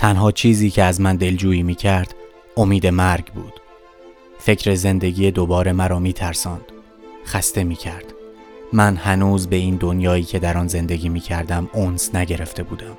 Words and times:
تنها 0.00 0.32
چیزی 0.32 0.70
که 0.70 0.82
از 0.82 1.00
من 1.00 1.16
دلجویی 1.16 1.62
می 1.62 1.74
کرد 1.74 2.14
امید 2.56 2.86
مرگ 2.86 3.32
بود. 3.32 3.60
فکر 4.38 4.74
زندگی 4.74 5.30
دوباره 5.30 5.72
مرا 5.72 5.98
می 5.98 6.12
ترساند. 6.12 6.64
خسته 7.26 7.64
می 7.64 7.74
کرد. 7.74 8.04
من 8.72 8.96
هنوز 8.96 9.46
به 9.46 9.56
این 9.56 9.76
دنیایی 9.76 10.22
که 10.22 10.38
در 10.38 10.58
آن 10.58 10.68
زندگی 10.68 11.08
می 11.08 11.20
کردم 11.20 11.70
اونس 11.72 12.14
نگرفته 12.14 12.62
بودم. 12.62 12.96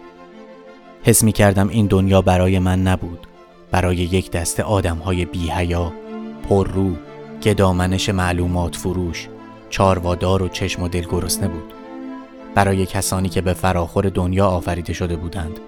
حس 1.04 1.24
می 1.24 1.32
کردم 1.32 1.70
این 1.70 1.88
دنیا 1.88 2.22
برای 2.22 2.60
من 2.60 2.82
نبود. 2.82 3.28
برای 3.72 3.96
یک 3.96 4.32
دسته 4.32 4.64
آدم 4.64 4.98
های 4.98 5.26
بی 5.26 5.52
هیا، 5.52 5.94
پر 6.50 6.68
رو، 6.68 6.96
که 7.42 7.54
دامنش 7.54 8.10
معلومات 8.10 8.76
فروش، 8.76 9.28
چاروادار 9.70 10.44
و 10.44 10.48
چشم 10.48 10.84
و 10.84 10.88
دل 10.88 11.06
گرسنه 11.10 11.48
بود. 11.48 11.74
برای 12.56 12.86
کسانی 12.86 13.30
که 13.30 13.42
به 13.42 13.54
فراخور 13.54 14.10
دنیا 14.10 14.48
آفریده 14.48 14.94
شده 14.94 15.16
بودند 15.16 15.60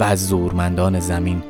و 0.00 0.04
از 0.04 0.26
زورمندان 0.26 1.00
زمین 1.00 1.42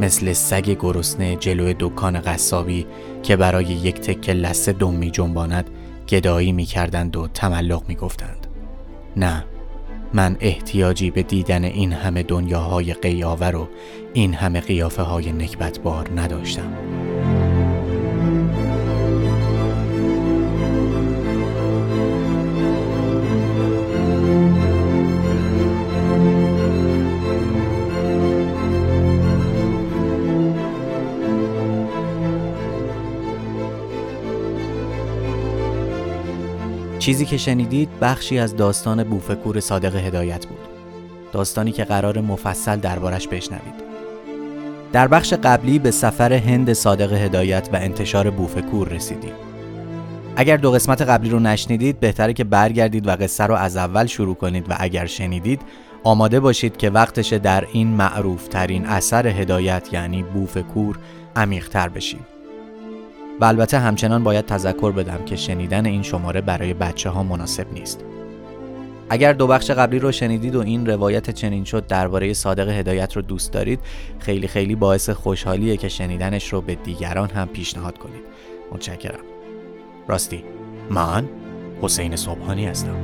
مثل 0.00 0.32
سگ 0.32 0.76
گرسنه 0.80 1.36
جلوی 1.36 1.74
دکان 1.78 2.20
قصابی 2.20 2.86
که 3.22 3.36
برای 3.36 3.64
یک 3.64 4.00
تکه 4.00 4.32
لسه 4.32 4.72
دم 4.72 4.94
می 4.94 5.10
جنباند 5.10 5.70
گدایی 6.08 6.52
می 6.52 6.64
کردند 6.64 7.16
و 7.16 7.28
تملق 7.28 7.82
می 7.88 7.94
گفتند. 7.94 8.46
نه 9.16 9.44
من 10.14 10.36
احتیاجی 10.40 11.10
به 11.10 11.22
دیدن 11.22 11.64
این 11.64 11.92
همه 11.92 12.22
دنیاهای 12.22 12.94
قیاور 12.94 13.56
و 13.56 13.68
این 14.12 14.34
همه 14.34 14.60
قیافه 14.60 15.02
های 15.02 15.32
نکبتبار 15.32 16.10
نداشتم. 16.16 16.72
چیزی 37.00 37.24
که 37.24 37.36
شنیدید 37.36 37.88
بخشی 38.00 38.38
از 38.38 38.56
داستان 38.56 39.04
بوفکور 39.04 39.60
صادق 39.60 39.96
هدایت 39.96 40.46
بود. 40.46 40.58
داستانی 41.32 41.72
که 41.72 41.84
قرار 41.84 42.20
مفصل 42.20 42.76
دربارش 42.76 43.28
بشنوید. 43.28 43.74
در 44.92 45.08
بخش 45.08 45.32
قبلی 45.32 45.78
به 45.78 45.90
سفر 45.90 46.32
هند 46.32 46.72
صادق 46.72 47.12
هدایت 47.12 47.68
و 47.72 47.76
انتشار 47.76 48.30
بوفکور 48.30 48.88
رسیدیم. 48.88 49.32
اگر 50.36 50.56
دو 50.56 50.70
قسمت 50.70 51.02
قبلی 51.02 51.30
رو 51.30 51.40
نشنیدید 51.40 52.00
بهتره 52.00 52.32
که 52.32 52.44
برگردید 52.44 53.06
و 53.06 53.10
قصه 53.10 53.44
رو 53.44 53.54
از 53.54 53.76
اول 53.76 54.06
شروع 54.06 54.34
کنید 54.34 54.70
و 54.70 54.74
اگر 54.78 55.06
شنیدید 55.06 55.62
آماده 56.04 56.40
باشید 56.40 56.76
که 56.76 56.90
وقتشه 56.90 57.38
در 57.38 57.66
این 57.72 57.88
معروف 57.88 58.48
ترین 58.48 58.86
اثر 58.86 59.26
هدایت 59.26 59.88
یعنی 59.92 60.22
بوفکور 60.22 60.98
عمیقتر 61.36 61.88
بشیم. 61.88 62.26
و 63.40 63.44
البته 63.44 63.78
همچنان 63.78 64.24
باید 64.24 64.46
تذکر 64.46 64.92
بدم 64.92 65.24
که 65.24 65.36
شنیدن 65.36 65.86
این 65.86 66.02
شماره 66.02 66.40
برای 66.40 66.74
بچه 66.74 67.10
ها 67.10 67.22
مناسب 67.22 67.72
نیست. 67.72 68.04
اگر 69.08 69.32
دو 69.32 69.46
بخش 69.46 69.70
قبلی 69.70 69.98
رو 69.98 70.12
شنیدید 70.12 70.54
و 70.54 70.60
این 70.60 70.86
روایت 70.86 71.30
چنین 71.30 71.64
شد 71.64 71.86
درباره 71.86 72.32
صادق 72.32 72.68
هدایت 72.68 73.16
رو 73.16 73.22
دوست 73.22 73.52
دارید 73.52 73.80
خیلی 74.18 74.48
خیلی 74.48 74.74
باعث 74.74 75.10
خوشحالیه 75.10 75.76
که 75.76 75.88
شنیدنش 75.88 76.52
رو 76.52 76.60
به 76.60 76.74
دیگران 76.74 77.30
هم 77.30 77.48
پیشنهاد 77.48 77.98
کنید. 77.98 78.22
متشکرم. 78.72 79.24
راستی 80.08 80.44
من 80.90 81.28
حسین 81.82 82.16
صبحانی 82.16 82.66
هستم. 82.66 82.96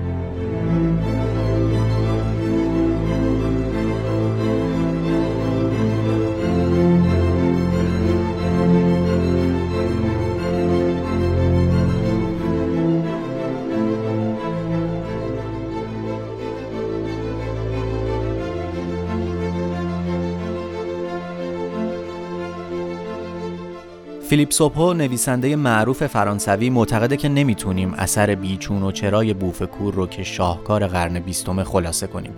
فیلیپ 24.36 24.50
سوپو 24.50 24.92
نویسنده 24.92 25.56
معروف 25.56 26.06
فرانسوی 26.06 26.70
معتقده 26.70 27.16
که 27.16 27.28
نمی‌تونیم 27.28 27.94
اثر 27.94 28.34
بیچون 28.34 28.82
و 28.82 28.92
چرای 28.92 29.34
بوفکور 29.34 29.94
رو 29.94 30.06
که 30.06 30.22
شاهکار 30.24 30.86
قرن 30.86 31.20
بیستم 31.20 31.62
خلاصه 31.62 32.06
کنیم 32.06 32.32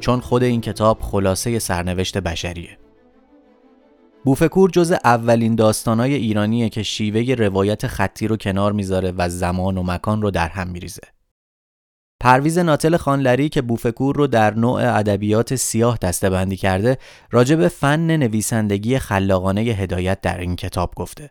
چون 0.00 0.20
خود 0.20 0.42
این 0.42 0.60
کتاب 0.60 0.98
خلاصه 1.00 1.58
سرنوشت 1.58 2.18
بشریه. 2.18 2.78
بوفکور 4.24 4.70
جز 4.70 4.94
اولین 5.04 5.54
داستانای 5.54 6.14
ایرانیه 6.14 6.68
که 6.68 6.82
شیوه 6.82 7.34
روایت 7.34 7.86
خطی 7.86 8.28
رو 8.28 8.36
کنار 8.36 8.72
می‌ذاره 8.72 9.12
و 9.18 9.28
زمان 9.28 9.78
و 9.78 9.82
مکان 9.82 10.22
رو 10.22 10.30
در 10.30 10.48
هم 10.48 10.68
میریزه. 10.68 11.02
پرویز 12.24 12.58
ناتل 12.58 12.96
خانلری 12.96 13.48
که 13.48 13.62
بوفکور 13.62 14.16
رو 14.16 14.26
در 14.26 14.54
نوع 14.54 14.98
ادبیات 14.98 15.54
سیاه 15.54 15.98
دستبندی 16.02 16.56
کرده 16.56 16.98
راجع 17.30 17.56
به 17.56 17.68
فن 17.68 18.16
نویسندگی 18.16 18.98
خلاقانه 18.98 19.60
هدایت 19.60 20.20
در 20.20 20.40
این 20.40 20.56
کتاب 20.56 20.94
گفته. 20.96 21.30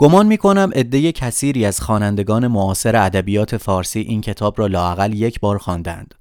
گمان 0.00 0.26
می 0.26 0.38
کنم 0.38 0.70
عده 0.74 1.12
کثیری 1.12 1.64
از 1.64 1.80
خوانندگان 1.80 2.46
معاصر 2.46 2.96
ادبیات 2.96 3.56
فارسی 3.56 4.00
این 4.00 4.20
کتاب 4.20 4.58
را 4.58 4.66
لاقل 4.66 5.12
یک 5.14 5.40
بار 5.40 5.58
خواندند. 5.58 6.14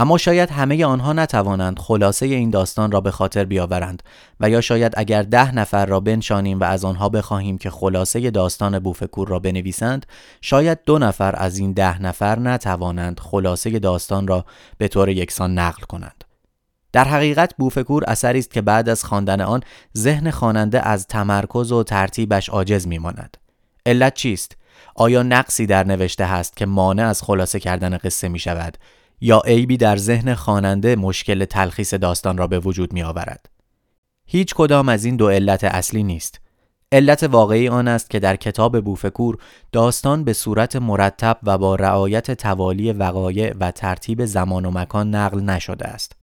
اما 0.00 0.18
شاید 0.18 0.50
همه 0.50 0.84
آنها 0.84 1.12
نتوانند 1.12 1.78
خلاصه 1.78 2.26
این 2.26 2.50
داستان 2.50 2.92
را 2.92 3.00
به 3.00 3.10
خاطر 3.10 3.44
بیاورند 3.44 4.02
و 4.40 4.50
یا 4.50 4.60
شاید 4.60 4.92
اگر 4.96 5.22
ده 5.22 5.54
نفر 5.54 5.86
را 5.86 6.00
بنشانیم 6.00 6.60
و 6.60 6.64
از 6.64 6.84
آنها 6.84 7.08
بخواهیم 7.08 7.58
که 7.58 7.70
خلاصه 7.70 8.30
داستان 8.30 8.78
بوفکور 8.78 9.28
را 9.28 9.38
بنویسند 9.38 10.06
شاید 10.40 10.78
دو 10.86 10.98
نفر 10.98 11.34
از 11.36 11.58
این 11.58 11.72
ده 11.72 12.02
نفر 12.02 12.38
نتوانند 12.38 13.20
خلاصه 13.20 13.78
داستان 13.78 14.26
را 14.26 14.44
به 14.78 14.88
طور 14.88 15.08
یکسان 15.08 15.58
نقل 15.58 15.82
کنند. 15.82 16.24
در 16.92 17.04
حقیقت 17.04 17.54
بوفکور 17.56 18.04
اثری 18.04 18.38
است 18.38 18.50
که 18.50 18.60
بعد 18.60 18.88
از 18.88 19.04
خواندن 19.04 19.40
آن 19.40 19.62
ذهن 19.96 20.30
خواننده 20.30 20.88
از 20.88 21.06
تمرکز 21.06 21.72
و 21.72 21.82
ترتیبش 21.82 22.48
عاجز 22.48 22.86
میماند. 22.86 23.36
علت 23.86 24.14
چیست؟ 24.14 24.56
آیا 24.94 25.22
نقصی 25.22 25.66
در 25.66 25.84
نوشته 25.84 26.26
هست 26.26 26.56
که 26.56 26.66
مانع 26.66 27.06
از 27.06 27.22
خلاصه 27.22 27.60
کردن 27.60 27.96
قصه 27.96 28.28
می 28.28 28.38
شود 28.38 28.78
یا 29.20 29.42
عیبی 29.44 29.76
در 29.76 29.96
ذهن 29.96 30.34
خواننده 30.34 30.96
مشکل 30.96 31.44
تلخیص 31.44 31.94
داستان 31.94 32.38
را 32.38 32.46
به 32.46 32.58
وجود 32.58 32.92
می 32.92 33.02
آورد. 33.02 33.46
هیچ 34.26 34.54
کدام 34.54 34.88
از 34.88 35.04
این 35.04 35.16
دو 35.16 35.28
علت 35.28 35.64
اصلی 35.64 36.02
نیست. 36.02 36.40
علت 36.92 37.22
واقعی 37.22 37.68
آن 37.68 37.88
است 37.88 38.10
که 38.10 38.20
در 38.20 38.36
کتاب 38.36 38.80
بوفکور 38.80 39.38
داستان 39.72 40.24
به 40.24 40.32
صورت 40.32 40.76
مرتب 40.76 41.38
و 41.42 41.58
با 41.58 41.74
رعایت 41.74 42.30
توالی 42.30 42.92
وقایع 42.92 43.54
و 43.60 43.70
ترتیب 43.70 44.24
زمان 44.24 44.64
و 44.64 44.70
مکان 44.70 45.14
نقل 45.14 45.40
نشده 45.40 45.86
است. 45.86 46.19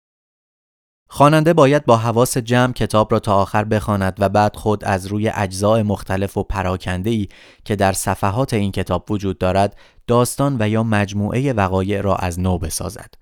خواننده 1.09 1.53
باید 1.53 1.85
با 1.85 1.97
حواس 1.97 2.37
جمع 2.37 2.73
کتاب 2.73 3.11
را 3.11 3.19
تا 3.19 3.35
آخر 3.35 3.63
بخواند 3.63 4.15
و 4.19 4.29
بعد 4.29 4.55
خود 4.55 4.83
از 4.85 5.07
روی 5.07 5.31
اجزاء 5.35 5.83
مختلف 5.83 6.37
و 6.37 6.43
پراکنده 6.43 7.09
ای 7.09 7.27
که 7.65 7.75
در 7.75 7.93
صفحات 7.93 8.53
این 8.53 8.71
کتاب 8.71 9.11
وجود 9.11 9.37
دارد 9.37 9.77
داستان 10.07 10.57
و 10.59 10.69
یا 10.69 10.83
مجموعه 10.83 11.53
وقایع 11.53 12.01
را 12.01 12.15
از 12.15 12.39
نو 12.39 12.57
بسازد. 12.57 13.13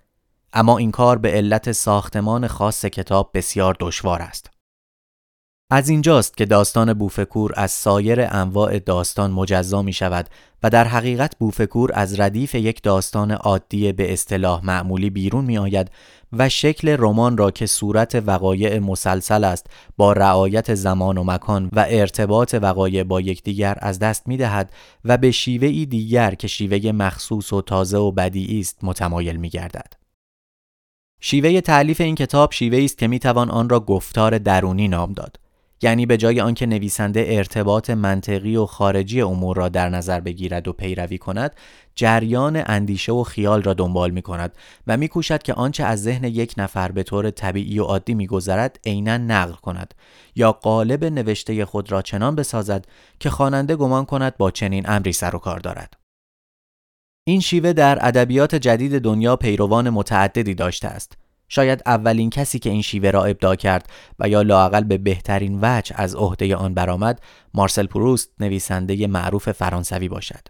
اما 0.54 0.78
این 0.78 0.92
کار 0.92 1.18
به 1.18 1.32
علت 1.32 1.72
ساختمان 1.72 2.48
خاص 2.48 2.86
کتاب 2.86 3.32
بسیار 3.34 3.76
دشوار 3.80 4.22
است. 4.22 4.55
از 5.70 5.90
اینجاست 5.90 6.38
که 6.38 6.46
داستان 6.46 6.94
بوفکور 6.94 7.54
از 7.56 7.72
سایر 7.72 8.22
انواع 8.22 8.80
داستان 8.80 9.32
مجزا 9.32 9.82
می 9.82 9.94
شود 9.94 10.30
و 10.64 10.70
در 10.70 10.88
حقیقت 10.88 11.38
بوفکور 11.38 11.92
از 11.94 12.20
ردیف 12.20 12.56
یک 12.56 12.82
داستان 12.82 13.32
عادی 13.32 13.92
به 13.92 14.14
اصطلاح 14.14 14.66
معمولی 14.66 15.10
بیرون 15.10 15.46
می 15.46 15.58
آید 15.58 15.92
و 16.34 16.50
شکل 16.50 16.96
رمان 17.00 17.38
را 17.38 17.52
که 17.52 17.66
صورت 17.66 18.24
وقایع 18.26 18.80
مسلسل 18.80 19.44
است 19.44 19.68
با 19.98 20.14
رعایت 20.14 20.76
زمان 20.76 21.18
و 21.18 21.24
مکان 21.24 21.70
و 21.74 21.86
ارتباط 21.90 22.56
وقایع 22.62 23.04
با 23.04 23.22
یکدیگر 23.22 23.78
از 23.82 24.00
دست 24.00 24.28
می 24.28 24.38
دهد 24.38 24.74
و 25.06 25.18
به 25.18 25.32
شیوه 25.32 25.86
دیگر 25.86 26.36
که 26.36 26.48
شیوه 26.48 26.92
مخصوص 26.92 27.54
و 27.54 27.62
تازه 27.62 27.98
و 27.98 28.12
بدیعی 28.12 28.60
است 28.60 28.80
متمایل 28.84 29.36
می 29.36 29.50
گردد. 29.50 29.94
شیوه 31.20 31.62
تعلیف 31.62 32.02
این 32.02 32.16
کتاب 32.16 32.52
شیوه 32.52 32.84
است 32.84 32.98
که 32.98 33.08
می 33.08 33.20
توان 33.20 33.50
آن 33.50 33.70
را 33.70 33.80
گفتار 33.80 34.38
درونی 34.38 34.88
نام 34.88 35.14
داد. 35.14 35.45
یعنی 35.86 36.06
به 36.06 36.18
جای 36.18 36.42
آنکه 36.42 36.66
نویسنده 36.66 37.26
ارتباط 37.28 37.90
منطقی 37.90 38.56
و 38.56 38.66
خارجی 38.66 39.22
امور 39.22 39.58
را 39.58 39.70
در 39.70 39.90
نظر 39.90 40.20
بگیرد 40.20 40.68
و 40.68 40.74
پیروی 40.74 41.18
کند 41.18 41.56
جریان 41.96 42.64
اندیشه 42.66 43.12
و 43.12 43.24
خیال 43.24 43.64
را 43.64 43.74
دنبال 43.74 44.12
می 44.12 44.22
کند 44.22 44.52
و 44.88 44.98
می 44.98 45.08
کوشد 45.08 45.44
که 45.44 45.54
آنچه 45.54 45.84
از 45.84 46.04
ذهن 46.04 46.24
یک 46.24 46.54
نفر 46.58 46.92
به 46.92 47.04
طور 47.04 47.30
طبیعی 47.30 47.80
و 47.80 47.84
عادی 47.84 48.14
می 48.14 48.28
گذرد 48.28 48.80
عینا 48.86 49.18
نقل 49.18 49.54
کند 49.54 49.94
یا 50.36 50.52
قالب 50.52 51.06
نوشته 51.06 51.66
خود 51.66 51.92
را 51.92 52.02
چنان 52.02 52.36
بسازد 52.36 52.86
که 53.20 53.30
خواننده 53.30 53.76
گمان 53.76 54.06
کند 54.06 54.38
با 54.38 54.52
چنین 54.52 54.90
امری 54.90 55.14
سر 55.14 55.36
و 55.36 55.40
کار 55.40 55.60
دارد. 55.60 55.94
این 57.28 57.40
شیوه 57.40 57.74
در 57.74 57.98
ادبیات 58.02 58.56
جدید 58.56 59.00
دنیا 59.00 59.36
پیروان 59.36 59.90
متعددی 59.90 60.54
داشته 60.54 60.88
است. 60.88 61.25
شاید 61.50 61.82
اولین 61.86 62.30
کسی 62.30 62.60
که 62.60 62.70
این 62.70 62.82
شیوه 62.82 63.12
را 63.12 63.26
ابداع 63.26 63.56
کرد 63.56 63.90
و 64.20 64.30
یا 64.30 64.42
لاقل 64.42 64.84
به 64.84 64.98
بهترین 64.98 65.60
وجه 65.62 65.96
از 65.98 66.16
عهده 66.16 66.56
آن 66.56 66.74
برآمد 66.74 67.22
مارسل 67.54 67.88
پروست 67.88 68.30
نویسنده 68.40 69.08
معروف 69.08 69.52
فرانسوی 69.52 70.10
باشد 70.10 70.48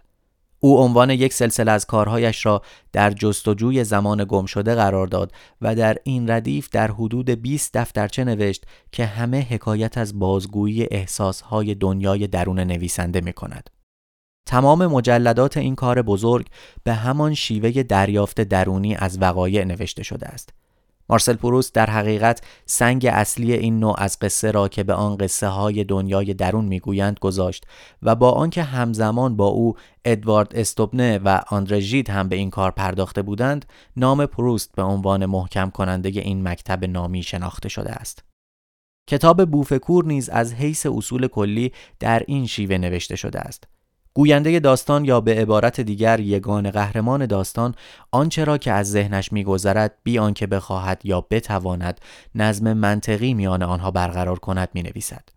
او 0.60 0.78
عنوان 0.78 1.10
یک 1.10 1.32
سلسله 1.32 1.72
از 1.72 1.86
کارهایش 1.86 2.46
را 2.46 2.62
در 2.92 3.10
جستجوی 3.10 3.84
زمان 3.84 4.24
گم 4.24 4.46
شده 4.46 4.74
قرار 4.74 5.06
داد 5.06 5.32
و 5.60 5.74
در 5.74 5.96
این 6.04 6.30
ردیف 6.30 6.68
در 6.70 6.90
حدود 6.90 7.30
20 7.30 7.76
دفترچه 7.76 8.24
نوشت 8.24 8.64
که 8.92 9.06
همه 9.06 9.40
حکایت 9.50 9.98
از 9.98 10.18
بازگویی 10.18 10.86
احساسهای 10.90 11.74
دنیای 11.74 12.26
درون 12.26 12.60
نویسنده 12.60 13.20
می 13.20 13.32
کند. 13.32 13.70
تمام 14.46 14.86
مجلدات 14.86 15.56
این 15.56 15.74
کار 15.74 16.02
بزرگ 16.02 16.46
به 16.84 16.94
همان 16.94 17.34
شیوه 17.34 17.82
دریافت 17.82 18.40
درونی 18.40 18.96
از 18.96 19.18
وقایع 19.20 19.64
نوشته 19.64 20.02
شده 20.02 20.26
است. 20.26 20.52
مارسل 21.08 21.34
پروست 21.34 21.74
در 21.74 21.90
حقیقت 21.90 22.40
سنگ 22.66 23.06
اصلی 23.12 23.52
این 23.52 23.78
نوع 23.80 23.94
از 23.98 24.18
قصه 24.18 24.50
را 24.50 24.68
که 24.68 24.82
به 24.82 24.94
آن 24.94 25.16
قصه 25.16 25.46
های 25.46 25.84
دنیای 25.84 26.34
درون 26.34 26.64
می‌گویند 26.64 27.18
گذاشت 27.18 27.66
و 28.02 28.14
با 28.14 28.30
آنکه 28.30 28.62
همزمان 28.62 29.36
با 29.36 29.46
او 29.46 29.74
ادوارد 30.04 30.56
استوبنه 30.56 31.18
و 31.18 31.40
آندرژیت 31.48 32.10
هم 32.10 32.28
به 32.28 32.36
این 32.36 32.50
کار 32.50 32.70
پرداخته 32.70 33.22
بودند 33.22 33.66
نام 33.96 34.26
پروست 34.26 34.72
به 34.76 34.82
عنوان 34.82 35.26
محکم 35.26 35.70
کننده 35.70 36.08
این 36.08 36.48
مکتب 36.48 36.84
نامی 36.84 37.22
شناخته 37.22 37.68
شده 37.68 37.92
است. 37.92 38.24
کتاب 39.08 39.50
بوفکور 39.50 40.04
نیز 40.04 40.28
از 40.28 40.54
حیث 40.54 40.86
اصول 40.86 41.26
کلی 41.26 41.72
در 42.00 42.22
این 42.26 42.46
شیوه 42.46 42.78
نوشته 42.78 43.16
شده 43.16 43.40
است. 43.40 43.64
گوینده 44.16 44.60
داستان 44.60 45.04
یا 45.04 45.20
به 45.20 45.34
عبارت 45.34 45.80
دیگر 45.80 46.20
یگان 46.20 46.70
قهرمان 46.70 47.26
داستان 47.26 47.74
آنچه 48.10 48.44
را 48.44 48.58
که 48.58 48.72
از 48.72 48.90
ذهنش 48.90 49.32
میگذرد 49.32 49.94
بی 50.02 50.18
آنکه 50.18 50.46
بخواهد 50.46 51.00
یا 51.04 51.26
بتواند 51.30 52.00
نظم 52.34 52.72
منطقی 52.72 53.34
میان 53.34 53.62
آنها 53.62 53.90
برقرار 53.90 54.38
کند 54.38 54.68
می 54.74 54.82
نویسد. 54.82 55.28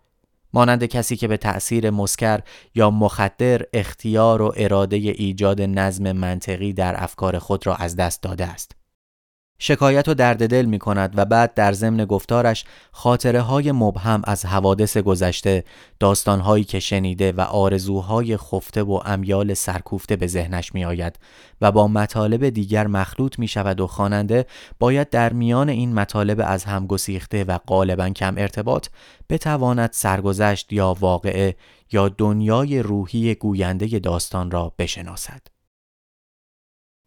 مانند 0.53 0.85
کسی 0.85 1.15
که 1.15 1.27
به 1.27 1.37
تأثیر 1.37 1.89
مسکر 1.89 2.39
یا 2.75 2.91
مخدر 2.91 3.61
اختیار 3.73 4.41
و 4.41 4.53
اراده 4.57 4.95
ایجاد 4.95 5.61
نظم 5.61 6.11
منطقی 6.11 6.73
در 6.73 7.03
افکار 7.03 7.39
خود 7.39 7.67
را 7.67 7.75
از 7.75 7.95
دست 7.95 8.23
داده 8.23 8.45
است. 8.45 8.78
شکایت 9.59 10.07
و 10.07 10.13
درد 10.13 10.47
دل 10.47 10.65
می 10.65 10.79
کند 10.79 11.13
و 11.15 11.25
بعد 11.25 11.53
در 11.53 11.73
ضمن 11.73 12.05
گفتارش 12.05 12.65
خاطره 12.91 13.41
های 13.41 13.71
مبهم 13.71 14.21
از 14.23 14.45
حوادث 14.45 14.97
گذشته 14.97 15.63
داستانهایی 15.99 16.63
که 16.63 16.79
شنیده 16.79 17.31
و 17.31 17.41
آرزوهای 17.41 18.37
خفته 18.37 18.83
و 18.83 19.01
امیال 19.05 19.53
سرکوفته 19.53 20.15
به 20.15 20.27
ذهنش 20.27 20.73
می 20.73 20.85
آید 20.85 21.19
و 21.61 21.71
با 21.71 21.87
مطالب 21.87 22.49
دیگر 22.49 22.87
مخلوط 22.87 23.39
می 23.39 23.47
شود 23.47 23.79
و 23.79 23.87
خواننده 23.87 24.45
باید 24.79 25.09
در 25.09 25.33
میان 25.33 25.69
این 25.69 25.93
مطالب 25.93 26.41
از 26.45 26.63
هم 26.63 26.87
گسیخته 26.87 27.43
و 27.43 27.57
غالبا 27.67 28.09
کم 28.09 28.35
ارتباط 28.37 28.87
بتواند 29.29 29.89
سرگذشت 29.93 30.73
یا 30.73 30.97
واقعه 30.99 31.55
یا 31.91 32.09
دنیای 32.09 32.79
روحی 32.79 33.35
گوینده 33.35 33.99
داستان 33.99 34.51
را 34.51 34.73
بشناسد. 34.79 35.58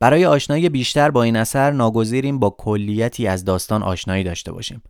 برای 0.03 0.27
آشنایی 0.27 0.69
بیشتر 0.69 1.11
با 1.11 1.23
این 1.23 1.37
اثر 1.37 1.71
ناگزیریم 1.71 2.39
با 2.39 2.51
کلیتی 2.51 3.27
از 3.27 3.45
داستان 3.45 3.83
آشنایی 3.83 4.25
داشته 4.25 4.53
باشیم. 4.53 4.83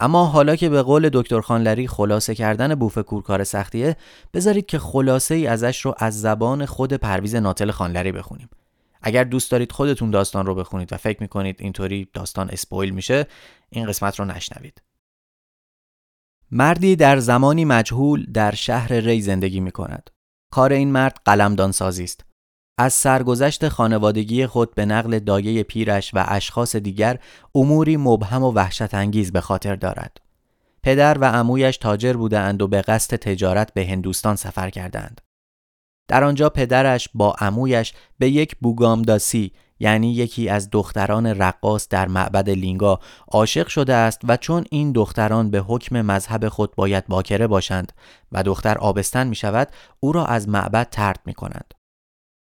اما 0.00 0.26
حالا 0.26 0.56
که 0.56 0.68
به 0.68 0.82
قول 0.82 1.08
دکتر 1.12 1.40
خانلری 1.40 1.88
خلاصه 1.88 2.34
کردن 2.34 2.74
بوف 2.74 2.98
کار 3.24 3.44
سختیه 3.44 3.96
بذارید 4.34 4.66
که 4.66 4.78
خلاصه 4.78 5.34
ای 5.34 5.46
ازش 5.46 5.80
رو 5.80 5.94
از 5.98 6.20
زبان 6.20 6.66
خود 6.66 6.92
پرویز 6.92 7.34
ناتل 7.34 7.70
خانلری 7.70 8.12
بخونیم. 8.12 8.48
اگر 9.02 9.24
دوست 9.24 9.50
دارید 9.50 9.72
خودتون 9.72 10.10
داستان 10.10 10.46
رو 10.46 10.54
بخونید 10.54 10.92
و 10.92 10.96
فکر 10.96 11.22
می‌کنید 11.22 11.56
اینطوری 11.58 12.08
داستان 12.12 12.50
اسپویل 12.50 12.90
میشه 12.90 13.26
این 13.70 13.86
قسمت 13.86 14.18
رو 14.18 14.24
نشنوید. 14.24 14.82
مردی 16.50 16.96
در 16.96 17.18
زمانی 17.18 17.64
مجهول 17.64 18.26
در 18.32 18.54
شهر 18.54 18.92
ری 18.92 19.22
زندگی 19.22 19.60
می 19.60 19.70
کند. 19.70 20.10
کار 20.52 20.72
این 20.72 20.92
مرد 20.92 21.20
قلمدان 21.24 21.72
سازی 21.72 22.04
است. 22.04 22.27
از 22.78 22.92
سرگذشت 22.92 23.68
خانوادگی 23.68 24.46
خود 24.46 24.74
به 24.74 24.86
نقل 24.86 25.18
دایه 25.18 25.62
پیرش 25.62 26.10
و 26.14 26.24
اشخاص 26.28 26.76
دیگر 26.76 27.18
اموری 27.54 27.96
مبهم 27.96 28.42
و 28.42 28.52
وحشت 28.52 28.94
انگیز 28.94 29.32
به 29.32 29.40
خاطر 29.40 29.76
دارد. 29.76 30.20
پدر 30.82 31.18
و 31.18 31.24
عمویش 31.24 31.76
تاجر 31.76 32.12
بودند 32.12 32.62
و 32.62 32.68
به 32.68 32.82
قصد 32.82 33.16
تجارت 33.16 33.74
به 33.74 33.86
هندوستان 33.86 34.36
سفر 34.36 34.70
کردند. 34.70 35.20
در 36.08 36.24
آنجا 36.24 36.48
پدرش 36.48 37.08
با 37.14 37.32
عمویش 37.32 37.92
به 38.18 38.30
یک 38.30 38.56
بوگامداسی 38.60 39.52
یعنی 39.80 40.12
یکی 40.12 40.48
از 40.48 40.70
دختران 40.70 41.26
رقاص 41.26 41.88
در 41.88 42.08
معبد 42.08 42.50
لینگا 42.50 43.00
عاشق 43.28 43.66
شده 43.66 43.94
است 43.94 44.20
و 44.24 44.36
چون 44.36 44.64
این 44.70 44.92
دختران 44.92 45.50
به 45.50 45.60
حکم 45.60 46.02
مذهب 46.02 46.48
خود 46.48 46.74
باید 46.76 47.06
باکره 47.06 47.46
باشند 47.46 47.92
و 48.32 48.42
دختر 48.42 48.78
آبستن 48.78 49.26
می 49.26 49.36
شود 49.36 49.68
او 50.00 50.12
را 50.12 50.26
از 50.26 50.48
معبد 50.48 50.88
ترد 50.90 51.20
می 51.26 51.34
کنند. 51.34 51.74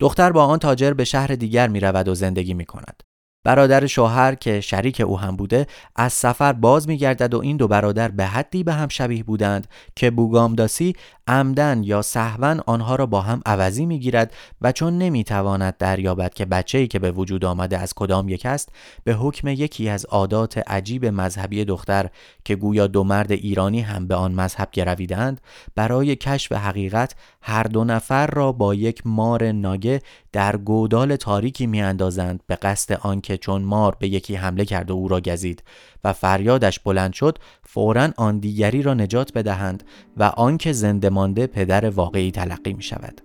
دختر 0.02 0.32
با 0.32 0.46
آن 0.46 0.60
تاجر 0.60 0.94
به 0.94 1.04
شهر 1.04 1.28
دیگر 1.28 1.68
می 1.68 1.80
رود 1.80 2.08
و 2.08 2.16
زندگی 2.16 2.54
می 2.54 2.66
کند. 2.66 3.04
برادر 3.44 3.88
شوهر 3.88 4.36
که 4.36 4.62
شریک 4.62 5.02
او 5.02 5.20
هم 5.20 5.36
بوده 5.36 5.68
از 5.96 6.14
سفر 6.14 6.54
باز 6.54 6.88
می 6.88 6.98
گردد 6.98 7.34
و 7.34 7.40
این 7.42 7.58
دو 7.58 7.68
برادر 7.68 8.08
به 8.08 8.26
حدی 8.26 8.64
به 8.64 8.74
هم 8.74 8.88
شبیه 8.88 9.24
بودند 9.24 9.68
که 9.96 10.12
بوگامداسی 10.12 10.96
عمدن 11.28 11.84
یا 11.84 12.02
سهون 12.02 12.62
آنها 12.66 12.96
را 12.96 13.06
با 13.06 13.22
هم 13.22 13.42
عوضی 13.46 13.86
می 13.86 14.00
گیرد 14.00 14.34
و 14.62 14.72
چون 14.72 14.98
نمی 14.98 15.24
تواند 15.24 15.78
دریابد 15.78 16.34
که 16.34 16.46
بچه‌ای 16.46 16.88
که 16.88 17.00
به 17.00 17.12
وجود 17.12 17.46
آمده 17.46 17.78
از 17.78 17.94
کدام 17.94 18.30
یک 18.30 18.46
است 18.46 18.70
به 19.04 19.14
حکم 19.14 19.48
یکی 19.48 19.90
از 19.90 20.06
عادات 20.06 20.58
عجیب 20.58 21.06
مذهبی 21.06 21.66
دختر 21.66 22.10
که 22.46 22.56
گویا 22.56 22.88
دو 22.88 23.04
مرد 23.04 23.32
ایرانی 23.32 23.82
هم 23.82 24.08
به 24.08 24.16
آن 24.16 24.32
مذهب 24.32 24.70
گرویدند 24.72 25.42
برای 25.76 26.16
کشف 26.16 26.52
حقیقت 26.52 27.16
هر 27.42 27.64
دو 27.64 27.84
نفر 27.84 28.28
را 28.28 28.52
با 28.52 28.76
یک 28.76 29.02
مار 29.06 29.52
ناگه 29.52 30.02
در 30.32 30.58
گودال 30.58 31.16
تاریکی 31.16 31.68
میاندازند 31.68 32.44
به 32.48 32.56
قصد 32.56 33.00
آنکه 33.02 33.38
چون 33.38 33.62
مار 33.62 33.96
به 34.00 34.08
یکی 34.08 34.36
حمله 34.36 34.66
کرد 34.66 34.92
و 34.92 34.94
او 34.94 35.08
را 35.08 35.20
گزید 35.20 35.64
و 36.04 36.14
فریادش 36.14 36.80
بلند 36.80 37.14
شد 37.14 37.38
فورا 37.64 38.10
آن 38.18 38.40
دیگری 38.40 38.82
را 38.82 38.94
نجات 38.94 39.34
بدهند 39.34 39.84
و 40.18 40.24
آنکه 40.24 40.72
زنده 40.72 41.10
مانده 41.10 41.48
پدر 41.48 41.90
واقعی 41.90 42.32
تلقی 42.32 42.74
می 42.74 42.84
شود. 42.84 43.22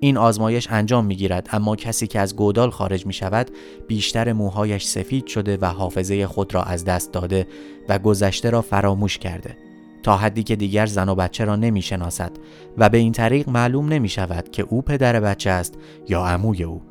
این 0.00 0.16
آزمایش 0.16 0.68
انجام 0.70 1.06
می 1.06 1.16
گیرد 1.16 1.48
اما 1.52 1.76
کسی 1.76 2.06
که 2.06 2.20
از 2.20 2.36
گودال 2.36 2.70
خارج 2.70 3.06
می 3.06 3.12
شود 3.12 3.50
بیشتر 3.88 4.32
موهایش 4.32 4.84
سفید 4.84 5.26
شده 5.26 5.58
و 5.60 5.66
حافظه 5.66 6.26
خود 6.26 6.54
را 6.54 6.62
از 6.62 6.84
دست 6.84 7.12
داده 7.12 7.46
و 7.88 7.98
گذشته 7.98 8.50
را 8.50 8.62
فراموش 8.62 9.18
کرده 9.18 9.63
تا 10.04 10.16
حدی 10.16 10.42
که 10.42 10.56
دیگر 10.56 10.86
زن 10.86 11.08
و 11.08 11.14
بچه 11.14 11.44
را 11.44 11.56
نمی 11.56 11.82
شناسد 11.82 12.32
و 12.78 12.88
به 12.88 12.98
این 12.98 13.12
طریق 13.12 13.48
معلوم 13.48 13.88
نمی 13.88 14.08
شود 14.08 14.50
که 14.50 14.62
او 14.62 14.82
پدر 14.82 15.20
بچه 15.20 15.50
است 15.50 15.74
یا 16.08 16.24
عموی 16.24 16.64
او 16.64 16.82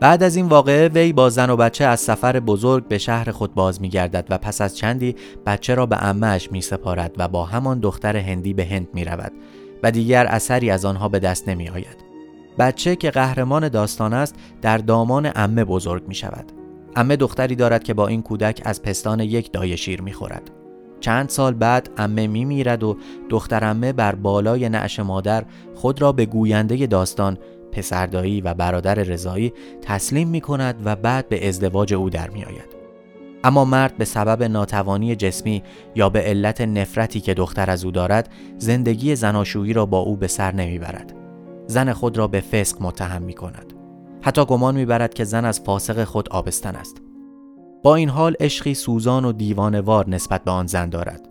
بعد 0.00 0.22
از 0.22 0.36
این 0.36 0.46
واقعه 0.46 0.88
وی 0.88 1.12
با 1.12 1.30
زن 1.30 1.50
و 1.50 1.56
بچه 1.56 1.84
از 1.84 2.00
سفر 2.00 2.40
بزرگ 2.40 2.88
به 2.88 2.98
شهر 2.98 3.30
خود 3.30 3.54
باز 3.54 3.80
می 3.80 3.88
گردد 3.88 4.26
و 4.30 4.38
پس 4.38 4.60
از 4.60 4.76
چندی 4.76 5.16
بچه 5.46 5.74
را 5.74 5.86
به 5.86 6.04
امهش 6.04 6.52
می 6.52 6.60
سپارد 6.60 7.14
و 7.18 7.28
با 7.28 7.44
همان 7.44 7.80
دختر 7.80 8.16
هندی 8.16 8.54
به 8.54 8.64
هند 8.64 8.88
می 8.94 9.04
رود 9.04 9.32
و 9.82 9.90
دیگر 9.90 10.26
اثری 10.26 10.70
از 10.70 10.84
آنها 10.84 11.08
به 11.08 11.18
دست 11.18 11.48
نمی 11.48 11.68
آید. 11.68 11.96
بچه 12.58 12.96
که 12.96 13.10
قهرمان 13.10 13.68
داستان 13.68 14.12
است 14.12 14.34
در 14.62 14.78
دامان 14.78 15.32
امه 15.34 15.64
بزرگ 15.64 16.08
می 16.08 16.14
شود. 16.14 16.52
امه 16.96 17.16
دختری 17.16 17.54
دارد 17.54 17.84
که 17.84 17.94
با 17.94 18.06
این 18.06 18.22
کودک 18.22 18.62
از 18.64 18.82
پستان 18.82 19.20
یک 19.20 19.52
دایه 19.52 19.76
شیر 19.76 20.02
می 20.02 20.12
خورد. 20.12 20.59
چند 21.00 21.28
سال 21.28 21.54
بعد 21.54 21.90
امه 21.96 22.26
می 22.26 22.44
میرد 22.44 22.82
و 22.82 22.96
دختر 23.30 23.64
امه 23.64 23.92
بر 23.92 24.14
بالای 24.14 24.68
نعش 24.68 25.00
مادر 25.00 25.44
خود 25.74 26.02
را 26.02 26.12
به 26.12 26.26
گوینده 26.26 26.86
داستان 26.86 27.38
پسردایی 27.72 28.40
و 28.40 28.54
برادر 28.54 28.94
رضایی 28.94 29.52
تسلیم 29.82 30.28
می 30.28 30.40
کند 30.40 30.82
و 30.84 30.96
بعد 30.96 31.28
به 31.28 31.48
ازدواج 31.48 31.94
او 31.94 32.10
در 32.10 32.30
می 32.30 32.44
آید. 32.44 32.80
اما 33.44 33.64
مرد 33.64 33.96
به 33.96 34.04
سبب 34.04 34.42
ناتوانی 34.42 35.16
جسمی 35.16 35.62
یا 35.94 36.08
به 36.08 36.20
علت 36.20 36.60
نفرتی 36.60 37.20
که 37.20 37.34
دختر 37.34 37.70
از 37.70 37.84
او 37.84 37.90
دارد 37.90 38.28
زندگی 38.58 39.16
زناشویی 39.16 39.72
را 39.72 39.86
با 39.86 39.98
او 39.98 40.16
به 40.16 40.26
سر 40.26 40.52
نمی‌برد. 40.52 41.14
زن 41.66 41.92
خود 41.92 42.18
را 42.18 42.26
به 42.26 42.40
فسق 42.40 42.76
متهم 42.82 43.22
می 43.22 43.34
کند. 43.34 43.72
حتی 44.22 44.44
گمان 44.44 44.74
می‌برد 44.74 45.14
که 45.14 45.24
زن 45.24 45.44
از 45.44 45.60
فاسق 45.60 46.04
خود 46.04 46.28
آبستن 46.28 46.76
است. 46.76 47.02
با 47.82 47.94
این 47.94 48.08
حال 48.08 48.34
عشقی 48.40 48.74
سوزان 48.74 49.24
و 49.24 49.32
دیوانوار 49.32 50.08
نسبت 50.08 50.44
به 50.44 50.50
آن 50.50 50.66
زن 50.66 50.88
دارد. 50.88 51.28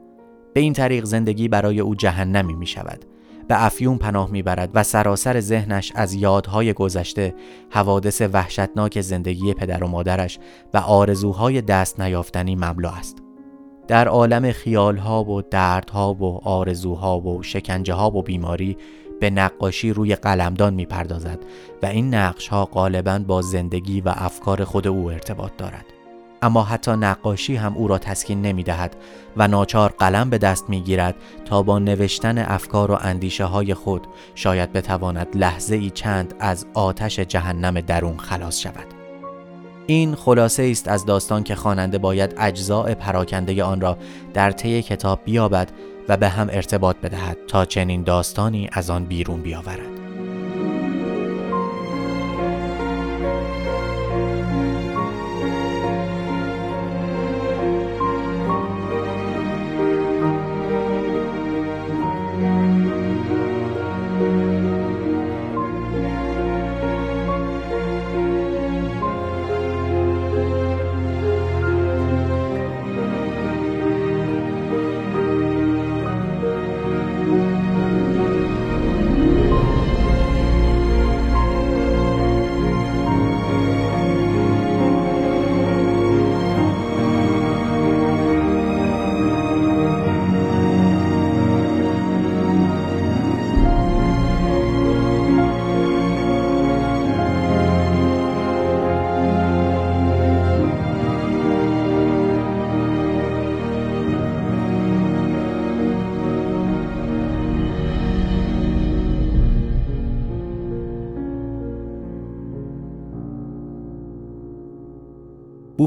به 0.53 0.59
این 0.59 0.73
طریق 0.73 1.05
زندگی 1.05 1.47
برای 1.47 1.79
او 1.79 1.95
جهنمی 1.95 2.53
می 2.53 2.67
شود. 2.67 3.05
به 3.47 3.65
افیون 3.65 3.97
پناه 3.97 4.31
می‌برد 4.31 4.69
و 4.73 4.83
سراسر 4.83 5.39
ذهنش 5.39 5.91
از 5.95 6.13
یادهای 6.13 6.73
گذشته 6.73 7.35
حوادث 7.69 8.21
وحشتناک 8.33 9.01
زندگی 9.01 9.53
پدر 9.53 9.83
و 9.83 9.87
مادرش 9.87 10.39
و 10.73 10.77
آرزوهای 10.77 11.61
دست 11.61 11.99
نیافتنی 11.99 12.55
مملو 12.55 12.89
است. 12.89 13.17
در 13.87 14.07
عالم 14.07 14.51
خیالها 14.51 15.23
و 15.23 15.41
دردها 15.41 16.13
و 16.13 16.47
آرزوها 16.47 17.19
و 17.19 17.43
شکنجه 17.43 17.95
و 17.95 18.21
بیماری 18.21 18.77
به 19.19 19.29
نقاشی 19.29 19.93
روی 19.93 20.15
قلمدان 20.15 20.73
می‌پردازد 20.73 21.39
و 21.83 21.85
این 21.85 22.13
نقش 22.13 22.47
ها 22.47 22.65
غالبا 22.65 23.19
با 23.27 23.41
زندگی 23.41 24.01
و 24.01 24.13
افکار 24.15 24.63
خود 24.63 24.87
او 24.87 25.11
ارتباط 25.11 25.51
دارد. 25.57 25.98
اما 26.41 26.63
حتی 26.63 26.91
نقاشی 26.91 27.55
هم 27.55 27.73
او 27.73 27.87
را 27.87 27.97
تسکین 27.97 28.41
نمی 28.41 28.63
دهد 28.63 28.95
و 29.37 29.47
ناچار 29.47 29.93
قلم 29.99 30.29
به 30.29 30.37
دست 30.37 30.69
می 30.69 30.81
گیرد 30.81 31.15
تا 31.45 31.63
با 31.63 31.79
نوشتن 31.79 32.37
افکار 32.37 32.91
و 32.91 32.97
اندیشه 33.01 33.45
های 33.45 33.73
خود 33.73 34.07
شاید 34.35 34.73
بتواند 34.73 35.27
لحظه 35.35 35.75
ای 35.75 35.89
چند 35.89 36.33
از 36.39 36.65
آتش 36.73 37.19
جهنم 37.19 37.81
درون 37.81 38.17
خلاص 38.17 38.59
شود. 38.59 38.85
این 39.87 40.15
خلاصه 40.15 40.63
است 40.63 40.87
از 40.87 41.05
داستان 41.05 41.43
که 41.43 41.55
خواننده 41.55 41.97
باید 41.97 42.35
اجزاء 42.37 42.93
پراکنده 42.93 43.63
آن 43.63 43.81
را 43.81 43.97
در 44.33 44.51
طی 44.51 44.81
کتاب 44.81 45.19
بیابد 45.25 45.71
و 46.09 46.17
به 46.17 46.29
هم 46.29 46.47
ارتباط 46.51 46.95
بدهد 46.97 47.37
تا 47.47 47.65
چنین 47.65 48.03
داستانی 48.03 48.69
از 48.73 48.89
آن 48.89 49.05
بیرون 49.05 49.41
بیاورد. 49.41 49.98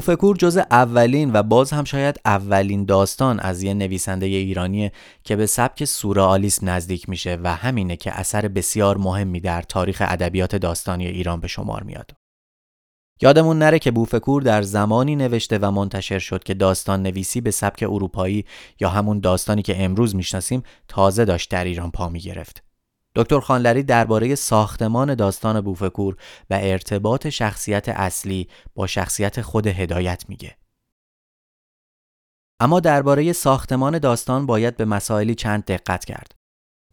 بوفکور 0.05 0.37
جز 0.37 0.57
اولین 0.57 1.31
و 1.33 1.43
باز 1.43 1.71
هم 1.71 1.83
شاید 1.83 2.19
اولین 2.25 2.85
داستان 2.85 3.39
از 3.39 3.63
یه 3.63 3.73
نویسنده 3.73 4.25
ایرانیه 4.25 4.91
که 5.23 5.35
به 5.35 5.45
سبک 5.45 5.85
سورئالیسم 5.85 6.69
نزدیک 6.69 7.09
میشه 7.09 7.37
و 7.43 7.55
همینه 7.55 7.95
که 7.95 8.19
اثر 8.19 8.47
بسیار 8.47 8.97
مهمی 8.97 9.39
در 9.39 9.61
تاریخ 9.61 10.03
ادبیات 10.05 10.55
داستانی 10.55 11.07
ایران 11.07 11.39
به 11.39 11.47
شمار 11.47 11.83
میاد. 11.83 12.11
یادمون 13.21 13.57
نره 13.57 13.79
که 13.79 13.91
بوفکور 13.91 14.41
در 14.41 14.61
زمانی 14.61 15.15
نوشته 15.15 15.57
و 15.57 15.71
منتشر 15.71 16.19
شد 16.19 16.43
که 16.43 16.53
داستان 16.53 17.03
نویسی 17.03 17.41
به 17.41 17.51
سبک 17.51 17.83
اروپایی 17.83 18.45
یا 18.79 18.89
همون 18.89 19.19
داستانی 19.19 19.61
که 19.61 19.83
امروز 19.83 20.15
می‌شناسیم 20.15 20.63
تازه 20.87 21.25
داشت 21.25 21.51
در 21.51 21.63
ایران 21.63 21.91
پا 21.91 22.09
می 22.09 22.19
گرفت. 22.19 22.72
دکتر 23.15 23.39
خانلری 23.39 23.83
درباره 23.83 24.35
ساختمان 24.35 25.15
داستان 25.15 25.61
بوفکور 25.61 26.15
و 26.49 26.59
ارتباط 26.61 27.27
شخصیت 27.27 27.89
اصلی 27.89 28.49
با 28.75 28.87
شخصیت 28.87 29.41
خود 29.41 29.67
هدایت 29.67 30.25
میگه. 30.29 30.57
اما 32.59 32.79
درباره 32.79 33.33
ساختمان 33.33 33.99
داستان 33.99 34.45
باید 34.45 34.77
به 34.77 34.85
مسائلی 34.85 35.35
چند 35.35 35.65
دقت 35.65 36.05
کرد. 36.05 36.42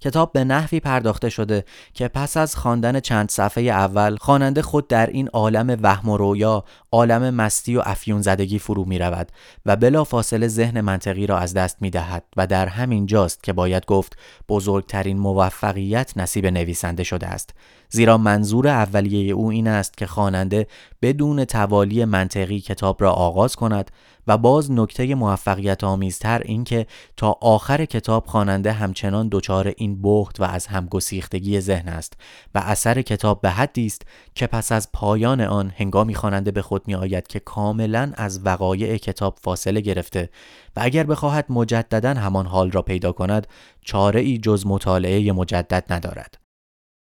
کتاب 0.01 0.33
به 0.33 0.45
نحوی 0.45 0.81
پرداخته 0.81 1.29
شده 1.29 1.65
که 1.95 2.09
پس 2.09 2.37
از 2.37 2.57
خواندن 2.57 3.01
چند 3.01 3.31
صفحه 3.31 3.65
اول 3.65 4.17
خواننده 4.17 4.63
خود 4.63 4.89
در 4.89 5.07
این 5.07 5.29
عالم 5.29 5.79
وهم 5.83 6.09
و 6.09 6.17
رویا 6.17 6.65
عالم 6.93 7.35
مستی 7.35 7.77
و 7.77 7.83
افیون 7.85 8.23
زدگی 8.23 8.59
فرو 8.59 8.85
می 8.85 8.99
رود 8.99 9.33
و 9.67 9.77
بلا 9.77 10.05
فاصله 10.05 10.49
ذهن 10.49 10.81
منطقی 10.81 11.27
را 11.27 11.39
از 11.39 11.55
دست 11.55 11.83
می 11.83 11.91
دهد 11.91 12.25
و 12.37 12.47
در 12.47 12.67
همین 12.67 13.07
جاست 13.07 13.43
که 13.43 13.53
باید 13.53 13.87
گفت 13.87 14.17
بزرگترین 14.49 15.19
موفقیت 15.19 16.13
نصیب 16.17 16.47
نویسنده 16.47 17.05
شده 17.05 17.27
است. 17.27 17.55
زیرا 17.89 18.19
منظور 18.19 18.69
اولیه 18.69 19.35
او 19.35 19.51
این 19.51 19.69
است 19.69 19.97
که 19.97 20.07
خواننده 20.07 20.67
بدون 21.03 21.45
توالی 21.45 22.05
منطقی 22.05 22.61
کتاب 22.61 23.03
را 23.03 23.13
آغاز 23.13 23.57
کند 23.57 23.91
و 24.27 24.39
باز 24.39 24.71
نکته 24.71 25.15
موفقیت 25.15 25.85
آمیزتر 25.85 26.43
این 26.45 26.65
که 26.65 26.87
تا 27.17 27.37
آخر 27.41 27.85
کتاب 27.85 28.27
خواننده 28.27 28.73
همچنان 28.73 29.29
دچار 29.33 29.73
این 29.77 30.03
بخت 30.03 30.41
و 30.41 30.45
از 30.45 30.67
همگسیختگی 30.67 31.61
ذهن 31.61 31.89
است 31.89 32.13
و 32.55 32.59
اثر 32.59 33.03
کتاب 33.03 33.41
به 33.41 33.51
حدی 33.51 33.87
است 33.87 34.03
که 34.35 34.47
پس 34.47 34.73
از 34.73 34.93
پایان 34.93 35.41
آن 35.41 35.73
هنگامی 35.77 36.15
خواننده 36.15 36.51
به 36.51 36.63
خود 36.63 36.89
می 36.89 36.95
آید 36.95 37.27
که 37.27 37.41
کاملا 37.41 38.13
از 38.15 38.47
وقایع 38.47 38.97
کتاب 38.97 39.39
فاصله 39.43 39.81
گرفته 39.81 40.31
و 40.77 40.81
اگر 40.83 41.05
بخواهد 41.05 41.47
مجددا 41.49 42.15
همان 42.15 42.47
حال 42.47 42.71
را 42.71 42.83
پیدا 42.83 43.13
کند 43.13 43.47
چاره 43.85 44.21
ای 44.21 44.39
جز 44.39 44.67
مطالعه 44.67 45.33
مجدد 45.33 45.93
ندارد. 45.93 46.50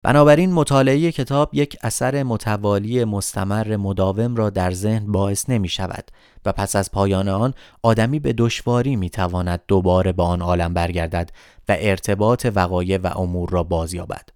بنابراین 0.03 0.53
مطالعه 0.53 1.13
کتاب 1.13 1.51
یک 1.53 1.77
اثر 1.83 2.23
متوالی 2.23 3.05
مستمر 3.05 3.77
مداوم 3.77 4.37
را 4.37 4.51
در 4.51 4.71
ذهن 4.71 5.13
باعث 5.13 5.51
نمی 5.51 5.69
شود 5.69 6.11
و 6.45 6.53
پس 6.53 6.77
از 6.77 6.91
پایان 6.91 7.29
آن 7.29 7.55
آدمی 7.83 8.19
به 8.19 8.33
دشواری 8.33 8.97
می 8.97 9.11
تواند 9.11 9.61
دوباره 9.69 10.13
به 10.13 10.23
آن 10.23 10.43
عالم 10.43 10.75
برگردد 10.75 11.31
و 11.69 11.77
ارتباط 11.79 12.47
وقایع 12.55 12.99
و 12.99 13.19
امور 13.19 13.51
را 13.51 13.63
بازیابد. 13.63 14.29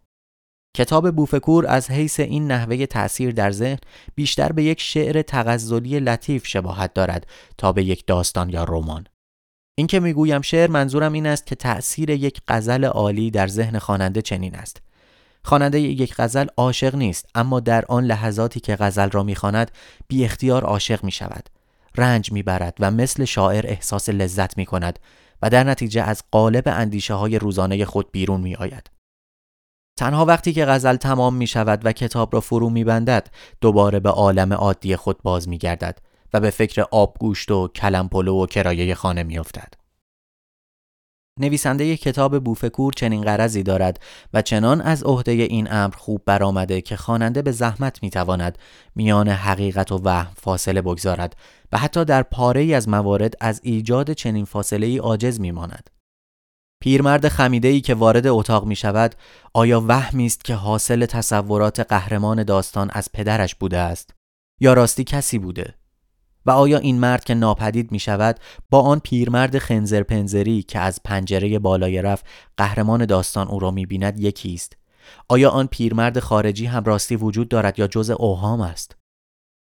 کتاب 0.77 1.11
بوفکور 1.11 1.67
از 1.67 1.91
حیث 1.91 2.21
این 2.21 2.51
نحوه 2.51 2.87
تأثیر 2.87 3.31
در 3.31 3.51
ذهن 3.51 3.79
بیشتر 4.15 4.53
به 4.53 4.63
یک 4.63 4.81
شعر 4.81 5.23
تغزلی 5.23 6.01
لطیف 6.01 6.47
شباهت 6.47 6.95
دارد 6.95 7.27
تا 7.59 7.73
به 7.73 7.85
یک 7.85 8.07
داستان 8.07 8.51
یا 8.51 8.65
رمان. 8.65 9.07
این 9.79 9.87
که 9.87 10.01
می‌گویم 10.01 10.41
شعر 10.41 10.71
منظورم 10.71 11.13
این 11.13 11.27
است 11.27 11.47
که 11.47 11.55
تأثیر 11.55 12.11
یک 12.11 12.41
غزل 12.49 12.85
عالی 12.85 13.31
در 13.31 13.47
ذهن 13.47 13.79
خواننده 13.79 14.23
چنین 14.23 14.55
است. 14.55 14.84
خواننده 15.45 15.81
یک 15.81 16.15
غزل 16.19 16.47
عاشق 16.57 16.95
نیست 16.95 17.27
اما 17.35 17.61
در 17.61 17.85
آن 17.89 18.05
لحظاتی 18.05 18.61
که 18.61 18.77
غزل 18.77 19.11
را 19.11 19.23
می‌خواند 19.23 19.71
بی 20.09 20.25
اختیار 20.25 20.65
عاشق 20.65 21.05
می 21.05 21.11
شود 21.11 21.49
رنج 21.97 22.33
می‌برد 22.33 22.77
و 22.81 22.91
مثل 22.91 23.25
شاعر 23.25 23.67
احساس 23.67 24.09
لذت 24.09 24.57
می 24.57 24.67
کند 24.67 24.99
و 25.43 25.51
در 25.51 25.65
نتیجه 25.65 26.03
از 26.03 26.23
قالب 26.31 26.65
اندیشه 26.67 27.15
های 27.15 27.39
روزانه 27.39 27.85
خود 27.85 28.13
بیرون 28.13 28.41
می 28.41 28.55
آید. 28.55 28.91
تنها 29.99 30.25
وقتی 30.25 30.53
که 30.53 30.65
غزل 30.65 30.97
تمام 30.97 31.35
می 31.35 31.47
شود 31.47 31.87
و 31.87 31.93
کتاب 31.93 32.35
را 32.35 32.41
فرو 32.41 32.71
می 32.71 32.85
بندد 32.85 33.29
دوباره 33.61 34.01
به 34.01 34.11
عالم 34.11 34.53
عادی 34.53 34.97
خود 34.97 35.23
باز 35.23 35.49
می 35.49 35.59
گردد 35.59 35.99
و 36.35 36.41
به 36.41 36.51
فکر 36.51 36.85
آبگوشت 36.91 37.51
و 37.51 37.69
کلم 37.69 38.09
پلو 38.09 38.43
و 38.43 38.47
کرایه 38.47 38.95
خانه 38.95 39.23
می 39.23 39.39
افتد. 39.39 39.84
نویسنده 41.41 41.97
کتاب 41.97 42.45
بوفکور 42.45 42.93
چنین 42.93 43.23
قرضی 43.23 43.63
دارد 43.63 44.01
و 44.35 44.43
چنان 44.43 44.81
از 44.81 45.03
عهده 45.03 45.33
این 45.33 45.73
امر 45.73 45.95
خوب 45.97 46.23
برآمده 46.27 46.81
که 46.81 46.97
خواننده 46.97 47.43
به 47.43 47.53
زحمت 47.53 48.03
می‌تواند 48.03 48.59
میان 48.95 49.29
حقیقت 49.29 49.93
و 49.93 49.99
وهم 50.05 50.33
فاصله 50.37 50.83
بگذارد 50.83 51.37
و 51.73 51.79
حتی 51.79 52.05
در 52.05 52.23
پاره 52.23 52.61
ای 52.61 52.75
از 52.75 52.89
موارد 52.89 53.35
از 53.41 53.61
ایجاد 53.63 54.13
چنین 54.13 54.45
فاصله 54.45 54.87
ای 54.87 54.99
عاجز 54.99 55.41
میماند. 55.41 55.91
پیرمرد 56.83 57.29
خمیده 57.29 57.69
ای 57.69 57.81
که 57.81 57.95
وارد 57.95 58.27
اتاق 58.27 58.67
می 58.67 58.77
شود 58.77 59.15
آیا 59.55 59.85
وهمی 59.89 60.27
است 60.27 60.45
که 60.45 60.55
حاصل 60.55 61.07
تصورات 61.07 61.81
قهرمان 61.81 62.43
داستان 62.43 62.91
از 62.93 63.13
پدرش 63.13 63.55
بوده 63.55 63.79
است 63.79 64.11
یا 64.61 64.75
راستی 64.75 65.05
کسی 65.05 65.39
بوده 65.39 65.75
و 66.47 66.51
آیا 66.51 66.79
این 66.79 67.01
مرد 67.01 67.25
که 67.25 67.35
ناپدید 67.35 67.93
می 67.93 67.99
شود 67.99 68.41
با 68.71 68.81
آن 68.81 68.99
پیرمرد 68.99 69.59
خنزر 69.59 70.03
پنزری 70.03 70.63
که 70.63 70.79
از 70.79 71.01
پنجره 71.05 71.59
بالای 71.59 72.03
رف 72.03 72.23
قهرمان 72.57 73.07
داستان 73.07 73.49
او 73.49 73.61
را 73.61 73.71
می 73.71 73.87
بیند 73.87 74.21
یکی 74.21 74.55
است 74.55 74.77
آیا 75.29 75.51
آن 75.51 75.67
پیرمرد 75.67 76.19
خارجی 76.19 76.67
هم 76.67 76.85
راستی 76.85 77.17
وجود 77.17 77.49
دارد 77.49 77.79
یا 77.79 77.87
جز 77.87 78.11
اوهام 78.11 78.61
است؟ 78.61 78.97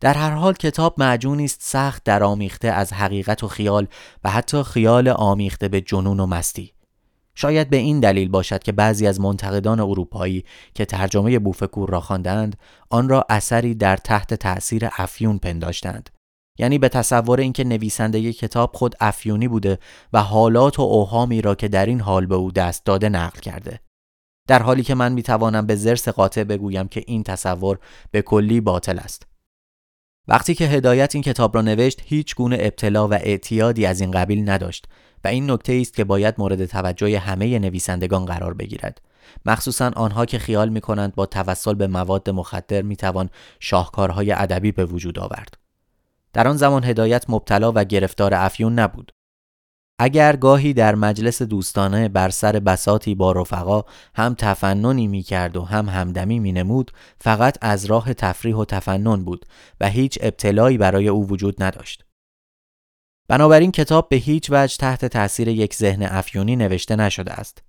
در 0.02 0.14
هر 0.14 0.32
حال 0.32 0.54
کتاب 0.54 0.96
معجونی 0.98 1.46
است 1.46 1.60
سخت 1.62 2.04
در 2.04 2.24
آمیخته 2.24 2.68
از 2.68 2.94
حقیقت 2.94 3.44
و 3.44 3.48
خیال 3.48 3.88
و 4.24 4.30
حتی 4.30 4.64
خیال 4.64 5.08
آمیخته 5.08 5.68
به 5.68 5.82
جنون 5.82 6.20
و 6.20 6.26
مستی. 6.26 6.74
شاید 7.36 7.70
به 7.70 7.78
این 7.78 8.00
دلیل 8.00 8.30
باشد 8.30 8.64
که 8.64 8.72
بعضی 8.72 9.08
از 9.08 9.20
منتقدان 9.22 9.80
اروپایی 9.80 10.46
که 10.74 10.86
ترجمه 10.86 11.40
بوفکور 11.40 11.90
را 11.90 12.02
خواندند 12.02 12.58
آن 12.90 13.10
را 13.10 13.26
اثری 13.30 13.76
در 13.76 13.98
تحت 13.98 14.34
تأثیر 14.34 14.90
افیون 14.98 15.38
پنداشتند. 15.38 16.10
یعنی 16.58 16.78
به 16.78 16.90
تصور 16.90 17.40
اینکه 17.40 17.64
نویسنده 17.64 18.34
کتاب 18.34 18.76
خود 18.76 18.96
افیونی 19.00 19.48
بوده 19.48 19.80
و 20.14 20.24
حالات 20.24 20.80
و 20.80 20.82
اوهامی 20.82 21.42
را 21.42 21.56
که 21.56 21.68
در 21.68 21.86
این 21.86 22.02
حال 22.02 22.26
به 22.26 22.36
او 22.36 22.52
دست 22.52 22.86
داده 22.86 23.10
نقل 23.10 23.40
کرده. 23.40 23.80
در 24.48 24.64
حالی 24.64 24.84
که 24.84 24.96
من 24.96 25.12
می‌توانم 25.14 25.66
به 25.66 25.76
زرس 25.76 26.10
قاطع 26.10 26.44
بگویم 26.44 26.88
که 26.88 27.04
این 27.08 27.24
تصور 27.24 27.80
به 28.12 28.22
کلی 28.22 28.62
باطل 28.62 29.00
است. 29.00 29.28
وقتی 30.28 30.56
که 30.56 30.66
هدایت 30.66 31.16
این 31.16 31.24
کتاب 31.24 31.56
را 31.56 31.62
نوشت 31.62 32.02
هیچ 32.06 32.36
گونه 32.36 32.58
ابتلا 32.60 33.08
و 33.08 33.14
اعتیادی 33.14 33.86
از 33.86 34.02
این 34.02 34.12
قبیل 34.12 34.50
نداشت 34.50 34.86
و 35.24 35.28
این 35.28 35.52
نکته 35.52 35.78
است 35.82 35.94
که 35.94 36.04
باید 36.04 36.36
مورد 36.38 36.66
توجه 36.66 37.20
همه 37.20 37.60
نویسندگان 37.60 38.26
قرار 38.26 38.54
بگیرد. 38.54 39.02
مخصوصا 39.46 39.92
آنها 39.96 40.26
که 40.26 40.40
خیال 40.40 40.70
می 40.70 40.82
کنند 40.82 41.16
با 41.16 41.26
توسل 41.26 41.74
به 41.74 41.88
مواد 41.88 42.30
مخدر 42.30 42.82
می 42.82 42.96
توان 42.96 43.30
شاهکارهای 43.60 44.32
ادبی 44.32 44.72
به 44.72 44.86
وجود 44.86 45.20
آورد. 45.20 45.67
در 46.34 46.48
آن 46.48 46.58
زمان 46.58 46.84
هدایت 46.84 47.30
مبتلا 47.30 47.72
و 47.76 47.84
گرفتار 47.84 48.34
افیون 48.34 48.80
نبود 48.80 49.12
اگر 50.00 50.36
گاهی 50.36 50.74
در 50.74 50.96
مجلس 50.96 51.42
دوستانه 51.42 52.10
بر 52.10 52.30
سر 52.30 52.52
بساتی 52.52 53.16
با 53.16 53.32
رفقا 53.32 53.84
هم 54.16 54.36
تفننی 54.38 55.08
می 55.08 55.24
کرد 55.24 55.58
و 55.58 55.64
هم 55.66 55.90
همدمی 55.90 56.40
می 56.40 56.52
نمود 56.52 56.92
فقط 57.22 57.58
از 57.62 57.86
راه 57.86 58.14
تفریح 58.14 58.56
و 58.56 58.66
تفنن 58.66 59.24
بود 59.24 59.46
و 59.82 59.90
هیچ 59.90 60.20
ابتلایی 60.22 60.78
برای 60.78 61.08
او 61.08 61.28
وجود 61.28 61.64
نداشت. 61.64 62.06
بنابراین 63.30 63.72
کتاب 63.72 64.10
به 64.10 64.16
هیچ 64.16 64.50
وجه 64.52 64.78
تحت 64.78 65.06
تاثیر 65.06 65.48
یک 65.48 65.76
ذهن 65.76 66.04
افیونی 66.04 66.56
نوشته 66.56 66.96
نشده 66.96 67.34
است. 67.34 67.67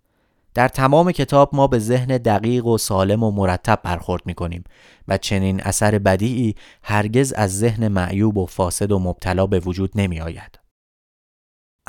در 0.58 0.68
تمام 0.68 1.12
کتاب 1.12 1.50
ما 1.52 1.66
به 1.66 1.78
ذهن 1.78 2.16
دقیق 2.16 2.66
و 2.66 2.78
سالم 2.78 3.22
و 3.22 3.30
مرتب 3.30 3.80
برخورد 3.82 4.22
می 4.26 4.34
کنیم 4.34 4.64
و 5.08 5.18
چنین 5.18 5.60
اثر 5.60 5.98
بدیعی 5.98 6.54
هرگز 6.82 7.32
از 7.32 7.58
ذهن 7.58 7.88
معیوب 7.88 8.36
و 8.36 8.46
فاسد 8.46 8.92
و 8.92 8.98
مبتلا 8.98 9.46
به 9.46 9.60
وجود 9.60 9.90
نمی 9.94 10.20
آید. 10.20 10.57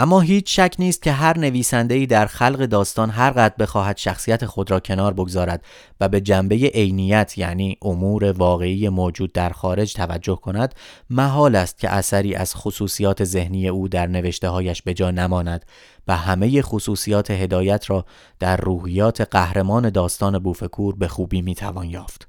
اما 0.01 0.22
هیچ 0.22 0.56
شک 0.56 0.75
نیست 0.79 1.01
که 1.01 1.12
هر 1.12 1.38
نویسنده 1.38 2.06
در 2.06 2.25
خلق 2.25 2.65
داستان 2.65 3.10
هر 3.10 3.32
قد 3.32 3.58
بخواهد 3.58 3.98
شخصیت 3.98 4.46
خود 4.46 4.72
را 4.72 4.79
کنار 4.79 5.13
بگذارد 5.13 5.65
و 6.00 6.10
به 6.10 6.22
جنبه 6.22 6.56
عینیت 6.56 7.38
یعنی 7.38 7.77
امور 7.82 8.32
واقعی 8.32 8.89
موجود 8.89 9.34
در 9.34 9.50
خارج 9.50 9.94
توجه 9.94 10.36
کند 10.36 10.75
محال 11.10 11.56
است 11.56 11.79
که 11.79 11.89
اثری 11.89 12.36
از 12.36 12.56
خصوصیات 12.56 13.24
ذهنی 13.24 13.68
او 13.68 13.88
در 13.88 14.08
نوشته 14.08 14.50
هایش 14.50 14.82
به 14.82 14.94
جا 14.94 15.12
نماند 15.12 15.65
و 16.08 16.18
همه 16.18 16.62
خصوصیات 16.62 17.32
هدایت 17.32 17.89
را 17.89 18.06
در 18.39 18.58
روحیات 18.58 19.22
قهرمان 19.22 19.89
داستان 19.89 20.39
بوفکور 20.39 20.96
به 20.96 21.08
خوبی 21.08 21.41
می‌توان 21.41 21.89
یافت. 21.89 22.28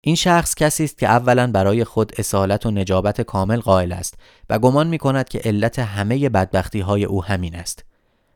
این 0.00 0.14
شخص 0.14 0.54
کسی 0.54 0.84
است 0.84 0.98
که 0.98 1.06
اولا 1.06 1.50
برای 1.50 1.84
خود 1.84 2.12
اصالت 2.18 2.66
و 2.66 2.70
نجابت 2.70 3.20
کامل 3.20 3.60
قائل 3.60 3.92
است 3.92 4.14
و 4.50 4.58
گمان 4.58 4.86
می 4.86 4.98
کند 4.98 5.28
که 5.28 5.38
علت 5.38 5.78
همه 5.78 6.28
بدبختی 6.28 6.80
های 6.80 7.04
او 7.04 7.24
همین 7.24 7.54
است. 7.54 7.84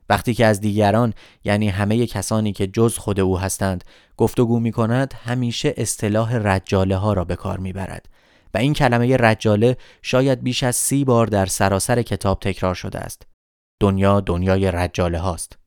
وقتی 0.09 0.35
که 0.35 0.47
از 0.47 0.61
دیگران 0.61 1.15
یعنی 1.45 1.69
همه 1.69 2.07
کسانی 2.07 2.53
که 2.53 2.67
جز 2.67 2.99
خود 2.99 3.21
او 3.21 3.39
هستند 3.39 3.85
گفتگو 4.17 4.61
می 4.61 4.73
کند 4.73 5.15
همیشه 5.25 5.75
اصطلاح 5.77 6.37
رجاله 6.37 6.97
ها 6.97 7.13
را 7.13 7.25
به 7.25 7.37
کار 7.37 7.59
می 7.59 7.73
برد 7.73 8.09
و 8.55 8.59
این 8.59 8.73
کلمه 8.73 9.17
رجاله 9.17 9.77
شاید 10.03 10.43
بیش 10.43 10.63
از 10.63 10.77
سی 10.77 11.05
بار 11.05 11.27
در 11.27 11.47
سراسر 11.47 12.03
کتاب 12.03 12.41
تکرار 12.41 12.75
شده 12.75 12.99
است. 12.99 13.23
دنیا 13.81 14.21
دنیای 14.21 14.71
رجاله 14.71 15.19
هاست. 15.19 15.59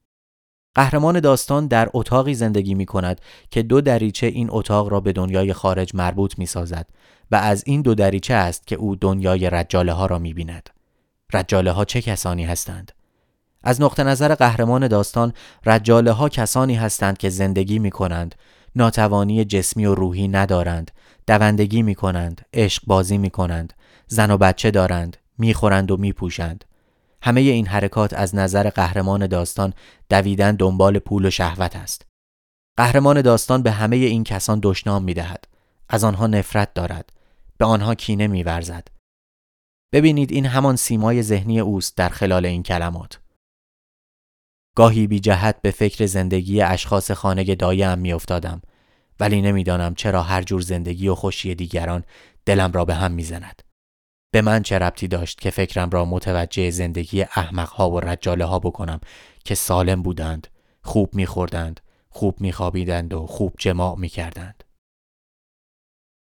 قهرمان 0.78 1.20
داستان 1.20 1.68
در 1.68 1.90
اتاقی 1.94 2.34
زندگی 2.34 2.76
می 2.76 2.86
کند 2.86 3.22
که 3.52 3.64
دو 3.64 3.82
دریچه 3.82 4.28
این 4.28 4.48
اتاق 4.52 4.88
را 4.88 5.00
به 5.00 5.12
دنیای 5.12 5.54
خارج 5.54 5.96
مربوط 5.96 6.40
می 6.40 6.46
سازد 6.46 6.88
و 7.32 7.36
از 7.36 7.64
این 7.66 7.82
دو 7.82 7.96
دریچه 7.96 8.34
است 8.34 8.68
که 8.68 8.76
او 8.76 8.96
دنیای 8.96 9.50
رجاله 9.50 9.94
ها 9.94 10.06
را 10.06 10.20
می 10.20 10.34
بیند. 10.34 10.70
رجاله 11.34 11.72
ها 11.72 11.86
چه 11.86 12.02
کسانی 12.02 12.46
هستند؟ 12.46 12.92
از 13.64 13.82
نقطه 13.82 14.04
نظر 14.04 14.36
قهرمان 14.36 14.88
داستان 14.88 15.34
رجاله 15.66 16.12
ها 16.12 16.30
کسانی 16.30 16.76
هستند 16.76 17.18
که 17.18 17.30
زندگی 17.30 17.80
می 17.80 17.92
کنند 17.92 18.36
ناتوانی 18.76 19.46
جسمی 19.46 19.86
و 19.86 19.96
روحی 19.96 20.28
ندارند 20.28 20.92
دوندگی 21.28 21.82
می 21.82 21.96
کنند 21.96 22.46
عشق 22.54 22.84
بازی 22.88 23.18
می 23.18 23.30
کنند 23.30 23.74
زن 24.08 24.32
و 24.32 24.38
بچه 24.38 24.72
دارند 24.72 25.18
می‌خورند 25.38 25.92
و 25.92 25.98
میپوشند 25.98 26.66
همه 27.22 27.42
این 27.42 27.68
حرکات 27.68 28.14
از 28.14 28.36
نظر 28.36 28.70
قهرمان 28.70 29.28
داستان 29.28 29.74
دویدن 30.10 30.56
دنبال 30.56 31.00
پول 31.00 31.26
و 31.26 31.30
شهوت 31.30 31.76
است. 31.76 32.06
قهرمان 32.78 33.22
داستان 33.22 33.64
به 33.64 33.72
همه 33.72 33.96
این 33.96 34.24
کسان 34.24 34.60
دشنام 34.64 35.04
می 35.04 35.14
دهد. 35.14 35.46
از 35.90 36.04
آنها 36.04 36.28
نفرت 36.28 36.74
دارد. 36.74 37.14
به 37.58 37.66
آنها 37.66 37.96
کینه 37.96 38.28
می 38.28 38.44
ورزد. 38.44 38.88
ببینید 39.94 40.32
این 40.32 40.46
همان 40.46 40.76
سیمای 40.76 41.24
ذهنی 41.24 41.60
اوست 41.60 41.98
در 41.98 42.10
خلال 42.10 42.46
این 42.46 42.64
کلمات. 42.64 43.20
گاهی 44.76 45.08
بی 45.08 45.20
جهت 45.20 45.62
به 45.62 45.72
فکر 45.72 46.06
زندگی 46.06 46.62
اشخاص 46.62 47.12
خانه 47.12 47.56
دایم 47.56 48.00
می 48.00 48.14
افتادم 48.14 48.62
ولی 49.20 49.42
نمی‌دانم 49.42 49.96
چرا 49.96 50.24
هر 50.24 50.42
جور 50.42 50.62
زندگی 50.62 51.08
و 51.08 51.16
خوشی 51.16 51.56
دیگران 51.56 52.04
دلم 52.46 52.72
را 52.72 52.86
به 52.86 52.96
هم 52.96 53.12
می‌زند. 53.12 53.64
به 54.32 54.42
من 54.42 54.64
چه 54.64 54.80
ربطی 54.80 55.08
داشت 55.08 55.42
که 55.42 55.50
فکرم 55.50 55.90
را 55.90 56.06
متوجه 56.06 56.70
زندگی 56.70 57.22
احمقها 57.22 57.92
و 57.92 58.00
رجاله 58.00 58.46
ها 58.46 58.60
بکنم 58.60 59.00
که 59.46 59.56
سالم 59.56 60.02
بودند 60.02 60.48
خوب 60.82 61.16
میخوردند 61.16 61.80
خوب 62.10 62.42
میخوابیدند 62.42 63.14
و 63.14 63.28
خوب 63.28 63.54
جماع 63.58 63.96
می‌کردند. 63.98 64.64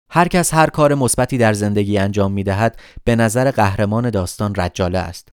هر 0.09 0.27
کس 0.27 0.53
هر 0.53 0.69
کار 0.69 0.95
مثبتی 0.95 1.37
در 1.37 1.53
زندگی 1.53 1.97
انجام 1.97 2.31
می‌دهد 2.31 2.79
به 3.03 3.15
نظر 3.15 3.51
قهرمان 3.51 4.09
داستان 4.09 4.55
رجاله 4.55 4.99
است. 4.99 5.29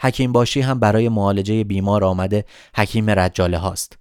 حکیم 0.00 0.32
باشی 0.32 0.60
هم 0.60 0.80
برای 0.80 1.08
معالجه 1.08 1.64
بیمار 1.64 2.04
آمده 2.04 2.44
حکیم 2.76 3.10
رجاله 3.10 3.58
هاست 3.58 3.98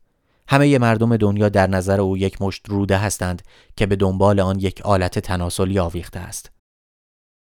همه 0.48 0.78
مردم 0.78 1.18
دنیا 1.18 1.50
در 1.50 1.68
نظر 1.68 2.02
او 2.02 2.18
یک 2.18 2.42
مشت 2.42 2.70
روده 2.70 2.98
هستند 2.98 3.42
که 3.78 3.86
به 3.86 3.96
دنبال 3.96 4.40
آن 4.40 4.60
یک 4.60 4.82
آلت 4.82 5.20
تناسلی 5.20 5.80
آویخته 5.80 6.20
است. 6.20 6.55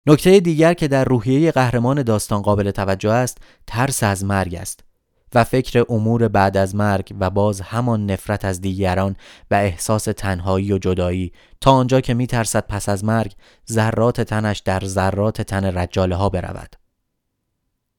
نکته 0.06 0.40
دیگر 0.40 0.74
که 0.74 0.88
در 0.88 1.06
روحیه 1.06 1.52
قهرمان 1.52 2.04
داستان 2.04 2.42
قابل 2.42 2.72
توجه 2.72 3.12
است 3.12 3.38
ترس 3.68 4.04
از 4.04 4.26
مرگ 4.26 4.56
است 4.56 4.84
و 5.36 5.44
فکر 5.44 5.86
امور 5.90 6.28
بعد 6.28 6.58
از 6.58 6.76
مرگ 6.76 7.16
و 7.20 7.30
باز 7.30 7.62
همان 7.62 8.06
نفرت 8.06 8.46
از 8.46 8.62
دیگران 8.62 9.16
و 9.52 9.56
احساس 9.56 10.04
تنهایی 10.04 10.74
و 10.74 10.78
جدایی. 10.78 11.32
تا 11.62 11.72
آنجا 11.72 12.02
که 12.02 12.14
می 12.14 12.28
ترسد 12.28 12.68
پس 12.68 12.90
از 12.90 13.04
مرگ 13.04 13.34
ذرات 13.72 14.22
تنش 14.22 14.60
در 14.60 14.86
ذرات 14.86 15.42
تن 15.42 15.78
رجاله 15.78 16.16
ها 16.16 16.30
برود. 16.30 16.76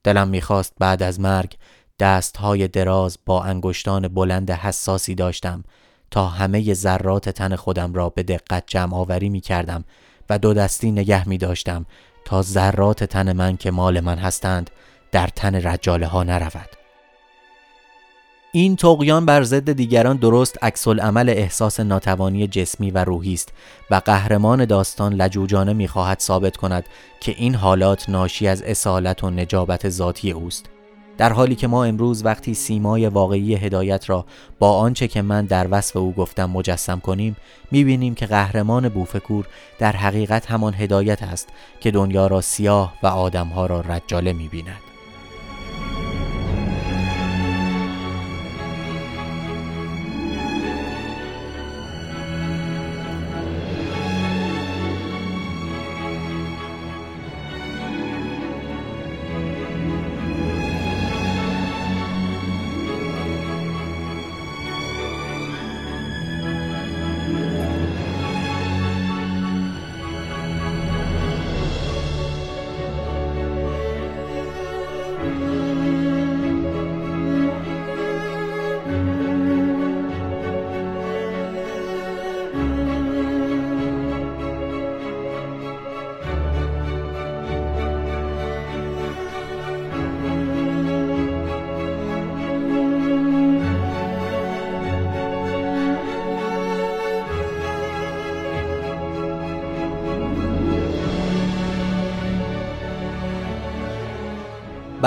دلم 0.05 0.29
می‌خواست 0.29 0.73
بعد 0.79 1.03
از 1.03 1.21
مرگ 1.21 1.57
دستهای 1.99 2.69
دراز 2.69 3.19
با 3.27 3.43
انگشتان 3.43 4.09
بلند 4.09 4.51
حساسی 4.51 5.15
داشتم. 5.15 5.65
تا 6.11 6.27
همه 6.27 6.75
ذرات 6.75 7.29
تن 7.29 7.57
خودم 7.57 7.95
را 7.95 8.09
به 8.09 8.23
دقت 8.23 8.65
جمع 8.67 8.95
آوری 8.95 9.29
می 9.29 9.41
کردم 9.41 9.85
و 10.31 10.39
دو 10.39 10.55
دستی 10.55 10.91
نگه 10.91 11.29
می 11.29 11.39
داشتم 11.39 11.87
تا 12.25 12.43
ذرات 12.43 13.05
تن 13.05 13.33
من 13.33 13.57
که 13.57 13.71
مال 13.71 14.01
من 14.01 14.19
هستند 14.19 14.71
در 15.13 15.27
تن 15.27 15.55
رجاله 15.55 16.07
ها 16.07 16.23
نرود. 16.23 16.69
این 18.55 18.77
تقیان 18.77 19.27
بر 19.27 19.43
ضد 19.43 19.73
دیگران 19.73 20.17
درست 20.17 20.65
عکس 20.65 20.89
عمل 20.89 21.29
احساس 21.29 21.81
ناتوانی 21.81 22.47
جسمی 22.47 22.91
و 22.91 23.05
روحی 23.05 23.35
است 23.35 23.53
و 23.91 23.95
قهرمان 23.95 24.65
داستان 24.65 25.15
لجوجانه 25.15 25.73
می‌خواهد 25.73 26.21
ثابت 26.21 26.57
کند 26.57 26.85
که 27.21 27.35
این 27.39 27.55
حالات 27.55 28.09
ناشی 28.09 28.49
از 28.49 28.63
اصالت 28.63 29.25
و 29.25 29.31
نجابت 29.31 29.89
ذاتی 29.89 30.31
اوست. 30.31 30.67
در 31.19 31.33
حالی 31.33 31.55
که 31.55 31.67
ما 31.67 31.85
امروز 31.85 32.25
وقتی 32.25 32.55
سیمای 32.55 33.07
واقعی 33.07 33.55
هدایت 33.55 34.11
را 34.11 34.25
با 34.59 34.79
آنچه 34.79 35.09
که 35.09 35.23
من 35.23 35.45
در 35.45 35.67
وصف 35.71 35.97
او 35.97 36.13
گفتم 36.13 36.51
مجسم 36.51 37.01
کنیم 37.01 37.37
می‌بینیم 37.71 38.15
که 38.15 38.27
قهرمان 38.27 38.89
بوفکور 38.89 39.47
در 39.79 39.97
حقیقت 39.97 40.51
همان 40.51 40.75
هدایت 40.75 41.23
است 41.23 41.49
که 41.81 41.91
دنیا 41.91 42.27
را 42.27 42.41
سیاه 42.41 42.95
و 43.03 43.07
آدمها 43.07 43.67
را 43.67 43.81
رجاله 43.81 44.33
می‌بیند. 44.33 44.92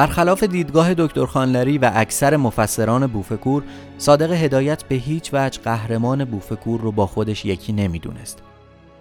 برخلاف 0.05 0.43
دیدگاه 0.43 0.93
دکتر 0.93 1.25
خانلری 1.25 1.77
و 1.77 1.91
اکثر 1.93 2.37
مفسران 2.37 3.07
بوفکور 3.07 3.63
صادق 3.97 4.31
هدایت 4.31 4.83
به 4.83 4.95
هیچ 4.95 5.29
وجه 5.33 5.61
قهرمان 5.61 6.25
بوفکور 6.25 6.81
رو 6.81 6.91
با 6.91 7.07
خودش 7.07 7.45
یکی 7.45 7.73
نمی‌دونست. 7.73 8.41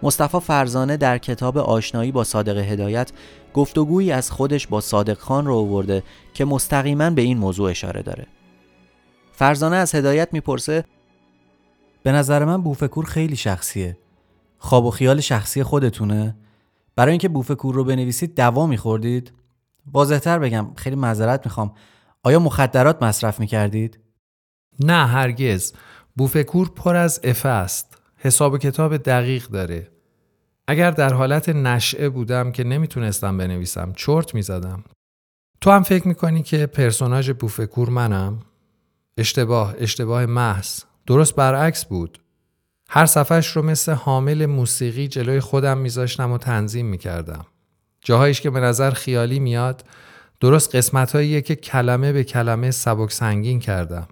مصطفی 0.03 0.40
فرزانه 0.40 0.97
در 0.97 1.19
کتاب 1.19 1.59
آشنایی 1.59 2.12
با 2.12 2.25
صادق 2.25 2.59
هدایت 2.59 3.12
گفتگویی 3.55 4.12
از 4.12 4.31
خودش 4.31 4.67
با 4.67 4.81
صادق 4.81 5.19
خان 5.19 5.47
رو 5.47 5.55
آورده 5.55 6.03
که 6.35 6.45
مستقیما 6.45 7.11
به 7.11 7.23
این 7.23 7.38
موضوع 7.38 7.71
اشاره 7.71 8.03
داره. 8.03 8.27
فرزانه 9.33 9.77
از 9.77 9.95
هدایت 9.95 10.29
می‌پرسه 10.33 10.85
به 12.03 12.12
نظر 12.12 12.45
من 12.45 12.62
بوفکور 12.62 13.05
خیلی 13.05 13.37
شخصیه. 13.37 13.99
خواب 14.59 14.85
و 14.85 14.90
خیال 14.90 15.21
شخصی 15.21 15.62
خودتونه. 15.62 16.37
برای 16.97 17.11
اینکه 17.11 17.29
بوفکور 17.29 17.75
رو 17.75 17.85
بنویسید 17.85 18.37
دوا 18.37 18.67
میخوردید؟ 18.67 19.33
واضحتر 19.92 20.38
بگم 20.38 20.66
خیلی 20.77 20.97
معذرت 20.97 21.47
می‌خوام. 21.47 21.75
آیا 22.23 22.38
مخدرات 22.38 23.03
مصرف 23.03 23.40
می‌کردید؟ 23.40 23.99
نه 24.81 25.07
هرگز. 25.07 25.73
بوفکور 26.16 26.70
پر 26.75 26.97
از 26.97 27.20
افه 27.25 27.49
است. 27.49 27.99
حساب 28.16 28.53
و 28.53 28.59
کتاب 28.59 28.97
دقیق 28.97 29.47
داره. 29.47 29.90
اگر 30.66 30.90
در 30.90 31.14
حالت 31.14 31.49
نشعه 31.49 32.09
بودم 32.09 32.53
که 32.53 32.64
نمی‌تونستم 32.64 33.38
بنویسم 33.38 33.92
چرت 33.97 34.35
می‌زدم. 34.35 34.85
تو 35.61 35.70
هم 35.70 35.83
فکر 35.83 36.09
می‌کنی 36.09 36.42
که 36.42 36.66
پرسوناژ 36.66 37.31
بوفکور 37.31 37.90
منم؟ 37.90 38.40
اشتباه 39.18 39.75
اشتباه 39.79 40.27
محض. 40.27 40.81
درست 41.07 41.35
برعکس 41.35 41.85
بود. 41.85 42.18
هر 42.88 43.07
صفحش 43.07 43.57
رو 43.57 43.62
مثل 43.62 43.92
حامل 43.92 44.47
موسیقی 44.47 45.09
جلوی 45.09 45.40
خودم 45.40 45.79
میذاشتم 45.79 46.33
و 46.33 46.38
تنظیم 46.38 46.87
می‌کردم. 46.87 47.47
جاهایش 48.05 48.40
که 48.40 48.51
به 48.51 48.61
نظر 48.61 48.90
خیالی 48.90 49.38
میاد 49.38 49.85
درست 50.40 50.75
قسمت 50.75 51.45
که 51.45 51.57
کلمه 51.57 52.12
به 52.12 52.25
کلمه 52.25 52.71
سبک 52.71 53.12
سنگین 53.12 53.61
کردم. 53.61 54.09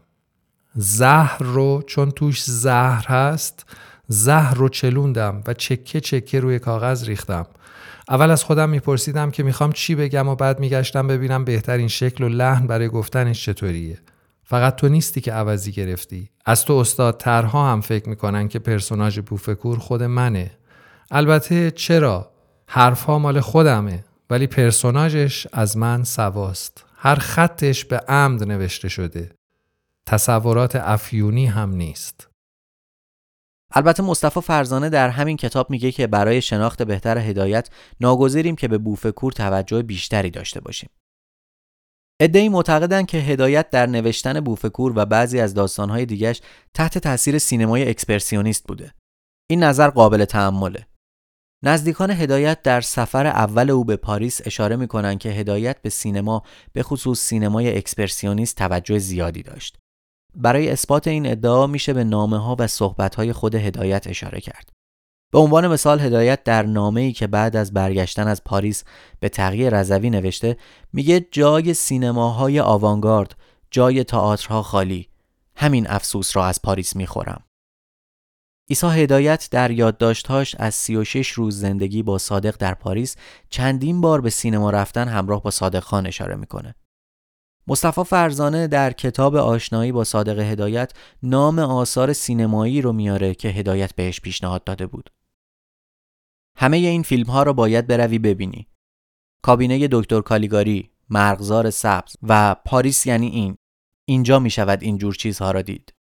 زهر 0.74 1.42
رو 1.42 1.82
چون 1.86 2.10
توش 2.10 2.44
زهر 2.44 3.06
هست 3.08 3.66
زهر 4.08 4.54
رو 4.54 4.68
چلوندم 4.68 5.42
و 5.46 5.54
چکه 5.54 6.00
چکه 6.00 6.40
روی 6.40 6.58
کاغذ 6.58 7.04
ریختم. 7.04 7.46
اول 8.08 8.30
از 8.30 8.44
خودم 8.44 8.68
میپرسیدم 8.70 9.30
که 9.30 9.42
می‌خوام 9.42 9.72
چی 9.72 9.94
بگم 9.94 10.28
و 10.28 10.34
بعد 10.34 10.60
میگشتم 10.60 11.06
ببینم 11.06 11.44
بهترین 11.44 11.88
شکل 11.88 12.24
و 12.24 12.28
لحن 12.28 12.66
برای 12.66 12.88
گفتنش 12.88 13.44
چطوریه. 13.44 13.98
فقط 14.44 14.76
تو 14.76 14.88
نیستی 14.88 15.20
که 15.20 15.32
عوضی 15.32 15.72
گرفتی. 15.72 16.30
از 16.44 16.64
تو 16.64 16.72
استاد 16.72 17.16
ترها 17.16 17.72
هم 17.72 17.80
فکر 17.80 18.08
می‌کنن 18.08 18.48
که 18.48 18.58
پرسوناژ 18.58 19.18
بوفکور 19.18 19.78
خود 19.78 20.02
منه. 20.02 20.50
البته 21.10 21.70
چرا؟ 21.70 22.31
حرفها 22.66 23.18
مال 23.18 23.40
خودمه 23.40 24.04
ولی 24.30 24.46
پرسوناژش 24.46 25.46
از 25.52 25.76
من 25.76 26.04
سواست 26.04 26.84
هر 26.96 27.14
خطش 27.14 27.84
به 27.84 27.98
عمد 27.98 28.44
نوشته 28.44 28.88
شده 28.88 29.30
تصورات 30.06 30.76
افیونی 30.76 31.46
هم 31.46 31.70
نیست 31.70 32.28
البته 33.74 34.02
مصطفی 34.02 34.40
فرزانه 34.40 34.88
در 34.88 35.08
همین 35.08 35.36
کتاب 35.36 35.70
میگه 35.70 35.92
که 35.92 36.06
برای 36.06 36.42
شناخت 36.42 36.82
بهتر 36.82 37.18
هدایت 37.18 37.68
ناگزیریم 38.00 38.56
که 38.56 38.68
به 38.68 38.78
بوفکور 38.78 39.32
توجه 39.32 39.82
بیشتری 39.82 40.30
داشته 40.30 40.60
باشیم. 40.60 40.90
عده‌ای 42.20 42.48
معتقدند 42.48 43.06
که 43.06 43.18
هدایت 43.18 43.70
در 43.70 43.86
نوشتن 43.86 44.40
بوف 44.40 44.63
کور 44.63 44.92
و 44.96 45.04
بعضی 45.04 45.40
از 45.40 45.54
داستانهای 45.54 46.06
دیگش 46.06 46.40
تحت 46.74 46.98
تاثیر 46.98 47.38
سینمای 47.38 47.88
اکسپرسیونیست 47.88 48.64
بوده. 48.68 48.92
این 49.50 49.62
نظر 49.62 49.90
قابل 49.90 50.24
تامله. 50.24 50.86
نزدیکان 51.62 52.10
هدایت 52.10 52.62
در 52.62 52.80
سفر 52.80 53.26
اول 53.26 53.70
او 53.70 53.84
به 53.84 53.96
پاریس 53.96 54.40
اشاره 54.46 54.76
می‌کنند 54.76 55.18
که 55.18 55.28
هدایت 55.28 55.82
به 55.82 55.90
سینما 55.90 56.42
به 56.72 56.82
خصوص 56.82 57.20
سینمای 57.20 57.76
اکسپرسیونیست 57.76 58.56
توجه 58.56 58.98
زیادی 58.98 59.42
داشت. 59.42 59.78
برای 60.34 60.70
اثبات 60.70 61.08
این 61.08 61.26
ادعا 61.26 61.66
میشه 61.66 61.92
به 61.92 62.04
نامه 62.04 62.38
ها 62.38 62.56
و 62.58 62.66
صحبت 62.66 63.14
های 63.14 63.32
خود 63.32 63.54
هدایت 63.54 64.06
اشاره 64.06 64.40
کرد. 64.40 64.68
به 65.32 65.38
عنوان 65.38 65.68
مثال 65.68 66.00
هدایت 66.00 66.44
در 66.44 66.62
نامه 66.62 67.00
ای 67.00 67.12
که 67.12 67.26
بعد 67.26 67.56
از 67.56 67.72
برگشتن 67.72 68.28
از 68.28 68.44
پاریس 68.44 68.84
به 69.20 69.28
تغییر 69.28 69.80
رضوی 69.80 70.10
نوشته 70.10 70.56
میگه 70.92 71.26
جای 71.30 71.74
سینماهای 71.74 72.60
آوانگارد 72.60 73.36
جای 73.70 74.04
تئاترها 74.04 74.62
خالی 74.62 75.08
همین 75.56 75.90
افسوس 75.90 76.36
را 76.36 76.46
از 76.46 76.62
پاریس 76.62 76.96
می‌خورم 76.96 77.44
ایسا 78.68 78.90
هدایت 78.90 79.48
در 79.50 79.70
یادداشتهاش 79.70 80.54
از 80.58 80.74
36 80.74 81.30
روز 81.30 81.60
زندگی 81.60 82.02
با 82.02 82.18
صادق 82.18 82.56
در 82.56 82.74
پاریس 82.74 83.16
چندین 83.50 84.00
بار 84.00 84.20
به 84.20 84.30
سینما 84.30 84.70
رفتن 84.70 85.08
همراه 85.08 85.42
با 85.42 85.50
صادق 85.50 85.80
خان 85.80 86.06
اشاره 86.06 86.36
می‌کنه. 86.36 86.74
مصطفی 87.66 88.04
فرزانه 88.04 88.66
در 88.66 88.92
کتاب 88.92 89.36
آشنایی 89.36 89.92
با 89.92 90.04
صادق 90.04 90.38
هدایت 90.38 90.92
نام 91.22 91.58
آثار 91.58 92.12
سینمایی 92.12 92.82
رو 92.82 92.92
میاره 92.92 93.34
که 93.34 93.48
هدایت 93.48 93.94
بهش 93.94 94.20
پیشنهاد 94.20 94.64
داده 94.64 94.86
بود. 94.86 95.10
همه 96.56 96.76
این 96.76 97.02
فیلم 97.02 97.26
ها 97.26 97.42
رو 97.42 97.54
باید 97.54 97.86
بروی 97.86 98.18
ببینی. 98.18 98.68
کابینه 99.42 99.88
دکتر 99.90 100.20
کالیگاری، 100.20 100.90
مرغزار 101.10 101.70
سبز 101.70 102.16
و 102.22 102.56
پاریس 102.64 103.06
یعنی 103.06 103.26
این. 103.26 103.56
اینجا 104.04 104.38
می 104.38 104.50
شود 104.50 104.82
این 104.82 104.98
جور 104.98 105.14
چیزها 105.14 105.50
را 105.50 105.62
دید. 105.62 105.94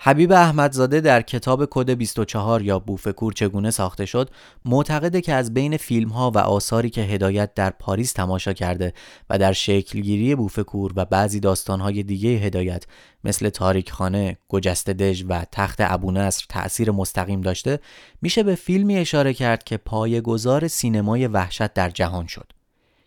حبیب 0.00 0.32
احمدزاده 0.32 1.00
در 1.00 1.22
کتاب 1.22 1.66
کد 1.70 1.90
24 1.90 2.62
یا 2.62 2.78
بوفکور 2.78 3.32
چگونه 3.32 3.70
ساخته 3.70 4.06
شد 4.06 4.30
معتقده 4.64 5.20
که 5.20 5.32
از 5.32 5.54
بین 5.54 5.76
فیلم 5.76 6.08
ها 6.08 6.30
و 6.30 6.38
آثاری 6.38 6.90
که 6.90 7.00
هدایت 7.00 7.54
در 7.54 7.70
پاریس 7.70 8.12
تماشا 8.12 8.52
کرده 8.52 8.92
و 9.30 9.38
در 9.38 9.52
شکلگیری 9.52 10.34
بوفکور 10.34 10.92
و 10.96 11.04
بعضی 11.04 11.40
داستانهای 11.40 12.02
دیگه 12.02 12.30
هدایت 12.30 12.84
مثل 13.24 13.48
تاریک 13.48 13.90
خانه، 13.90 14.38
گجست 14.48 14.90
دژ 14.90 15.24
و 15.28 15.44
تخت 15.52 15.78
ابونصر 15.80 16.44
تأثیر 16.48 16.90
مستقیم 16.90 17.40
داشته 17.40 17.80
میشه 18.22 18.42
به 18.42 18.54
فیلمی 18.54 18.96
اشاره 18.96 19.34
کرد 19.34 19.64
که 19.64 19.76
پایه‌گذار 19.76 20.68
سینمای 20.68 21.26
وحشت 21.26 21.74
در 21.74 21.90
جهان 21.90 22.26
شد. 22.26 22.52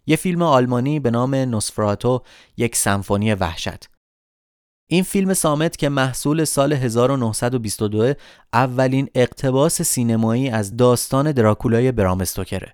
یه 0.05 0.15
فیلم 0.15 0.41
آلمانی 0.41 0.99
به 0.99 1.11
نام 1.11 1.35
نوسفراتو 1.35 2.21
یک 2.57 2.75
سمفونی 2.75 3.33
وحشت 3.33 3.90
این 4.91 5.03
فیلم 5.03 5.33
سامت 5.33 5.77
که 5.77 5.89
محصول 5.89 6.43
سال 6.43 6.73
1922 6.73 8.13
اولین 8.53 9.09
اقتباس 9.15 9.81
سینمایی 9.81 10.49
از 10.49 10.77
داستان 10.77 11.31
دراکولای 11.31 11.91
برامستوکره. 11.91 12.73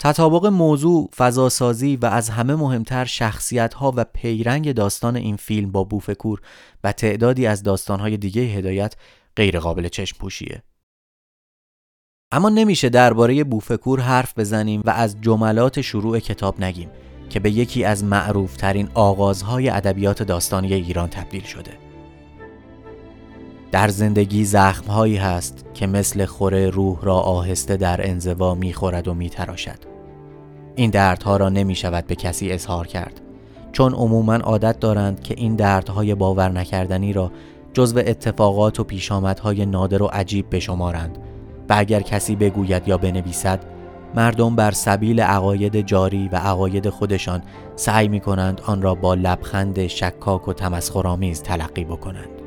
تطابق 0.00 0.46
موضوع، 0.46 1.10
فضاسازی 1.16 1.96
و 1.96 2.06
از 2.06 2.30
همه 2.30 2.54
مهمتر 2.54 3.04
شخصیت 3.04 3.74
ها 3.74 3.92
و 3.96 4.04
پیرنگ 4.04 4.72
داستان 4.72 5.16
این 5.16 5.36
فیلم 5.36 5.72
با 5.72 5.84
بوفکور 5.84 6.40
و 6.84 6.92
تعدادی 6.92 7.46
از 7.46 7.62
داستان 7.62 8.16
دیگه 8.16 8.42
هدایت 8.42 8.94
غیر 9.36 9.60
قابل 9.60 9.88
چشم 9.88 10.16
پوشیه. 10.18 10.62
اما 12.32 12.48
نمیشه 12.48 12.88
درباره 12.88 13.44
بوفکور 13.44 14.00
حرف 14.00 14.38
بزنیم 14.38 14.82
و 14.84 14.90
از 14.90 15.20
جملات 15.20 15.80
شروع 15.80 16.18
کتاب 16.18 16.60
نگیم 16.60 16.90
که 17.28 17.40
به 17.40 17.50
یکی 17.50 17.84
از 17.84 18.04
معروفترین 18.04 18.88
آغازهای 18.94 19.68
ادبیات 19.68 20.22
داستانی 20.22 20.74
ایران 20.74 21.08
تبدیل 21.08 21.42
شده. 21.42 21.70
در 23.72 23.88
زندگی 23.88 24.44
زخمهایی 24.44 25.16
هست 25.16 25.64
که 25.74 25.86
مثل 25.86 26.24
خوره 26.24 26.70
روح 26.70 26.98
را 27.02 27.14
آهسته 27.14 27.76
در 27.76 28.08
انزوا 28.08 28.54
می‌خورد 28.54 29.08
و 29.08 29.14
میتراشد. 29.14 29.78
این 30.74 30.90
دردها 30.90 31.36
را 31.36 31.48
نمی 31.48 31.74
شود 31.74 32.06
به 32.06 32.14
کسی 32.14 32.50
اظهار 32.52 32.86
کرد 32.86 33.20
چون 33.72 33.94
عموما 33.94 34.34
عادت 34.34 34.80
دارند 34.80 35.22
که 35.22 35.34
این 35.36 35.56
دردهای 35.56 36.14
باور 36.14 36.48
نکردنی 36.48 37.12
را 37.12 37.32
جزو 37.72 37.98
اتفاقات 37.98 38.80
و 38.80 38.84
پیشامدهای 38.84 39.66
نادر 39.66 40.02
و 40.02 40.06
عجیب 40.06 40.46
بشمارند 40.50 41.18
و 41.68 41.74
اگر 41.78 42.00
کسی 42.00 42.36
بگوید 42.36 42.88
یا 42.88 42.98
بنویسد 42.98 43.60
مردم 44.14 44.56
بر 44.56 44.70
سبیل 44.70 45.20
عقاید 45.20 45.80
جاری 45.80 46.28
و 46.32 46.36
عقاید 46.36 46.88
خودشان 46.88 47.42
سعی 47.76 48.08
می 48.08 48.20
کنند 48.20 48.60
آن 48.66 48.82
را 48.82 48.94
با 48.94 49.14
لبخند 49.14 49.86
شکاک 49.86 50.48
و 50.48 50.52
تمسخرآمیز 50.52 51.42
تلقی 51.42 51.84
بکنند. 51.84 52.37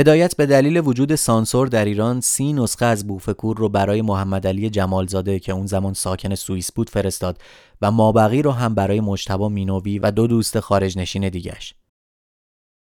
هدایت 0.00 0.36
به 0.36 0.46
دلیل 0.46 0.76
وجود 0.84 1.14
سانسور 1.14 1.66
در 1.66 1.84
ایران 1.84 2.20
سی 2.20 2.52
نسخه 2.52 2.86
از 2.86 3.06
بوف 3.06 3.27
کور 3.27 3.56
رو 3.56 3.68
برای 3.68 4.02
محمد 4.02 4.46
علی 4.46 4.70
جمالزاده 4.70 5.38
که 5.38 5.52
اون 5.52 5.66
زمان 5.66 5.94
ساکن 5.94 6.34
سوئیس 6.34 6.72
بود 6.72 6.90
فرستاد 6.90 7.38
و 7.82 7.90
مابقی 7.90 8.42
رو 8.42 8.50
هم 8.50 8.74
برای 8.74 9.00
مجتبی 9.00 9.48
مینوی 9.48 9.98
و 9.98 10.10
دو 10.10 10.26
دوست 10.26 10.60
خارج 10.60 10.98
نشین 10.98 11.28
دیگش. 11.28 11.74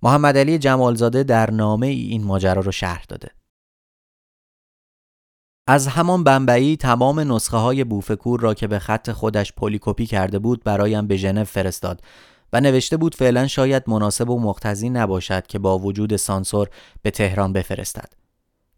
محمد 0.02 0.38
علی 0.38 0.58
جمالزاده 0.58 1.22
در 1.22 1.50
نامه 1.50 1.86
ای 1.86 2.00
این 2.00 2.24
ماجرا 2.24 2.62
رو 2.62 2.72
شرح 2.72 3.04
داده. 3.08 3.30
از 5.66 5.86
همان 5.86 6.24
بمبئی 6.24 6.76
تمام 6.76 7.32
نسخه 7.32 7.56
های 7.56 7.84
بوف 7.84 8.08
کور 8.08 8.40
را 8.40 8.54
که 8.54 8.66
به 8.66 8.78
خط 8.78 9.12
خودش 9.12 9.52
پلی‌کپی 9.52 10.06
کرده 10.06 10.38
بود 10.38 10.64
برایم 10.64 11.06
به 11.06 11.16
ژنو 11.16 11.44
فرستاد 11.44 12.00
نوشته 12.60 12.96
بود 12.96 13.14
فعلا 13.14 13.46
شاید 13.46 13.82
مناسب 13.86 14.30
و 14.30 14.40
مقتضی 14.40 14.90
نباشد 14.90 15.46
که 15.46 15.58
با 15.58 15.78
وجود 15.78 16.16
سانسور 16.16 16.68
به 17.02 17.10
تهران 17.10 17.52
بفرستد. 17.52 18.12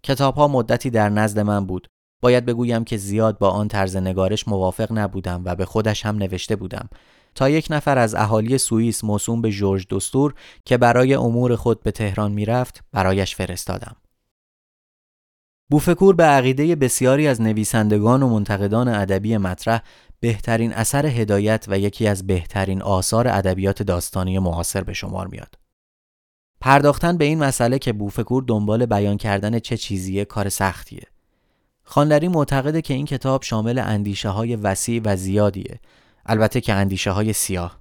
کتاب 0.03 0.35
ها 0.35 0.49
مدتی 0.49 0.91
در 0.91 1.09
نزد 1.09 1.39
من 1.39 1.67
بود. 1.67 1.89
باید 2.21 2.45
بگویم 2.45 2.85
که 2.85 2.97
زیاد 2.97 3.39
با 3.39 3.51
آن 3.51 3.69
طرز 3.69 3.97
نگارش 3.97 4.49
موافق 4.49 4.93
نبودم 4.93 5.43
و 5.45 5.55
به 5.55 5.65
خودش 5.65 6.07
هم 6.07 6.17
نوشته 6.17 6.57
بودم 6.57 6.89
تا 7.35 7.49
یک 7.49 7.67
نفر 7.71 7.99
از 7.99 8.15
اهالی 8.15 8.59
سوئیس 8.59 9.05
موسوم 9.05 9.43
به 9.43 9.51
جورج 9.51 9.87
دستور 9.91 10.35
که 10.65 10.77
برای 10.77 11.15
امور 11.15 11.57
خود 11.57 11.83
به 11.83 11.91
تهران 11.91 12.33
می‌رفت 12.33 12.85
برایش 12.93 13.37
فرستادم. 13.37 13.97
بوفکور 15.71 16.15
به 16.15 16.25
عقیده 16.25 16.77
بسیاری 16.77 17.27
از 17.27 17.41
نویسندگان 17.41 18.23
و 18.23 18.29
منتقدان 18.29 18.89
ادبی 18.89 19.37
مطرح 19.37 19.83
بهترین 20.21 20.73
اثر 20.73 21.07
هدایت 21.07 21.65
و 21.69 21.79
یکی 21.79 22.07
از 22.07 22.27
بهترین 22.27 22.83
آثار 22.83 23.29
ادبیات 23.29 23.83
داستانی 23.83 24.39
معاصر 24.39 24.85
به 24.85 24.93
شمار 24.93 25.27
میاد. 25.27 25.55
پرداختن 26.61 27.17
به 27.17 27.25
این 27.25 27.39
مسئله 27.39 27.79
که 27.79 27.93
بوفکور 27.93 28.45
دنبال 28.47 28.87
بیان 28.87 29.17
کردن 29.17 29.59
چه 29.59 29.77
چیزیه 29.77 30.25
کار 30.25 30.49
سختیه. 30.49 31.07
خانلری 31.83 32.29
معتقده 32.29 32.83
که 32.83 32.95
این 32.95 33.07
کتاب 33.07 33.43
شامل 33.43 33.79
اندیشه 33.79 34.29
های 34.29 34.57
وسیع 34.57 35.03
و 35.05 35.17
زیادیه 35.17 35.81
البته 36.27 36.61
که 36.61 36.75
اندیشه 36.75 37.11
های 37.11 37.33
سیاه. 37.33 37.81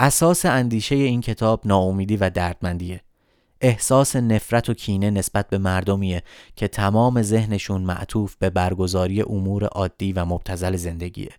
اساس 0.00 0.44
اندیشه 0.46 0.94
این 0.94 1.20
کتاب 1.20 1.60
ناامیدی 1.64 2.16
و 2.16 2.30
دردمندیه. 2.30 3.00
احساس 3.60 4.16
نفرت 4.16 4.68
و 4.68 4.74
کینه 4.74 5.10
نسبت 5.10 5.48
به 5.48 5.58
مردمیه 5.58 6.22
که 6.56 6.68
تمام 6.68 7.22
ذهنشون 7.22 7.82
معطوف 7.82 8.36
به 8.36 8.50
برگزاری 8.50 9.22
امور 9.22 9.64
عادی 9.64 10.12
و 10.12 10.24
مبتزل 10.24 10.76
زندگیه. 10.76 11.30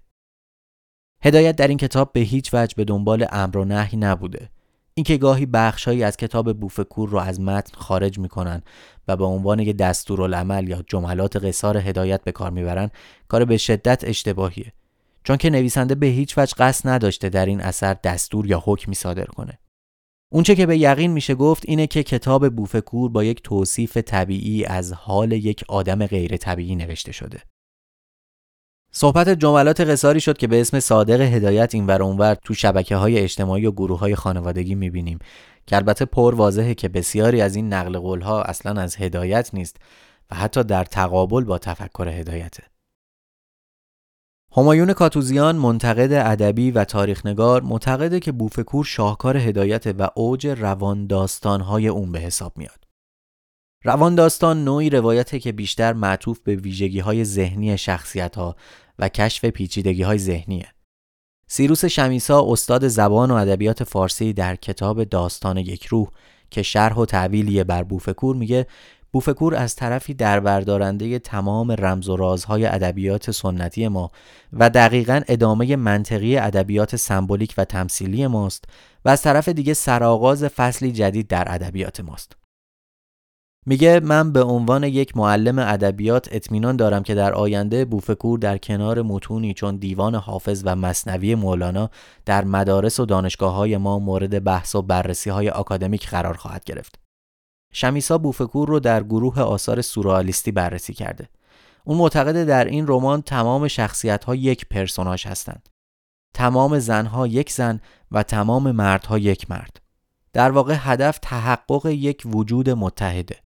هدایت 1.24 1.56
در 1.56 1.68
این 1.68 1.78
کتاب 1.78 2.12
به 2.14 2.20
هیچ 2.20 2.50
وجه 2.54 2.76
به 2.76 2.84
دنبال 2.84 3.26
امر 3.32 3.58
و 3.58 3.66
نهی 3.66 3.98
نبوده. 3.98 4.50
اینکه 4.94 5.18
گاهی 5.18 5.46
بخشهایی 5.46 6.04
از 6.04 6.18
کتاب 6.18 6.60
بوفکور 6.60 7.10
رو 7.10 7.18
از 7.18 7.42
متن 7.42 7.78
خارج 7.78 8.20
می‌کنن 8.20 8.62
و 9.08 9.18
به 9.18 9.26
عنوان 9.26 9.60
یک 9.60 9.78
دستورالعمل 9.78 10.68
یا 10.68 10.84
جملات 10.88 11.36
قصار 11.36 11.78
هدایت 11.78 12.24
به 12.24 12.32
کار 12.32 12.52
می‌برن 12.52 12.90
کار 13.28 13.46
به 13.46 13.58
شدت 13.58 14.04
اشتباهیه. 14.04 14.74
چون 15.24 15.38
که 15.38 15.50
نویسنده 15.50 15.96
به 15.96 16.06
هیچ 16.06 16.38
وجه 16.38 16.54
قصد 16.58 16.90
نداشته 16.90 17.30
در 17.30 17.46
این 17.46 17.62
اثر 17.62 17.94
دستور 17.94 18.48
یا 18.48 18.64
حکمی 18.66 18.96
صادر 18.96 19.26
کنه. 19.26 19.60
اونچه 20.32 20.56
که 20.56 20.66
به 20.66 20.78
یقین 20.78 21.12
میشه 21.12 21.36
گفت 21.36 21.64
اینه 21.66 21.88
که 21.88 22.04
کتاب 22.04 22.56
بوفکور 22.56 23.12
با 23.12 23.24
یک 23.24 23.44
توصیف 23.44 23.98
طبیعی 23.98 24.66
از 24.66 24.94
حال 24.94 25.32
یک 25.32 25.64
آدم 25.68 26.08
غیر 26.08 26.38
طبیعی 26.38 26.76
نوشته 26.76 27.12
شده. 27.12 27.42
صحبت 28.92 29.30
جملات 29.30 29.82
قصاری 29.82 30.22
شد 30.22 30.38
که 30.38 30.48
به 30.48 30.62
اسم 30.62 30.80
صادق 30.80 31.22
هدایت 31.22 31.76
این 31.76 31.88
ور 31.88 32.04
اونور 32.04 32.36
تو 32.36 32.54
شبکه 32.54 32.96
های 32.96 33.20
اجتماعی 33.20 33.66
و 33.66 33.72
گروه 33.72 34.00
های 34.00 34.16
خانوادگی 34.16 34.76
می‌بینیم 34.76 35.20
که 35.68 35.76
البته 35.76 36.06
پر 36.06 36.36
واضحه 36.36 36.74
که 36.74 36.90
بسیاری 36.90 37.42
از 37.42 37.56
این 37.56 37.74
نقل 37.74 38.00
قول 38.00 38.22
ها 38.22 38.42
اصلا 38.42 38.82
از 38.82 38.96
هدایت 38.96 39.50
نیست 39.54 39.78
و 40.32 40.36
حتی 40.36 40.64
در 40.64 40.86
تقابل 40.86 41.44
با 41.44 41.58
تفکر 41.58 42.08
هدایته 42.08 42.64
همایون 44.58 44.94
کاتوزیان 44.94 45.56
منتقد 45.56 46.12
ادبی 46.12 46.72
و 46.72 46.84
تاریخنگار 46.84 47.62
معتقده 47.62 48.20
که 48.20 48.32
بوفکور 48.32 48.86
شاهکار 48.86 49.38
هدایت 49.38 49.88
و 50.00 50.10
اوج 50.16 50.48
روان 50.48 51.08
های 51.46 51.88
اون 51.88 52.12
به 52.12 52.20
حساب 52.20 52.58
میاد. 52.58 52.87
روان 53.84 54.16
داستان 54.16 54.64
نوعی 54.64 54.90
روایته 54.90 55.40
که 55.40 55.52
بیشتر 55.52 55.94
معطوف 55.94 56.40
به 56.40 56.56
ویژگی 56.56 57.00
های 57.00 57.24
ذهنی 57.24 57.78
شخصیت 57.78 58.36
ها 58.36 58.56
و 59.00 59.10
کشف 59.10 59.46
پیچیدگی 59.46 60.04
های 60.04 60.18
ذهنیه. 60.18 60.68
سیروس 61.48 61.86
شمیسا 61.86 62.46
استاد 62.48 62.88
زبان 62.88 63.32
و 63.32 63.34
ادبیات 63.34 63.84
فارسی 63.84 64.34
در 64.34 64.56
کتاب 64.56 65.04
داستان 65.04 65.58
یک 65.58 65.86
روح 65.86 66.08
که 66.52 66.64
شرح 66.64 66.96
و 66.96 67.06
تعویلی 67.06 67.64
بر 67.64 67.84
بوفکور 67.84 68.36
میگه 68.36 68.68
بوفکور 69.12 69.56
از 69.56 69.76
طرفی 69.76 70.14
دربردارنده 70.14 71.20
تمام 71.20 71.72
رمز 71.72 72.10
و 72.10 72.16
رازهای 72.16 72.66
ادبیات 72.66 73.32
سنتی 73.32 73.88
ما 73.88 74.12
و 74.54 74.70
دقیقا 74.70 75.22
ادامه 75.28 75.76
منطقی 75.76 76.38
ادبیات 76.38 76.96
سمبولیک 76.96 77.54
و 77.58 77.66
تمثیلی 77.66 78.28
ماست 78.28 78.66
و 79.06 79.10
از 79.10 79.22
طرف 79.22 79.50
دیگه 79.50 79.74
سرآغاز 79.74 80.44
فصلی 80.44 80.92
جدید 80.92 81.28
در 81.28 81.46
ادبیات 81.48 82.00
ماست. 82.00 82.47
میگه 83.70 84.00
من 84.00 84.32
به 84.32 84.44
عنوان 84.44 84.84
یک 84.84 85.18
معلم 85.18 85.60
ادبیات 85.60 86.28
اطمینان 86.32 86.76
دارم 86.76 87.04
که 87.04 87.16
در 87.16 87.34
آینده 87.34 87.86
بوفکور 87.86 88.40
در 88.40 88.58
کنار 88.58 89.02
متونی 89.02 89.54
چون 89.54 89.76
دیوان 89.76 90.16
حافظ 90.16 90.64
و 90.66 90.76
مصنوی 90.76 91.36
مولانا 91.36 91.90
در 92.26 92.46
مدارس 92.46 93.00
و 93.00 93.06
دانشگاه 93.06 93.54
های 93.54 93.78
ما 93.78 94.00
مورد 94.00 94.44
بحث 94.44 94.76
و 94.76 94.82
بررسی 94.82 95.30
های 95.30 95.50
آکادمیک 95.50 96.10
قرار 96.10 96.34
خواهد 96.34 96.64
گرفت. 96.64 97.00
شمیسا 97.74 98.18
بوفکور 98.18 98.68
رو 98.68 98.80
در 98.80 99.04
گروه 99.04 99.42
آثار 99.42 99.82
سورالیستی 99.82 100.52
بررسی 100.52 100.94
کرده. 100.94 101.30
اون 101.84 101.98
معتقده 101.98 102.46
در 102.46 102.66
این 102.66 102.86
رمان 102.88 103.22
تمام 103.22 103.68
شخصیت 103.68 104.24
ها 104.24 104.36
یک 104.36 104.66
پرسوناژ 104.70 105.28
هستند. 105.28 105.70
تمام 106.34 106.80
زنها 106.80 107.28
یک 107.28 107.52
زن 107.52 107.80
و 108.12 108.24
تمام 108.24 108.72
مردها 108.72 109.18
یک 109.18 109.52
مرد. 109.52 109.82
در 110.34 110.52
واقع 110.52 110.76
هدف 110.80 111.20
تحقق 111.22 111.86
یک 111.86 112.24
وجود 112.26 112.70
متحده. 112.70 113.47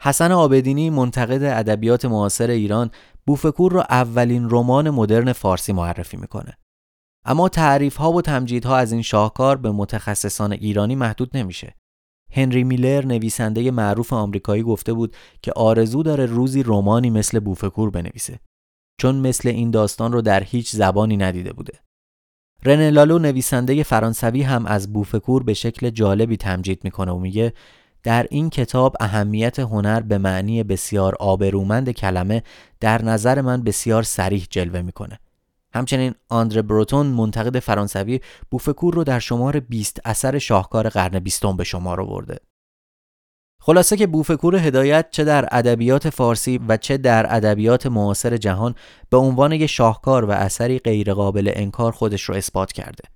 حسن 0.00 0.32
آبدینی 0.32 0.90
منتقد 0.90 1.42
ادبیات 1.42 2.04
معاصر 2.04 2.50
ایران 2.50 2.90
بوفکور 3.26 3.72
را 3.72 3.82
اولین 3.82 4.50
رمان 4.50 4.90
مدرن 4.90 5.32
فارسی 5.32 5.72
معرفی 5.72 6.16
می‌کنه. 6.16 6.58
اما 7.24 7.48
تعریف 7.48 7.96
ها 7.96 8.12
و 8.12 8.22
تمجیدها 8.22 8.76
از 8.76 8.92
این 8.92 9.02
شاهکار 9.02 9.56
به 9.56 9.70
متخصصان 9.70 10.52
ایرانی 10.52 10.94
محدود 10.94 11.36
نمیشه. 11.36 11.74
هنری 12.32 12.64
میلر 12.64 13.06
نویسنده 13.06 13.70
معروف 13.70 14.12
آمریکایی 14.12 14.62
گفته 14.62 14.92
بود 14.92 15.16
که 15.42 15.52
آرزو 15.52 16.02
داره 16.02 16.26
روزی 16.26 16.62
رومانی 16.62 17.10
مثل 17.10 17.40
بوفکور 17.40 17.90
بنویسه 17.90 18.40
چون 19.00 19.16
مثل 19.16 19.48
این 19.48 19.70
داستان 19.70 20.12
رو 20.12 20.22
در 20.22 20.42
هیچ 20.42 20.70
زبانی 20.70 21.16
ندیده 21.16 21.52
بوده. 21.52 21.72
رنه 22.64 22.90
لالو 22.90 23.18
نویسنده 23.18 23.82
فرانسوی 23.82 24.42
هم 24.42 24.66
از 24.66 24.92
بوفکور 24.92 25.42
به 25.42 25.54
شکل 25.54 25.90
جالبی 25.90 26.36
تمجید 26.36 26.84
می‌کنه 26.84 27.12
و 27.12 27.18
میگه 27.18 27.52
در 28.04 28.26
این 28.30 28.50
کتاب 28.50 28.96
اهمیت 29.00 29.58
هنر 29.58 30.00
به 30.00 30.18
معنی 30.18 30.62
بسیار 30.62 31.14
آبرومند 31.20 31.90
کلمه 31.90 32.42
در 32.80 33.02
نظر 33.02 33.40
من 33.40 33.62
بسیار 33.62 34.02
سریح 34.02 34.46
جلوه 34.50 34.82
می‌کنه. 34.82 35.18
همچنین 35.74 36.14
آندره 36.28 36.62
بروتون 36.62 37.06
منتقد 37.06 37.58
فرانسوی 37.58 38.20
بوفکور 38.50 38.94
رو 38.94 39.04
در 39.04 39.18
شمار 39.18 39.60
20 39.60 40.00
اثر 40.04 40.38
شاهکار 40.38 40.88
قرن 40.88 41.18
بیستم 41.18 41.56
به 41.56 41.64
شمار 41.64 42.00
آورده. 42.00 42.38
خلاصه 43.60 43.96
که 43.96 44.06
بوفکور 44.06 44.56
هدایت 44.56 45.10
چه 45.10 45.24
در 45.24 45.48
ادبیات 45.52 46.10
فارسی 46.10 46.60
و 46.68 46.76
چه 46.76 46.96
در 46.96 47.36
ادبیات 47.36 47.86
معاصر 47.86 48.36
جهان 48.36 48.74
به 49.10 49.16
عنوان 49.16 49.52
یک 49.52 49.66
شاهکار 49.66 50.24
و 50.24 50.30
اثری 50.30 50.78
غیرقابل 50.78 51.52
انکار 51.54 51.92
خودش 51.92 52.22
رو 52.22 52.34
اثبات 52.34 52.72
کرده. 52.72 53.13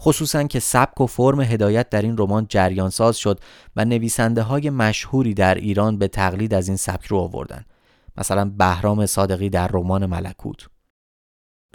خصوصا 0.00 0.42
که 0.42 0.60
سبک 0.60 1.00
و 1.00 1.06
فرم 1.06 1.40
هدایت 1.40 1.90
در 1.90 2.02
این 2.02 2.16
رمان 2.18 2.46
جریان 2.48 2.90
ساز 2.90 3.16
شد 3.16 3.40
و 3.76 3.84
نویسنده 3.84 4.42
های 4.42 4.70
مشهوری 4.70 5.34
در 5.34 5.54
ایران 5.54 5.98
به 5.98 6.08
تقلید 6.08 6.54
از 6.54 6.68
این 6.68 6.76
سبک 6.76 7.06
رو 7.06 7.18
آوردن. 7.18 7.64
مثلا 8.16 8.44
بهرام 8.44 9.06
صادقی 9.06 9.50
در 9.50 9.68
رمان 9.68 10.06
ملکوت. 10.06 10.66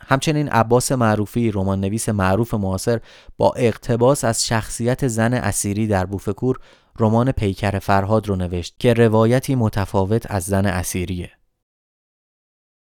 همچنین 0.01 0.49
عباس 0.49 0.91
معروفی 0.91 1.51
رمان 1.51 1.79
نویس 1.79 2.09
معروف 2.09 2.53
معاصر 2.53 2.99
با 3.37 3.53
اقتباس 3.55 4.23
از 4.23 4.45
شخصیت 4.45 5.07
زن 5.07 5.33
اسیری 5.33 5.87
در 5.87 6.05
بوفکور 6.05 6.59
رمان 6.99 7.31
پیکر 7.31 7.79
فرهاد 7.79 8.27
رو 8.27 8.35
نوشت 8.35 8.75
که 8.79 8.93
روایتی 8.93 9.55
متفاوت 9.55 10.31
از 10.31 10.43
زن 10.43 10.65
اسیریه. 10.65 11.31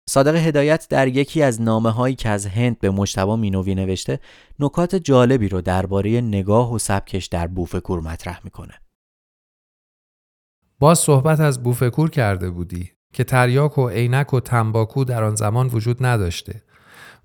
صادق 0.10 0.36
هدایت 0.36 0.88
در 0.90 1.08
یکی 1.08 1.44
از 1.44 1.62
نامه 1.62 1.92
هایی 1.92 2.16
که 2.16 2.30
از 2.30 2.46
هند 2.46 2.80
به 2.80 2.90
مجتبا 2.90 3.36
مینوی 3.36 3.76
نوشته 3.76 4.20
نکات 4.60 4.96
جالبی 4.96 5.50
رو 5.50 5.62
درباره 5.62 6.22
نگاه 6.22 6.74
و 6.74 6.80
سبکش 6.80 7.26
در 7.26 7.48
بوفکور 7.48 8.02
مطرح 8.02 8.40
می‌کنه. 8.44 8.74
باز 10.80 11.00
صحبت 11.00 11.40
از 11.40 11.64
بوفکور 11.64 12.10
کرده 12.10 12.50
بودی 12.50 12.92
که 13.14 13.24
تریاک 13.24 13.78
و 13.78 13.90
عینک 13.90 14.34
و 14.34 14.40
تنباکو 14.40 15.04
در 15.04 15.24
آن 15.24 15.36
زمان 15.36 15.68
وجود 15.68 16.06
نداشته 16.06 16.64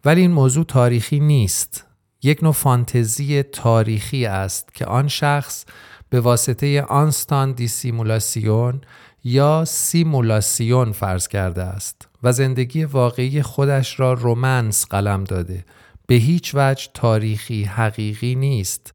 ولی 0.04 0.20
این 0.20 0.30
موضوع 0.30 0.64
تاریخی 0.64 1.20
نیست 1.20 1.86
یک 2.22 2.42
نوع 2.42 2.52
فانتزی 2.52 3.42
تاریخی 3.42 4.26
است 4.26 4.74
که 4.74 4.86
آن 4.86 5.08
شخص 5.08 5.64
به 6.10 6.20
واسطه 6.20 6.82
آنستان 6.82 7.52
دیسیمولاسیون 7.52 8.80
یا 9.24 9.64
سیمولاسیون 9.64 10.92
فرض 10.92 11.28
کرده 11.28 11.62
است 11.62 12.08
و 12.22 12.32
زندگی 12.32 12.84
واقعی 12.84 13.42
خودش 13.42 14.00
را 14.00 14.12
رومنس 14.12 14.86
قلم 14.86 15.24
داده. 15.24 15.64
به 16.06 16.14
هیچ 16.14 16.52
وجه 16.54 16.90
تاریخی 16.94 17.64
حقیقی 17.64 18.34
نیست. 18.34 18.90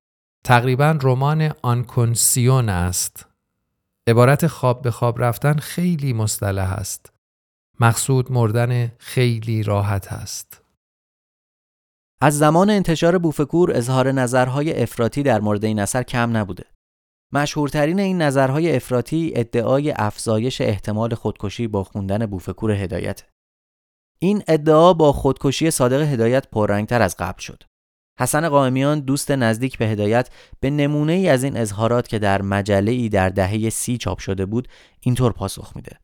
تقریبا 0.46 0.98
رمان 1.02 1.54
آنکونسیون 1.62 2.70
است. 2.70 3.26
عبارت 4.08 4.48
خواب 4.48 4.82
به 4.82 4.92
خواب 4.92 5.24
رفتن 5.24 5.54
خیلی 5.54 6.14
مصطلح 6.14 6.72
است. 6.72 7.14
مقصود 7.80 8.32
مردن 8.32 8.92
خیلی 8.98 9.64
راحت 9.64 10.14
است. 10.14 10.62
از 12.22 12.38
زمان 12.38 12.70
انتشار 12.70 13.18
بوفکور 13.18 13.72
اظهار 13.78 14.12
نظرهای 14.12 14.82
افراطی 14.84 15.24
در 15.24 15.42
مورد 15.42 15.66
این 15.66 15.80
اثر 15.80 16.04
کم 16.04 16.38
نبوده. 16.38 16.73
مشهورترین 17.34 18.00
این 18.00 18.22
نظرهای 18.22 18.76
افراطی 18.76 19.32
ادعای 19.36 19.94
افزایش 19.96 20.62
احتمال 20.62 21.16
خودکشی 21.16 21.68
با 21.68 21.84
خوندن 21.84 22.26
بوفکور 22.26 22.72
هدایت. 22.72 23.24
این 24.20 24.44
ادعا 24.48 24.94
با 24.94 25.12
خودکشی 25.12 25.72
صادق 25.72 26.02
هدایت 26.02 26.48
پررنگتر 26.48 27.02
از 27.02 27.16
قبل 27.20 27.40
شد. 27.40 27.64
حسن 28.20 28.50
قائمیان 28.50 29.00
دوست 29.00 29.32
نزدیک 29.32 29.78
به 29.78 29.86
هدایت 29.86 30.30
به 30.60 30.70
نمونه 30.70 31.14
ای 31.14 31.30
از 31.30 31.44
این 31.44 31.58
اظهارات 31.58 32.08
که 32.08 32.20
در 32.20 32.42
مجله 32.42 32.92
ای 32.92 33.10
در 33.10 33.30
دهه 33.30 33.70
سی 33.70 33.98
چاپ 33.98 34.20
شده 34.20 34.46
بود 34.46 34.68
اینطور 35.00 35.32
پاسخ 35.32 35.76
میده. 35.76 36.00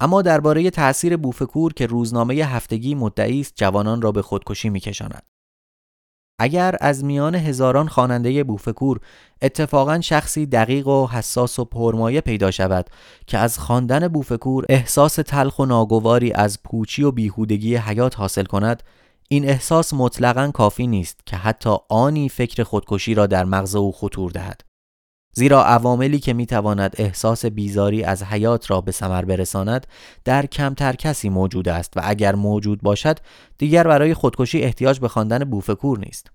اما 0.00 0.22
درباره 0.22 0.70
تأثیر 0.70 1.16
بوفکور 1.16 1.72
که 1.72 1.86
روزنامه 1.86 2.34
هفتگی 2.34 2.94
مدعی 2.94 3.40
است 3.40 3.52
جوانان 3.56 4.02
را 4.02 4.12
به 4.12 4.22
خودکشی 4.22 4.70
میکشاند. 4.70 5.37
اگر 6.38 6.76
از 6.80 7.04
میان 7.04 7.34
هزاران 7.34 7.88
خواننده 7.88 8.44
بوفکور 8.44 9.00
اتفاقا 9.42 10.00
شخصی 10.00 10.46
دقیق 10.46 10.86
و 10.86 11.06
حساس 11.06 11.58
و 11.58 11.64
پرمایه 11.64 12.20
پیدا 12.20 12.50
شود 12.50 12.90
که 13.26 13.38
از 13.38 13.58
خواندن 13.58 14.08
بوفکور 14.08 14.64
احساس 14.68 15.14
تلخ 15.14 15.58
و 15.58 15.66
ناگواری 15.66 16.32
از 16.32 16.62
پوچی 16.62 17.02
و 17.02 17.10
بیهودگی 17.10 17.76
حیات 17.76 18.18
حاصل 18.18 18.44
کند 18.44 18.82
این 19.28 19.48
احساس 19.48 19.92
مطلقا 19.92 20.50
کافی 20.54 20.86
نیست 20.86 21.20
که 21.26 21.36
حتی 21.36 21.76
آنی 21.88 22.28
فکر 22.28 22.62
خودکشی 22.62 23.14
را 23.14 23.26
در 23.26 23.44
مغز 23.44 23.76
او 23.76 23.92
خطور 23.92 24.30
دهد. 24.30 24.67
زیرا 25.38 25.64
عواملی 25.64 26.18
که 26.18 26.32
می‌تواند 26.32 26.94
احساس 26.98 27.46
بیزاری 27.46 28.04
از 28.04 28.22
حیات 28.22 28.70
را 28.70 28.80
به 28.80 28.92
ثمر 28.92 29.24
برساند 29.24 29.86
در 30.24 30.46
کمتر 30.46 30.92
کسی 30.92 31.28
موجود 31.28 31.68
است 31.68 31.96
و 31.96 32.00
اگر 32.04 32.34
موجود 32.34 32.82
باشد 32.82 33.18
دیگر 33.58 33.84
برای 33.84 34.14
خودکشی 34.14 34.62
احتیاج 34.62 35.00
به 35.00 35.08
خواندن 35.08 35.44
بوفکور 35.44 35.98
نیست. 35.98 36.30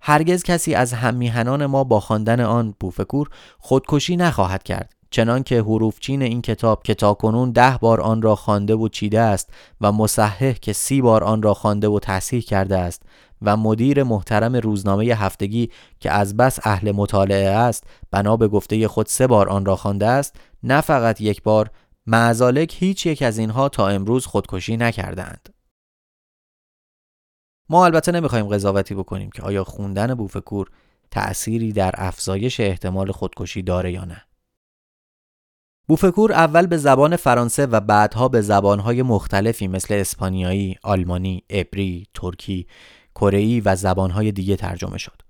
هرگز 0.00 0.42
کسی 0.42 0.74
از 0.74 0.92
هممیهنان 0.92 1.66
ما 1.66 1.84
با 1.84 2.00
خواندن 2.00 2.40
آن 2.40 2.74
بوفکور 2.80 3.28
خودکشی 3.58 4.16
نخواهد 4.16 4.62
کرد 4.62 4.94
چنان 5.10 5.42
که 5.42 5.60
حروفچین 5.60 6.22
این 6.22 6.42
کتاب 6.42 6.82
که 6.82 6.94
تاکنون 6.94 7.50
ده 7.50 7.78
بار 7.80 8.00
آن 8.00 8.22
را 8.22 8.36
خوانده 8.36 8.74
و 8.74 8.88
چیده 8.88 9.20
است 9.20 9.50
و 9.80 9.92
مصحح 9.92 10.52
که 10.52 10.72
سی 10.72 11.00
بار 11.00 11.24
آن 11.24 11.42
را 11.42 11.54
خوانده 11.54 11.88
و 11.88 11.98
تصحیح 12.02 12.42
کرده 12.42 12.78
است 12.78 13.02
و 13.44 13.56
مدیر 13.56 14.02
محترم 14.02 14.56
روزنامه 14.56 15.04
هفتگی 15.04 15.70
که 16.00 16.10
از 16.10 16.36
بس 16.36 16.58
اهل 16.62 16.92
مطالعه 16.92 17.50
است 17.50 17.84
بنا 18.10 18.36
به 18.36 18.48
گفته 18.48 18.88
خود 18.88 19.06
سه 19.06 19.26
بار 19.26 19.48
آن 19.48 19.64
را 19.64 19.76
خوانده 19.76 20.06
است 20.06 20.36
نه 20.62 20.80
فقط 20.80 21.20
یک 21.20 21.42
بار 21.42 21.70
معزالک 22.06 22.76
هیچ 22.78 23.06
یک 23.06 23.22
از 23.22 23.38
اینها 23.38 23.68
تا 23.68 23.88
امروز 23.88 24.26
خودکشی 24.26 24.76
نکردند. 24.76 25.48
ما 27.68 27.84
البته 27.84 28.12
نمی‌خوایم 28.12 28.46
قضاوتی 28.46 28.94
بکنیم 28.94 29.30
که 29.30 29.42
آیا 29.42 29.64
خوندن 29.64 30.14
بوفکور 30.14 30.70
تأثیری 31.10 31.72
در 31.72 31.94
افزایش 31.94 32.60
احتمال 32.60 33.12
خودکشی 33.12 33.62
داره 33.62 33.92
یا 33.92 34.04
نه. 34.04 34.22
بوفکور 35.88 36.32
اول 36.32 36.66
به 36.66 36.76
زبان 36.76 37.16
فرانسه 37.16 37.66
و 37.66 37.80
بعدها 37.80 38.28
به 38.28 38.40
زبانهای 38.40 39.02
مختلفی 39.02 39.68
مثل 39.68 39.94
اسپانیایی، 39.94 40.76
آلمانی، 40.82 41.44
عبری، 41.50 42.06
ترکی، 42.14 42.66
کره 43.14 43.62
و 43.64 43.76
زبانهای 43.76 44.32
دیگه 44.32 44.56
ترجمه 44.56 44.98
شد. 44.98 45.22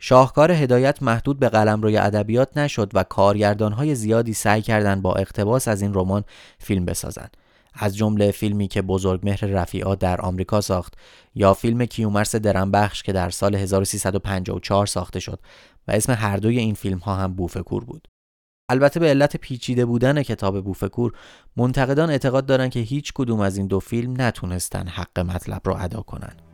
شاهکار 0.00 0.52
هدایت 0.52 1.02
محدود 1.02 1.38
به 1.38 1.48
قلمروی 1.48 1.96
ادبیات 1.96 2.56
نشد 2.56 2.90
و 2.94 3.02
کارگردانهای 3.02 3.94
زیادی 3.94 4.32
سعی 4.32 4.62
کردند 4.62 5.02
با 5.02 5.14
اقتباس 5.14 5.68
از 5.68 5.82
این 5.82 5.94
رمان 5.94 6.24
فیلم 6.58 6.84
بسازند. 6.84 7.36
از 7.74 7.96
جمله 7.96 8.30
فیلمی 8.30 8.68
که 8.68 8.82
بزرگمهر 8.82 9.46
رفیعات 9.46 9.98
در 9.98 10.20
آمریکا 10.20 10.60
ساخت 10.60 10.94
یا 11.34 11.54
فیلم 11.54 11.84
کیومرس 11.84 12.34
درنبخش 12.34 13.02
که 13.02 13.12
در 13.12 13.30
سال 13.30 13.54
1354 13.54 14.86
ساخته 14.86 15.20
شد 15.20 15.40
و 15.88 15.92
اسم 15.92 16.12
هر 16.12 16.36
دوی 16.36 16.58
این 16.58 16.74
فیلم 16.74 16.98
ها 16.98 17.14
هم 17.16 17.32
بوفکور 17.32 17.84
بود. 17.84 18.08
البته 18.68 19.00
به 19.00 19.06
علت 19.06 19.36
پیچیده 19.36 19.84
بودن 19.84 20.22
کتاب 20.22 20.64
بوفکور 20.64 21.12
منتقدان 21.56 22.10
اعتقاد 22.10 22.46
دارند 22.46 22.70
که 22.70 22.80
هیچ 22.80 23.12
کدوم 23.14 23.40
از 23.40 23.56
این 23.56 23.66
دو 23.66 23.80
فیلم 23.80 24.22
نتونستن 24.22 24.88
حق 24.88 25.20
مطلب 25.20 25.60
را 25.64 25.76
ادا 25.76 26.00
کنند. 26.00 26.49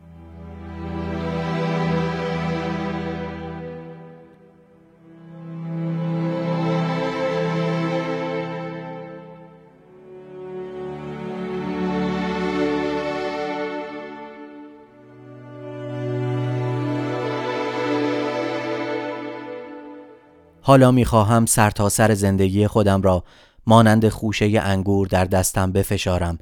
حالا 20.67 20.91
می‌خواهم 20.91 21.45
سرتاسر 21.45 22.07
سر 22.07 22.13
زندگی 22.13 22.67
خودم 22.67 23.01
را 23.01 23.23
مانند 23.67 24.09
خوشه 24.09 24.59
انگور 24.61 25.07
در 25.07 25.25
دستم 25.25 25.71
بفشارم 25.71 26.37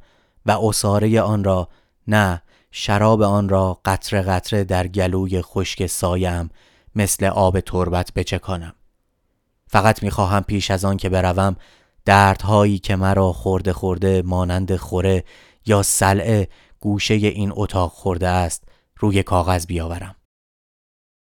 و 0.45 0.51
اصاره 0.51 1.21
آن 1.21 1.43
را 1.43 1.69
نه 2.07 2.41
شراب 2.71 3.21
آن 3.21 3.49
را 3.49 3.79
قطره 3.85 4.21
قطره 4.21 4.63
در 4.63 4.88
گلوی 4.88 5.41
خشک 5.41 5.85
سایم 5.85 6.49
مثل 6.95 7.25
آب 7.25 7.59
تربت 7.59 8.13
بچکانم. 8.13 8.73
فقط 9.67 10.03
می‌خواهم 10.03 10.43
پیش 10.43 10.71
از 10.71 10.85
آن 10.85 10.97
که 10.97 11.09
بروم 11.09 11.55
دردهایی 12.05 12.79
که 12.79 12.95
مرا 12.95 13.33
خورده 13.33 13.73
خورده 13.73 14.21
مانند 14.21 14.75
خوره 14.75 15.23
یا 15.65 15.83
سلعه 15.83 16.47
گوشه 16.79 17.13
این 17.13 17.51
اتاق 17.55 17.91
خورده 17.91 18.27
است 18.27 18.63
روی 18.97 19.23
کاغذ 19.23 19.65
بیاورم. 19.65 20.15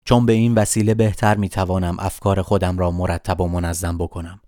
چون 0.04 0.26
به 0.26 0.32
این 0.32 0.54
وسیله 0.54 0.94
بهتر 0.94 1.36
می 1.36 1.48
توانم 1.48 1.96
افکار 1.98 2.42
خودم 2.42 2.78
را 2.78 2.90
مرتب 2.90 3.40
و 3.40 3.48
منظم 3.48 3.98
بکنم. 3.98 4.40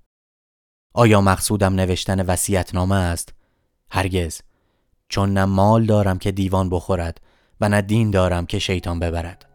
آیا 0.95 1.21
مقصودم 1.21 1.75
نوشتن 1.75 2.27
وسیعتنامه 2.27 2.97
است؟ 2.97 3.35
هرگز. 3.91 4.41
چون 5.09 5.33
نه 5.33 5.45
مال 5.45 5.87
دارم 5.87 6.19
که 6.19 6.33
دیوان 6.33 6.71
بخورد 6.71 7.21
و 7.61 7.69
نه 7.69 7.83
دین 7.83 8.11
دارم 8.11 8.47
که 8.47 8.59
شیطان 8.59 8.99
ببرد. 8.99 9.47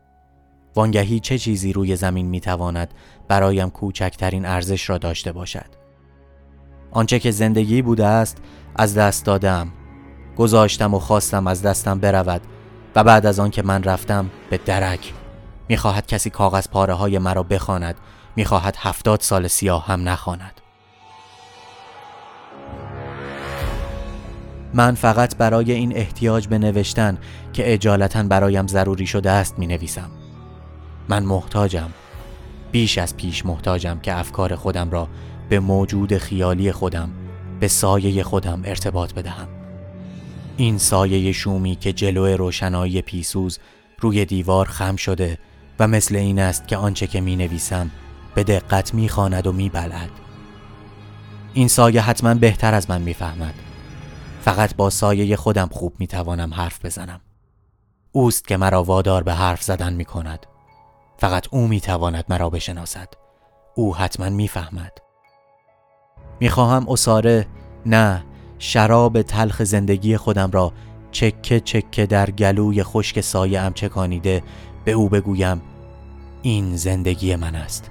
وانگهی 0.75 1.19
چه 1.19 1.37
چیزی 1.37 1.73
روی 1.73 1.95
زمین 1.95 2.25
می 2.25 2.39
تواند 2.39 2.93
برایم 3.27 3.69
کوچکترین 3.69 4.45
ارزش 4.45 4.89
را 4.89 4.97
داشته 4.97 5.31
باشد؟ 5.31 5.81
آنچه 6.91 7.19
که 7.19 7.31
زندگی 7.31 7.81
بوده 7.81 8.05
است 8.05 8.37
از 8.75 8.97
دست 8.97 9.25
دادم 9.25 9.71
گذاشتم 10.37 10.93
و 10.93 10.99
خواستم 10.99 11.47
از 11.47 11.61
دستم 11.61 11.99
برود 11.99 12.41
و 12.95 13.03
بعد 13.03 13.25
از 13.25 13.39
آن 13.39 13.49
که 13.49 13.61
من 13.61 13.83
رفتم 13.83 14.29
به 14.49 14.57
درک 14.57 15.13
می‌خواهد 15.71 16.07
کسی 16.07 16.29
کاغذ 16.29 16.67
پاره 16.67 16.93
های 16.93 17.19
مرا 17.19 17.43
بخواند. 17.43 17.95
می‌خواهد 18.35 18.75
هفتاد 18.79 19.19
سال 19.19 19.47
سیاه 19.47 19.85
هم 19.85 20.09
نخواند. 20.09 20.61
من 24.73 24.95
فقط 24.95 25.37
برای 25.37 25.71
این 25.71 25.97
احتیاج 25.97 26.47
به 26.47 26.57
نوشتن 26.57 27.17
که 27.53 27.73
اجالتا 27.73 28.23
برایم 28.23 28.67
ضروری 28.67 29.07
شده 29.07 29.31
است 29.31 29.59
می 29.59 29.67
نویسم. 29.67 30.11
من 31.09 31.23
محتاجم. 31.23 31.89
بیش 32.71 32.97
از 32.97 33.17
پیش 33.17 33.45
محتاجم 33.45 33.99
که 33.99 34.17
افکار 34.17 34.55
خودم 34.55 34.89
را 34.91 35.07
به 35.49 35.59
موجود 35.59 36.17
خیالی 36.17 36.71
خودم 36.71 37.09
به 37.59 37.67
سایه 37.67 38.23
خودم 38.23 38.61
ارتباط 38.65 39.13
بدهم. 39.13 39.47
این 40.57 40.77
سایه 40.77 41.31
شومی 41.31 41.75
که 41.75 41.93
جلو 41.93 42.37
روشنایی 42.37 43.01
پیسوز 43.01 43.59
روی 43.99 44.25
دیوار 44.25 44.65
خم 44.65 44.95
شده 44.95 45.37
و 45.81 45.87
مثل 45.87 46.15
این 46.15 46.39
است 46.39 46.67
که 46.67 46.77
آنچه 46.77 47.07
که 47.07 47.21
می 47.21 47.35
نویسم 47.35 47.91
به 48.35 48.43
دقت 48.43 48.93
می 48.93 49.09
خاند 49.09 49.47
و 49.47 49.51
می 49.51 49.69
بلد. 49.69 50.09
این 51.53 51.67
سایه 51.67 52.01
حتما 52.01 52.33
بهتر 52.33 52.73
از 52.73 52.89
من 52.89 53.01
می‌فهمد. 53.01 53.53
فقط 54.41 54.75
با 54.75 54.89
سایه 54.89 55.35
خودم 55.35 55.69
خوب 55.71 55.93
می 55.99 56.07
توانم 56.07 56.53
حرف 56.53 56.85
بزنم. 56.85 57.21
اوست 58.11 58.47
که 58.47 58.57
مرا 58.57 58.83
وادار 58.83 59.23
به 59.23 59.33
حرف 59.33 59.63
زدن 59.63 59.93
می 59.93 60.05
کند. 60.05 60.45
فقط 61.17 61.47
او 61.51 61.67
می 61.67 61.81
تواند 61.81 62.25
مرا 62.29 62.49
بشناسد. 62.49 63.09
او 63.75 63.95
حتما 63.95 64.29
می‌فهمد. 64.29 64.93
می‌خواهم 66.39 66.89
اساره 66.89 67.47
نه 67.85 68.25
شراب 68.59 69.21
تلخ 69.21 69.63
زندگی 69.63 70.17
خودم 70.17 70.51
را 70.51 70.73
چکه 71.11 71.59
چکه 71.59 72.05
در 72.05 72.31
گلوی 72.31 72.83
خشک 72.83 73.21
سایه 73.21 73.59
ام 73.59 73.73
چکانیده 73.73 74.43
به 74.85 74.91
او 74.91 75.09
بگویم 75.09 75.61
این 76.41 76.75
زندگی 76.75 77.35
من 77.35 77.55
است. 77.55 77.89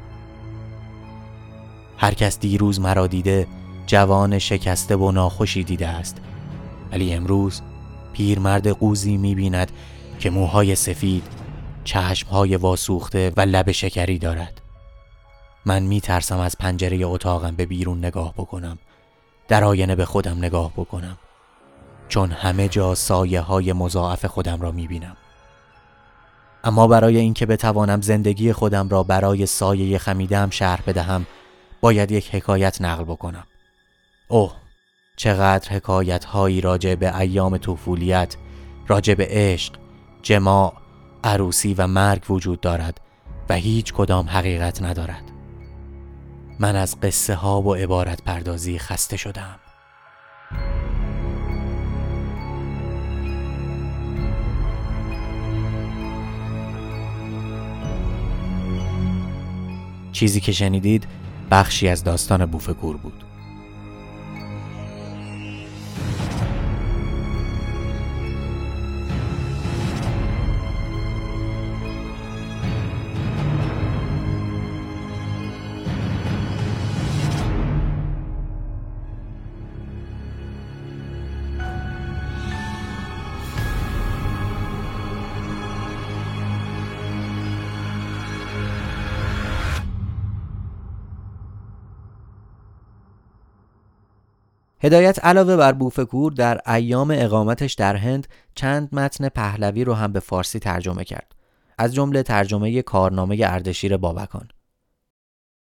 هر 1.96 2.14
کس 2.14 2.38
دیروز 2.38 2.80
مرا 2.80 3.06
دیده 3.06 3.46
جوان 3.86 4.38
شکسته 4.38 4.96
و 4.96 5.12
ناخوشی 5.12 5.64
دیده 5.64 5.88
است. 5.88 6.16
ولی 6.92 7.14
امروز 7.14 7.62
پیرمرد 8.12 8.68
قوزی 8.68 9.16
می‌بیند 9.16 9.72
که 10.18 10.30
موهای 10.30 10.74
سفید 10.74 11.24
چشمهای 11.84 12.56
واسوخته 12.56 13.32
و 13.36 13.40
لب 13.40 13.70
شکری 13.72 14.18
دارد. 14.18 14.60
من 15.66 15.82
می 15.82 16.00
ترسم 16.00 16.38
از 16.38 16.58
پنجره 16.58 17.06
اتاقم 17.06 17.56
به 17.56 17.66
بیرون 17.66 17.98
نگاه 17.98 18.34
بکنم. 18.34 18.78
در 19.48 19.64
آینه 19.64 19.94
به 19.94 20.04
خودم 20.04 20.38
نگاه 20.38 20.72
بکنم. 20.76 21.18
چون 22.08 22.30
همه 22.30 22.68
جا 22.68 22.94
سایه 22.94 23.40
های 23.40 23.72
مضاعف 23.72 24.24
خودم 24.24 24.60
را 24.60 24.72
می 24.72 24.86
بینم. 24.86 25.16
اما 26.64 26.86
برای 26.86 27.16
اینکه 27.16 27.46
بتوانم 27.46 28.00
زندگی 28.00 28.52
خودم 28.52 28.88
را 28.88 29.02
برای 29.02 29.46
سایه 29.46 29.98
خمیدم 29.98 30.50
شرح 30.50 30.82
بدهم 30.86 31.26
باید 31.80 32.10
یک 32.10 32.34
حکایت 32.34 32.82
نقل 32.82 33.04
بکنم. 33.04 33.46
اوه 34.28 34.52
چقدر 35.16 35.70
حکایت 35.70 36.24
هایی 36.24 36.60
راجع 36.60 36.94
به 36.94 37.18
ایام 37.18 37.58
طفولیت 37.58 38.36
راجع 38.88 39.14
به 39.14 39.26
عشق 39.30 39.74
جماع 40.22 40.74
عروسی 41.24 41.74
و 41.74 41.86
مرگ 41.86 42.30
وجود 42.30 42.60
دارد 42.60 43.00
و 43.48 43.54
هیچ 43.54 43.92
کدام 43.92 44.28
حقیقت 44.28 44.82
ندارد. 44.82 45.22
من 46.58 46.76
از 46.76 47.00
قصه 47.00 47.34
ها 47.34 47.62
و 47.62 47.74
عبارت 47.74 48.22
پردازی 48.22 48.78
خسته 48.78 49.16
شدم 49.16 49.60
چیزی 60.12 60.40
که 60.40 60.52
شنیدید 60.52 61.06
بخشی 61.50 61.88
از 61.88 62.04
داستان 62.04 62.46
بوفکور 62.46 62.96
بود. 62.96 63.24
هدایت 94.82 95.24
علاوه 95.24 95.56
بر 95.56 95.72
بوفکور 95.72 96.32
در 96.32 96.60
ایام 96.66 97.10
اقامتش 97.10 97.74
در 97.74 97.96
هند 97.96 98.28
چند 98.54 98.94
متن 98.94 99.28
پهلوی 99.28 99.84
رو 99.84 99.94
هم 99.94 100.12
به 100.12 100.20
فارسی 100.20 100.58
ترجمه 100.58 101.04
کرد 101.04 101.34
از 101.78 101.94
جمله 101.94 102.22
ترجمه 102.22 102.82
کارنامه 102.82 103.38
اردشیر 103.42 103.96
بابکان 103.96 104.48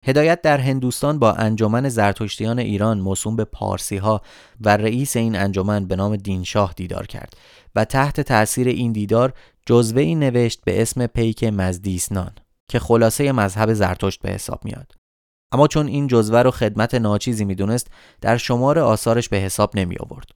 هدایت 0.05 0.41
در 0.41 0.57
هندوستان 0.57 1.19
با 1.19 1.31
انجمن 1.31 1.89
زرتشتیان 1.89 2.59
ایران 2.59 2.99
موسوم 2.99 3.35
به 3.35 3.45
پارسی 3.45 3.97
ها 3.97 4.21
و 4.61 4.77
رئیس 4.77 5.15
این 5.15 5.35
انجمن 5.35 5.87
به 5.87 5.95
نام 5.95 6.15
دینشاه 6.15 6.73
دیدار 6.75 7.07
کرد 7.07 7.33
و 7.75 7.85
تحت 7.85 8.21
تأثیر 8.21 8.67
این 8.67 8.91
دیدار 8.91 9.33
جزوه 9.65 10.01
ای 10.01 10.15
نوشت 10.15 10.61
به 10.65 10.81
اسم 10.81 11.07
پیک 11.07 11.43
مزدیسنان 11.43 12.31
که 12.69 12.79
خلاصه 12.79 13.31
مذهب 13.31 13.73
زرتشت 13.73 14.21
به 14.21 14.29
حساب 14.29 14.65
میاد. 14.65 14.93
اما 15.51 15.67
چون 15.67 15.87
این 15.87 16.07
جزوه 16.07 16.41
رو 16.41 16.51
خدمت 16.51 16.95
ناچیزی 16.95 17.45
می‌دونست 17.45 17.87
در 18.21 18.37
شمار 18.37 18.79
آثارش 18.79 19.29
به 19.29 19.37
حساب 19.37 19.71
نمی 19.77 19.95
آورد. 19.99 20.27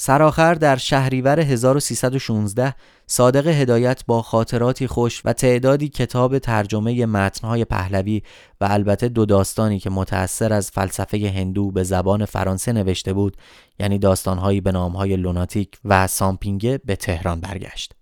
سرآخر 0.00 0.54
در 0.54 0.76
شهریور 0.76 1.40
1316 1.40 2.74
صادق 3.06 3.46
هدایت 3.46 4.04
با 4.06 4.22
خاطراتی 4.22 4.86
خوش 4.86 5.22
و 5.24 5.32
تعدادی 5.32 5.88
کتاب 5.88 6.38
ترجمه 6.38 7.06
متنهای 7.06 7.64
پهلوی 7.64 8.22
و 8.60 8.68
البته 8.70 9.08
دو 9.08 9.26
داستانی 9.26 9.78
که 9.78 9.90
متأثر 9.90 10.52
از 10.52 10.70
فلسفه 10.70 11.32
هندو 11.36 11.70
به 11.70 11.82
زبان 11.82 12.24
فرانسه 12.24 12.72
نوشته 12.72 13.12
بود 13.12 13.36
یعنی 13.78 13.98
داستانهایی 13.98 14.60
به 14.60 14.72
نامهای 14.72 15.16
لوناتیک 15.16 15.78
و 15.84 16.06
سامپینگه 16.06 16.80
به 16.84 16.96
تهران 16.96 17.40
برگشت. 17.40 17.94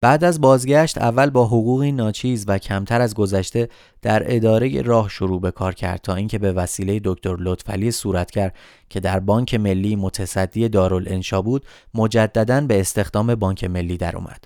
بعد 0.00 0.24
از 0.24 0.40
بازگشت 0.40 0.98
اول 0.98 1.30
با 1.30 1.46
حقوقی 1.46 1.92
ناچیز 1.92 2.44
و 2.48 2.58
کمتر 2.58 3.00
از 3.00 3.14
گذشته 3.14 3.68
در 4.02 4.36
اداره 4.36 4.82
راه 4.82 5.08
شروع 5.08 5.40
به 5.40 5.50
کار 5.50 5.74
کرد 5.74 6.00
تا 6.00 6.14
اینکه 6.14 6.38
به 6.38 6.52
وسیله 6.52 7.00
دکتر 7.04 7.36
لطفعلی 7.38 7.90
صورتگر 7.90 8.52
که 8.90 9.00
در 9.00 9.20
بانک 9.20 9.54
ملی 9.54 9.96
متصدی 9.96 10.68
دارالانشا 10.68 11.42
بود 11.42 11.66
مجددا 11.94 12.60
به 12.60 12.80
استخدام 12.80 13.34
بانک 13.34 13.64
ملی 13.64 13.96
در 13.96 14.16
اومد. 14.16 14.44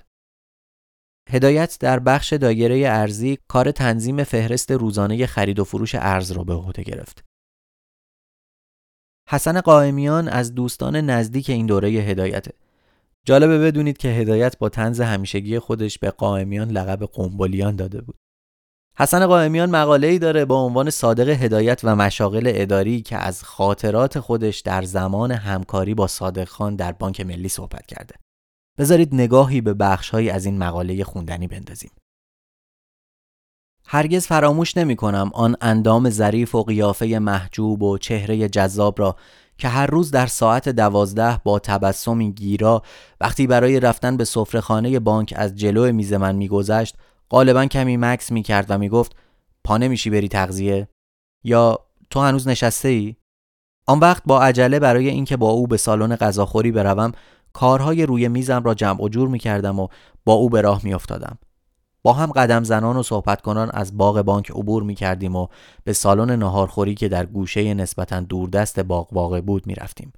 هدایت 1.29 1.77
در 1.79 1.99
بخش 1.99 2.33
دایره 2.33 2.89
ارزی 2.89 3.37
کار 3.47 3.71
تنظیم 3.71 4.23
فهرست 4.23 4.71
روزانه 4.71 5.25
خرید 5.25 5.59
و 5.59 5.63
فروش 5.63 5.95
ارز 5.95 6.31
را 6.31 6.43
به 6.43 6.53
عهده 6.53 6.83
گرفت. 6.83 7.23
حسن 9.29 9.61
قائمیان 9.61 10.27
از 10.27 10.55
دوستان 10.55 10.95
نزدیک 10.95 11.49
این 11.49 11.65
دوره 11.65 11.89
هدایته 11.89 12.62
جالبه 13.25 13.59
بدونید 13.59 13.97
که 13.97 14.07
هدایت 14.07 14.57
با 14.57 14.69
تنز 14.69 15.01
همیشگی 15.01 15.59
خودش 15.59 15.99
به 15.99 16.09
قائمیان 16.09 16.69
لقب 16.71 17.05
قنبلیان 17.05 17.75
داده 17.75 18.01
بود. 18.01 18.15
حسن 18.97 19.27
قائمیان 19.27 19.69
مقاله 19.69 20.07
ای 20.07 20.19
داره 20.19 20.45
با 20.45 20.61
عنوان 20.61 20.89
صادق 20.89 21.29
هدایت 21.29 21.81
و 21.83 21.95
مشاغل 21.95 22.51
اداری 22.55 23.01
که 23.01 23.17
از 23.17 23.43
خاطرات 23.43 24.19
خودش 24.19 24.59
در 24.59 24.83
زمان 24.83 25.31
همکاری 25.31 25.93
با 25.93 26.07
صادق 26.07 26.47
خان 26.47 26.75
در 26.75 26.91
بانک 26.91 27.21
ملی 27.21 27.49
صحبت 27.49 27.85
کرده. 27.85 28.15
بذارید 28.77 29.15
نگاهی 29.15 29.61
به 29.61 29.73
بخشهایی 29.73 30.29
از 30.29 30.45
این 30.45 30.57
مقاله 30.57 31.03
خوندنی 31.03 31.47
بندازیم. 31.47 31.91
هرگز 33.85 34.27
فراموش 34.27 34.77
نمی 34.77 34.95
کنم 34.95 35.31
آن 35.33 35.55
اندام 35.61 36.09
ظریف 36.09 36.55
و 36.55 36.63
قیافه 36.63 37.19
محجوب 37.19 37.83
و 37.83 37.97
چهره 37.97 38.49
جذاب 38.49 38.99
را 38.99 39.15
که 39.63 39.69
هر 39.69 39.87
روز 39.87 40.11
در 40.11 40.27
ساعت 40.27 40.69
دوازده 40.69 41.39
با 41.43 41.59
تبسمی 41.59 42.31
گیرا 42.31 42.81
وقتی 43.21 43.47
برای 43.47 43.79
رفتن 43.79 44.17
به 44.17 44.25
خانه 44.61 44.99
بانک 44.99 45.33
از 45.37 45.55
جلو 45.55 45.91
میز 45.91 46.13
من 46.13 46.35
میگذشت 46.35 46.95
غالبا 47.29 47.65
کمی 47.65 47.97
مکس 47.97 48.31
می‌کرد 48.31 48.65
و 48.69 48.77
می‌گفت 48.77 49.15
پا 49.63 49.77
نمیشی 49.77 50.09
بری 50.09 50.27
تغذیه 50.27 50.87
یا 51.43 51.79
تو 52.09 52.19
هنوز 52.19 52.47
نشسته 52.47 52.87
ای؟ 52.87 53.15
آن 53.87 53.99
وقت 53.99 54.23
با 54.25 54.41
عجله 54.41 54.79
برای 54.79 55.09
اینکه 55.09 55.37
با 55.37 55.49
او 55.49 55.67
به 55.67 55.77
سالن 55.77 56.15
غذاخوری 56.15 56.71
بروم 56.71 57.11
کارهای 57.53 58.05
روی 58.05 58.27
میزم 58.27 58.63
را 58.63 58.73
جمع 58.73 59.03
و 59.03 59.09
جور 59.09 59.27
می‌کردم 59.27 59.79
و 59.79 59.87
با 60.25 60.33
او 60.33 60.49
به 60.49 60.61
راه 60.61 60.81
میافتادم 60.83 61.37
با 62.03 62.13
هم 62.13 62.31
قدم 62.31 62.63
زنان 62.63 62.97
و 62.97 63.03
صحبت 63.03 63.41
کنان 63.41 63.71
از 63.73 63.97
باغ 63.97 64.21
بانک 64.21 64.51
عبور 64.51 64.83
می 64.83 64.95
کردیم 64.95 65.35
و 65.35 65.47
به 65.83 65.93
سالن 65.93 66.31
ناهارخوری 66.31 66.95
که 66.95 67.09
در 67.09 67.25
گوشه 67.25 67.73
نسبتا 67.73 68.19
دوردست 68.19 68.79
باغ 68.79 69.13
واقع 69.13 69.41
بود 69.41 69.67
می 69.67 69.75
رفتیم. 69.75 70.13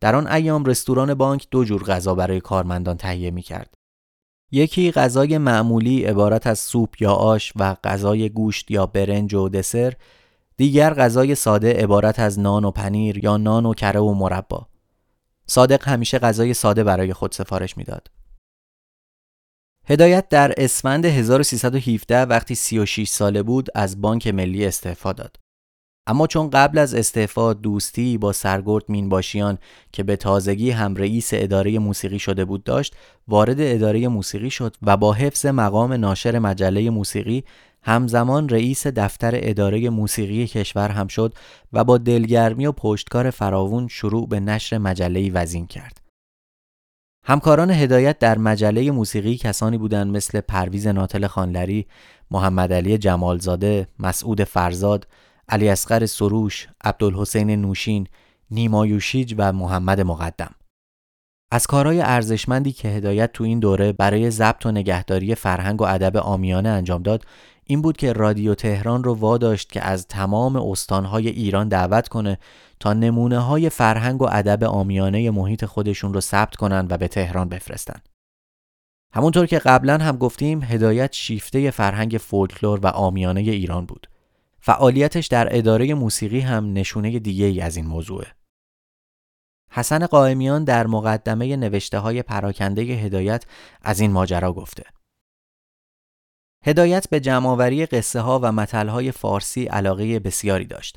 در 0.00 0.16
آن 0.16 0.26
ایام 0.26 0.64
رستوران 0.64 1.14
بانک 1.14 1.46
دو 1.50 1.64
جور 1.64 1.82
غذا 1.82 2.14
برای 2.14 2.40
کارمندان 2.40 2.96
تهیه 2.96 3.30
می 3.30 3.42
کرد. 3.42 3.74
یکی 4.52 4.92
غذای 4.92 5.38
معمولی 5.38 6.04
عبارت 6.04 6.46
از 6.46 6.58
سوپ 6.58 7.02
یا 7.02 7.12
آش 7.12 7.52
و 7.56 7.76
غذای 7.84 8.28
گوشت 8.28 8.70
یا 8.70 8.86
برنج 8.86 9.34
و 9.34 9.48
دسر 9.48 9.92
دیگر 10.56 10.94
غذای 10.94 11.34
ساده 11.34 11.72
عبارت 11.72 12.18
از 12.18 12.38
نان 12.38 12.64
و 12.64 12.70
پنیر 12.70 13.24
یا 13.24 13.36
نان 13.36 13.66
و 13.66 13.74
کره 13.74 14.00
و 14.00 14.14
مربا 14.14 14.66
صادق 15.46 15.88
همیشه 15.88 16.18
غذای 16.18 16.54
ساده 16.54 16.84
برای 16.84 17.12
خود 17.12 17.32
سفارش 17.32 17.76
می‌داد. 17.76 18.10
هدایت 19.86 20.28
در 20.28 20.54
اسفند 20.56 21.04
1317 21.04 22.22
وقتی 22.22 22.54
36 22.54 23.08
ساله 23.08 23.42
بود 23.42 23.68
از 23.74 24.00
بانک 24.00 24.26
ملی 24.26 24.66
استعفا 24.66 25.12
داد. 25.12 25.36
اما 26.06 26.26
چون 26.26 26.50
قبل 26.50 26.78
از 26.78 26.94
استعفا 26.94 27.52
دوستی 27.52 28.18
با 28.18 28.32
سرگرد 28.32 28.84
مینباشیان 28.88 29.58
که 29.92 30.02
به 30.02 30.16
تازگی 30.16 30.70
هم 30.70 30.94
رئیس 30.94 31.30
اداره 31.32 31.78
موسیقی 31.78 32.18
شده 32.18 32.44
بود 32.44 32.64
داشت 32.64 32.96
وارد 33.28 33.56
اداره 33.58 34.08
موسیقی 34.08 34.50
شد 34.50 34.76
و 34.82 34.96
با 34.96 35.12
حفظ 35.12 35.46
مقام 35.46 35.92
ناشر 35.92 36.38
مجله 36.38 36.90
موسیقی 36.90 37.44
همزمان 37.82 38.48
رئیس 38.48 38.86
دفتر 38.86 39.30
اداره 39.34 39.90
موسیقی 39.90 40.46
کشور 40.46 40.88
هم 40.88 41.08
شد 41.08 41.34
و 41.72 41.84
با 41.84 41.98
دلگرمی 41.98 42.66
و 42.66 42.72
پشتکار 42.72 43.30
فراوون 43.30 43.88
شروع 43.88 44.28
به 44.28 44.40
نشر 44.40 44.78
مجله 44.78 45.32
وزین 45.32 45.66
کرد. 45.66 46.03
همکاران 47.26 47.70
هدایت 47.70 48.18
در 48.18 48.38
مجله 48.38 48.90
موسیقی 48.90 49.36
کسانی 49.36 49.78
بودند 49.78 50.16
مثل 50.16 50.40
پرویز 50.40 50.86
ناتل 50.86 51.26
خانلری، 51.26 51.86
محمد 52.30 52.72
علی 52.72 52.98
جمالزاده، 52.98 53.88
مسعود 53.98 54.44
فرزاد، 54.44 55.06
علی 55.48 55.68
اصغر 55.68 56.06
سروش، 56.06 56.68
عبدالحسین 56.84 57.50
نوشین، 57.50 58.06
نیما 58.50 58.86
یوشیج 58.86 59.34
و 59.38 59.52
محمد 59.52 60.00
مقدم. 60.00 60.54
از 61.50 61.66
کارهای 61.66 62.00
ارزشمندی 62.00 62.72
که 62.72 62.88
هدایت 62.88 63.32
تو 63.32 63.44
این 63.44 63.58
دوره 63.58 63.92
برای 63.92 64.30
ضبط 64.30 64.66
و 64.66 64.70
نگهداری 64.70 65.34
فرهنگ 65.34 65.80
و 65.80 65.84
ادب 65.84 66.16
آمیانه 66.16 66.68
انجام 66.68 67.02
داد 67.02 67.24
این 67.66 67.82
بود 67.82 67.96
که 67.96 68.12
رادیو 68.12 68.54
تهران 68.54 69.04
رو 69.04 69.14
واداشت 69.14 69.72
که 69.72 69.82
از 69.82 70.06
تمام 70.06 70.56
استانهای 70.56 71.28
ایران 71.28 71.68
دعوت 71.68 72.08
کنه 72.08 72.38
تا 72.80 72.92
نمونه 72.92 73.38
های 73.38 73.70
فرهنگ 73.70 74.22
و 74.22 74.28
ادب 74.32 74.64
آمیانه 74.64 75.30
محیط 75.30 75.64
خودشون 75.64 76.14
رو 76.14 76.20
ثبت 76.20 76.56
کنن 76.56 76.86
و 76.90 76.98
به 76.98 77.08
تهران 77.08 77.48
بفرستن. 77.48 78.00
همونطور 79.14 79.46
که 79.46 79.58
قبلا 79.58 79.98
هم 79.98 80.16
گفتیم 80.16 80.62
هدایت 80.62 81.12
شیفته 81.12 81.70
فرهنگ 81.70 82.16
فولکلور 82.20 82.80
و 82.82 82.86
آمیانه 82.86 83.40
ایران 83.40 83.86
بود. 83.86 84.06
فعالیتش 84.60 85.26
در 85.26 85.56
اداره 85.56 85.94
موسیقی 85.94 86.40
هم 86.40 86.72
نشونه 86.72 87.18
دیگه 87.18 87.46
ای 87.46 87.60
از 87.60 87.76
این 87.76 87.86
موضوعه. 87.86 88.26
حسن 89.70 90.06
قائمیان 90.06 90.64
در 90.64 90.86
مقدمه 90.86 91.56
نوشته 91.56 91.98
های 91.98 92.22
پراکنده 92.22 92.82
هدایت 92.82 93.44
از 93.82 94.00
این 94.00 94.12
ماجرا 94.12 94.52
گفته. 94.52 94.84
هدایت 96.66 97.08
به 97.08 97.20
جمعآوری 97.20 97.86
قصه 97.86 98.20
ها 98.20 98.40
و 98.42 98.52
متل 98.52 98.88
های 98.88 99.12
فارسی 99.12 99.64
علاقه 99.64 100.18
بسیاری 100.18 100.64
داشت. 100.64 100.96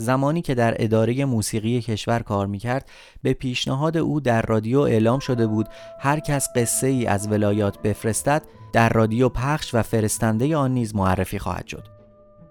زمانی 0.00 0.42
که 0.42 0.54
در 0.54 0.74
اداره 0.78 1.24
موسیقی 1.24 1.80
کشور 1.80 2.18
کار 2.18 2.46
می‌کرد 2.46 2.88
به 3.22 3.32
پیشنهاد 3.32 3.96
او 3.96 4.20
در 4.20 4.42
رادیو 4.42 4.78
اعلام 4.78 5.18
شده 5.18 5.46
بود 5.46 5.68
هر 6.00 6.20
کس 6.20 6.48
قصه 6.56 6.86
ای 6.86 7.06
از 7.06 7.28
ولایات 7.28 7.82
بفرستد 7.82 8.42
در 8.72 8.88
رادیو 8.88 9.28
پخش 9.28 9.74
و 9.74 9.82
فرستنده 9.82 10.56
آن 10.56 10.74
نیز 10.74 10.94
معرفی 10.94 11.38
خواهد 11.38 11.66
شد. 11.66 11.88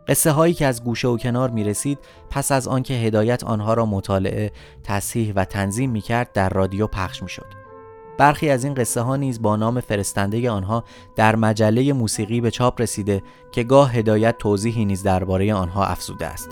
قصه 0.07 0.31
هایی 0.31 0.53
که 0.53 0.65
از 0.65 0.83
گوشه 0.83 1.07
و 1.07 1.17
کنار 1.17 1.49
می 1.49 1.63
رسید 1.63 1.99
پس 2.29 2.51
از 2.51 2.67
آنکه 2.67 2.93
هدایت 2.93 3.43
آنها 3.43 3.73
را 3.73 3.85
مطالعه، 3.85 4.51
تصحیح 4.83 5.33
و 5.35 5.45
تنظیم 5.45 5.91
می 5.91 6.01
کرد 6.01 6.33
در 6.33 6.49
رادیو 6.49 6.87
پخش 6.87 7.23
می 7.23 7.29
شد. 7.29 7.66
برخی 8.17 8.49
از 8.49 8.63
این 8.63 8.73
قصه 8.73 9.01
ها 9.01 9.15
نیز 9.15 9.41
با 9.41 9.55
نام 9.55 9.79
فرستنده 9.79 10.51
آنها 10.51 10.83
در 11.15 11.35
مجله 11.35 11.93
موسیقی 11.93 12.41
به 12.41 12.51
چاپ 12.51 12.81
رسیده 12.81 13.23
که 13.51 13.63
گاه 13.63 13.93
هدایت 13.93 14.37
توضیحی 14.37 14.85
نیز 14.85 15.03
درباره 15.03 15.53
آنها 15.53 15.85
افزوده 15.85 16.25
است. 16.25 16.49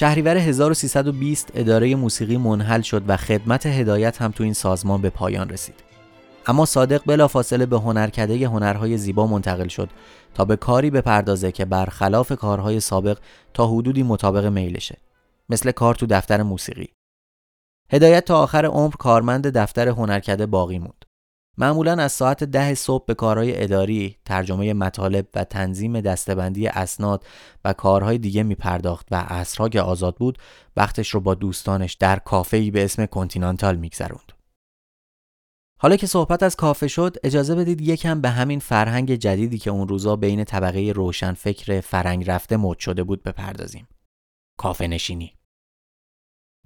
شهریور 0.00 0.36
1320 0.36 1.50
اداره 1.54 1.94
موسیقی 1.94 2.36
منحل 2.36 2.80
شد 2.80 3.02
و 3.08 3.16
خدمت 3.16 3.66
هدایت 3.66 4.22
هم 4.22 4.30
تو 4.30 4.44
این 4.44 4.52
سازمان 4.52 5.02
به 5.02 5.10
پایان 5.10 5.48
رسید. 5.48 5.74
اما 6.46 6.64
صادق 6.64 7.02
بلافاصله 7.06 7.66
به 7.66 7.78
هنرکده 7.78 8.48
هنرهای 8.48 8.96
زیبا 8.96 9.26
منتقل 9.26 9.68
شد 9.68 9.88
تا 10.34 10.44
به 10.44 10.56
کاری 10.56 10.90
بپردازه 10.90 11.52
که 11.52 11.64
برخلاف 11.64 12.32
کارهای 12.32 12.80
سابق 12.80 13.18
تا 13.54 13.66
حدودی 13.66 14.02
مطابق 14.02 14.44
میلشه. 14.44 14.98
مثل 15.48 15.70
کار 15.70 15.94
تو 15.94 16.06
دفتر 16.06 16.42
موسیقی. 16.42 16.88
هدایت 17.92 18.24
تا 18.24 18.42
آخر 18.42 18.66
عمر 18.66 18.94
کارمند 18.98 19.46
دفتر 19.46 19.88
هنرکده 19.88 20.46
باقی 20.46 20.78
موند. 20.78 20.99
معمولا 21.60 21.92
از 21.92 22.12
ساعت 22.12 22.44
ده 22.44 22.74
صبح 22.74 23.04
به 23.04 23.14
کارهای 23.14 23.62
اداری، 23.62 24.16
ترجمه 24.24 24.72
مطالب 24.72 25.26
و 25.34 25.44
تنظیم 25.44 26.00
دستبندی 26.00 26.66
اسناد 26.68 27.26
و 27.64 27.72
کارهای 27.72 28.18
دیگه 28.18 28.42
می 28.42 28.54
پرداخت 28.54 29.06
و 29.10 29.16
عصرها 29.16 29.68
که 29.68 29.80
آزاد 29.80 30.16
بود 30.16 30.38
وقتش 30.76 31.08
رو 31.08 31.20
با 31.20 31.34
دوستانش 31.34 31.94
در 31.94 32.18
کافه‌ای 32.18 32.70
به 32.70 32.84
اسم 32.84 33.06
کنتینانتال 33.06 33.76
میگذروند. 33.76 34.32
حالا 35.80 35.96
که 35.96 36.06
صحبت 36.06 36.42
از 36.42 36.56
کافه 36.56 36.88
شد 36.88 37.16
اجازه 37.24 37.54
بدید 37.54 37.80
یکم 37.80 38.20
به 38.20 38.30
همین 38.30 38.58
فرهنگ 38.58 39.14
جدیدی 39.14 39.58
که 39.58 39.70
اون 39.70 39.88
روزا 39.88 40.16
بین 40.16 40.44
طبقه 40.44 40.92
روشن 40.96 41.32
فکر 41.32 41.80
فرنگ 41.80 42.30
رفته 42.30 42.56
مد 42.56 42.78
شده 42.78 43.04
بود 43.04 43.22
بپردازیم. 43.22 43.88
کافه 44.58 44.86
نشینی. 44.86 45.34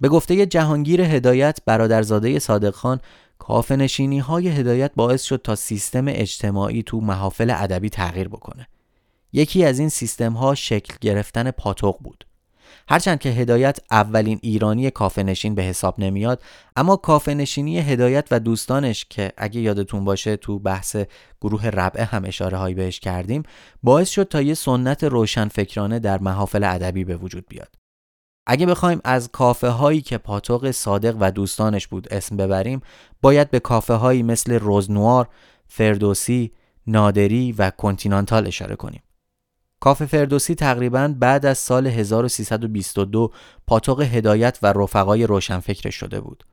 به 0.01 0.09
گفته 0.09 0.45
جهانگیر 0.45 1.01
هدایت 1.01 1.59
برادرزاده 1.65 2.39
صادق 2.39 2.69
خان 2.75 3.01
کافه 3.39 3.75
نشینی 3.75 4.19
های 4.19 4.47
هدایت 4.47 4.91
باعث 4.95 5.23
شد 5.23 5.41
تا 5.43 5.55
سیستم 5.55 6.05
اجتماعی 6.07 6.83
تو 6.83 7.01
محافل 7.01 7.49
ادبی 7.49 7.89
تغییر 7.89 8.27
بکنه. 8.27 8.67
یکی 9.33 9.65
از 9.65 9.79
این 9.79 9.89
سیستم 9.89 10.33
ها 10.33 10.55
شکل 10.55 10.95
گرفتن 11.01 11.51
پاتوق 11.51 11.97
بود. 12.01 12.25
هرچند 12.89 13.19
که 13.19 13.29
هدایت 13.29 13.79
اولین 13.91 14.39
ایرانی 14.41 14.91
کافه 14.91 15.23
نشین 15.23 15.55
به 15.55 15.61
حساب 15.61 15.99
نمیاد 15.99 16.41
اما 16.75 16.95
کافه 16.95 17.33
نشینی 17.33 17.79
هدایت 17.79 18.27
و 18.31 18.39
دوستانش 18.39 19.05
که 19.09 19.31
اگه 19.37 19.61
یادتون 19.61 20.05
باشه 20.05 20.37
تو 20.37 20.59
بحث 20.59 20.97
گروه 21.41 21.67
ربعه 21.67 22.03
هم 22.03 22.25
اشاره 22.25 22.57
هایی 22.57 22.75
بهش 22.75 22.99
کردیم 22.99 23.43
باعث 23.83 24.09
شد 24.09 24.23
تا 24.23 24.41
یه 24.41 24.53
سنت 24.53 25.03
روشنفکرانه 25.03 25.99
در 25.99 26.17
محافل 26.17 26.63
ادبی 26.63 27.03
به 27.03 27.17
وجود 27.17 27.45
بیاد 27.49 27.75
اگه 28.47 28.65
بخوایم 28.65 29.01
از 29.03 29.29
کافه 29.31 29.67
هایی 29.67 30.01
که 30.01 30.17
پاتوق 30.17 30.71
صادق 30.71 31.17
و 31.19 31.31
دوستانش 31.31 31.87
بود 31.87 32.13
اسم 32.13 32.37
ببریم 32.37 32.81
باید 33.21 33.51
به 33.51 33.59
کافه 33.59 33.93
هایی 33.93 34.23
مثل 34.23 34.53
روزنوار، 34.53 35.29
فردوسی، 35.67 36.51
نادری 36.87 37.51
و 37.51 37.69
کنتینانتال 37.69 38.47
اشاره 38.47 38.75
کنیم. 38.75 39.03
کافه 39.79 40.05
فردوسی 40.05 40.55
تقریبا 40.55 41.15
بعد 41.19 41.45
از 41.45 41.57
سال 41.57 41.87
1322 41.87 43.31
پاتوق 43.67 44.01
هدایت 44.01 44.59
و 44.61 44.73
رفقای 44.73 45.27
روشنفکر 45.27 45.89
شده 45.89 46.21
بود. 46.21 46.43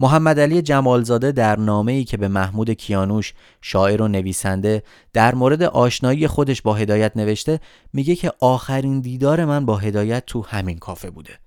محمد 0.00 0.40
علی 0.40 0.62
جمالزاده 0.62 1.32
در 1.32 1.58
نامه 1.58 1.92
ای 1.92 2.04
که 2.04 2.16
به 2.16 2.28
محمود 2.28 2.70
کیانوش 2.70 3.34
شاعر 3.60 4.02
و 4.02 4.08
نویسنده 4.08 4.82
در 5.12 5.34
مورد 5.34 5.62
آشنایی 5.62 6.26
خودش 6.26 6.62
با 6.62 6.74
هدایت 6.74 7.16
نوشته 7.16 7.60
میگه 7.92 8.16
که 8.16 8.32
آخرین 8.40 9.00
دیدار 9.00 9.44
من 9.44 9.66
با 9.66 9.76
هدایت 9.76 10.26
تو 10.26 10.42
همین 10.42 10.78
کافه 10.78 11.10
بوده. 11.10 11.38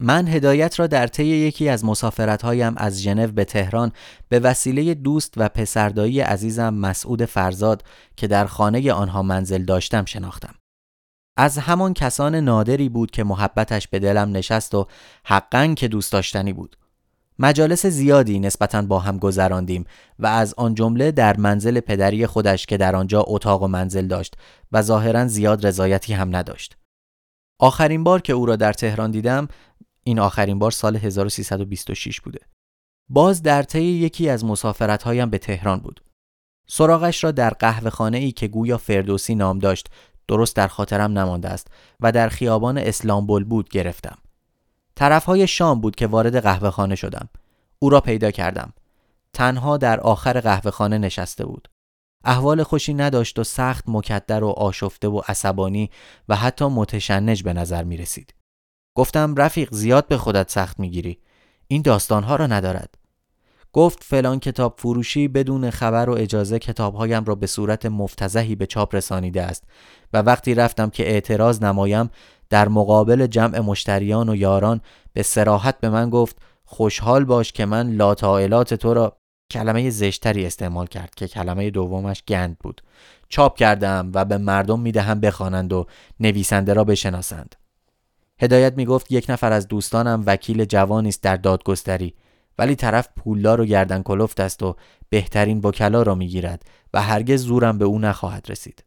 من 0.00 0.28
هدایت 0.28 0.80
را 0.80 0.86
در 0.86 1.06
طی 1.06 1.24
یکی 1.24 1.68
از 1.68 1.84
مسافرتهایم 1.84 2.74
از 2.76 3.02
ژنو 3.02 3.26
به 3.26 3.44
تهران 3.44 3.92
به 4.28 4.38
وسیله 4.38 4.94
دوست 4.94 5.34
و 5.36 5.48
پسردایی 5.48 6.20
عزیزم 6.20 6.74
مسعود 6.74 7.24
فرزاد 7.24 7.82
که 8.16 8.26
در 8.26 8.46
خانه 8.46 8.92
آنها 8.92 9.22
منزل 9.22 9.64
داشتم 9.64 10.04
شناختم. 10.04 10.54
از 11.36 11.58
همان 11.58 11.94
کسان 11.94 12.34
نادری 12.34 12.88
بود 12.88 13.10
که 13.10 13.24
محبتش 13.24 13.88
به 13.88 13.98
دلم 13.98 14.36
نشست 14.36 14.74
و 14.74 14.86
حقا 15.24 15.74
که 15.76 15.88
دوست 15.88 16.12
داشتنی 16.12 16.52
بود. 16.52 16.76
مجالس 17.38 17.86
زیادی 17.86 18.38
نسبتا 18.38 18.82
با 18.82 18.98
هم 18.98 19.18
گذراندیم 19.18 19.84
و 20.18 20.26
از 20.26 20.54
آن 20.56 20.74
جمله 20.74 21.10
در 21.10 21.36
منزل 21.36 21.80
پدری 21.80 22.26
خودش 22.26 22.66
که 22.66 22.76
در 22.76 22.96
آنجا 22.96 23.24
اتاق 23.26 23.62
و 23.62 23.66
منزل 23.68 24.06
داشت 24.06 24.36
و 24.72 24.82
ظاهرا 24.82 25.26
زیاد 25.26 25.66
رضایتی 25.66 26.12
هم 26.12 26.36
نداشت. 26.36 26.76
آخرین 27.60 28.04
بار 28.04 28.20
که 28.20 28.32
او 28.32 28.46
را 28.46 28.56
در 28.56 28.72
تهران 28.72 29.10
دیدم 29.10 29.48
این 30.04 30.18
آخرین 30.18 30.58
بار 30.58 30.70
سال 30.70 30.96
1326 30.96 32.20
بوده. 32.20 32.40
باز 33.08 33.42
در 33.42 33.62
طی 33.62 33.82
یکی 33.82 34.28
از 34.28 34.44
مسافرت 34.44 35.02
هایم 35.02 35.30
به 35.30 35.38
تهران 35.38 35.80
بود. 35.80 36.00
سراغش 36.68 37.24
را 37.24 37.30
در 37.30 37.50
قهوه 37.50 37.90
خانه 37.90 38.18
ای 38.18 38.32
که 38.32 38.48
گویا 38.48 38.78
فردوسی 38.78 39.34
نام 39.34 39.58
داشت 39.58 39.88
درست 40.28 40.56
در 40.56 40.68
خاطرم 40.68 41.18
نمانده 41.18 41.48
است 41.48 41.68
و 42.00 42.12
در 42.12 42.28
خیابان 42.28 42.78
اسلامبول 42.78 43.44
بود 43.44 43.68
گرفتم. 43.68 44.18
طرفهای 44.94 45.46
شام 45.46 45.80
بود 45.80 45.96
که 45.96 46.06
وارد 46.06 46.42
قهوه 46.42 46.70
خانه 46.70 46.94
شدم. 46.94 47.28
او 47.78 47.90
را 47.90 48.00
پیدا 48.00 48.30
کردم. 48.30 48.72
تنها 49.32 49.76
در 49.76 50.00
آخر 50.00 50.40
قهوه 50.40 50.70
خانه 50.70 50.98
نشسته 50.98 51.46
بود. 51.46 51.68
احوال 52.24 52.62
خوشی 52.62 52.94
نداشت 52.94 53.38
و 53.38 53.44
سخت 53.44 53.84
مکدر 53.88 54.44
و 54.44 54.48
آشفته 54.48 55.08
و 55.08 55.22
عصبانی 55.28 55.90
و 56.28 56.36
حتی 56.36 56.64
متشنج 56.64 57.42
به 57.42 57.52
نظر 57.52 57.84
می 57.84 57.96
رسید. 57.96 58.34
گفتم 58.94 59.34
رفیق 59.34 59.68
زیاد 59.74 60.08
به 60.08 60.18
خودت 60.18 60.50
سخت 60.50 60.80
می 60.80 60.90
گیری. 60.90 61.18
این 61.68 61.82
داستانها 61.82 62.36
را 62.36 62.46
ندارد. 62.46 62.94
گفت 63.76 64.04
فلان 64.04 64.40
کتاب 64.40 64.74
فروشی 64.78 65.28
بدون 65.28 65.70
خبر 65.70 66.10
و 66.10 66.12
اجازه 66.12 66.58
کتابهایم 66.58 67.24
را 67.24 67.34
به 67.34 67.46
صورت 67.46 67.86
مفتزهی 67.86 68.54
به 68.54 68.66
چاپ 68.66 68.94
رسانیده 68.94 69.42
است 69.42 69.64
و 70.12 70.22
وقتی 70.22 70.54
رفتم 70.54 70.90
که 70.90 71.10
اعتراض 71.10 71.62
نمایم 71.62 72.10
در 72.50 72.68
مقابل 72.68 73.26
جمع 73.26 73.60
مشتریان 73.60 74.28
و 74.28 74.36
یاران 74.36 74.80
به 75.12 75.22
سراحت 75.22 75.80
به 75.80 75.88
من 75.88 76.10
گفت 76.10 76.36
خوشحال 76.64 77.24
باش 77.24 77.52
که 77.52 77.66
من 77.66 77.90
لاتائلات 77.90 78.74
تو 78.74 78.94
را 78.94 79.16
کلمه 79.50 79.90
زشتری 79.90 80.46
استعمال 80.46 80.86
کرد 80.86 81.14
که 81.14 81.28
کلمه 81.28 81.70
دومش 81.70 82.22
گند 82.28 82.58
بود. 82.58 82.82
چاپ 83.28 83.56
کردم 83.56 84.10
و 84.14 84.24
به 84.24 84.38
مردم 84.38 84.80
می‌دهم 84.80 85.20
بخوانند 85.20 85.72
و 85.72 85.86
نویسنده 86.20 86.72
را 86.72 86.84
بشناسند. 86.84 87.56
هدایت 88.40 88.72
می‌گفت 88.76 89.12
یک 89.12 89.26
نفر 89.28 89.52
از 89.52 89.68
دوستانم 89.68 90.22
وکیل 90.26 90.64
جوانی 90.64 91.08
است 91.08 91.22
در 91.22 91.36
دادگستری. 91.36 92.14
ولی 92.58 92.74
طرف 92.76 93.08
پولدار 93.16 93.60
و 93.60 93.64
گردن 93.64 94.02
کلفت 94.02 94.40
است 94.40 94.62
و 94.62 94.76
بهترین 95.08 95.60
وکلا 95.64 96.02
را 96.02 96.14
می‌گیرد 96.14 96.62
و 96.94 97.02
هرگز 97.02 97.42
زورم 97.42 97.78
به 97.78 97.84
او 97.84 97.98
نخواهد 97.98 98.50
رسید. 98.50 98.84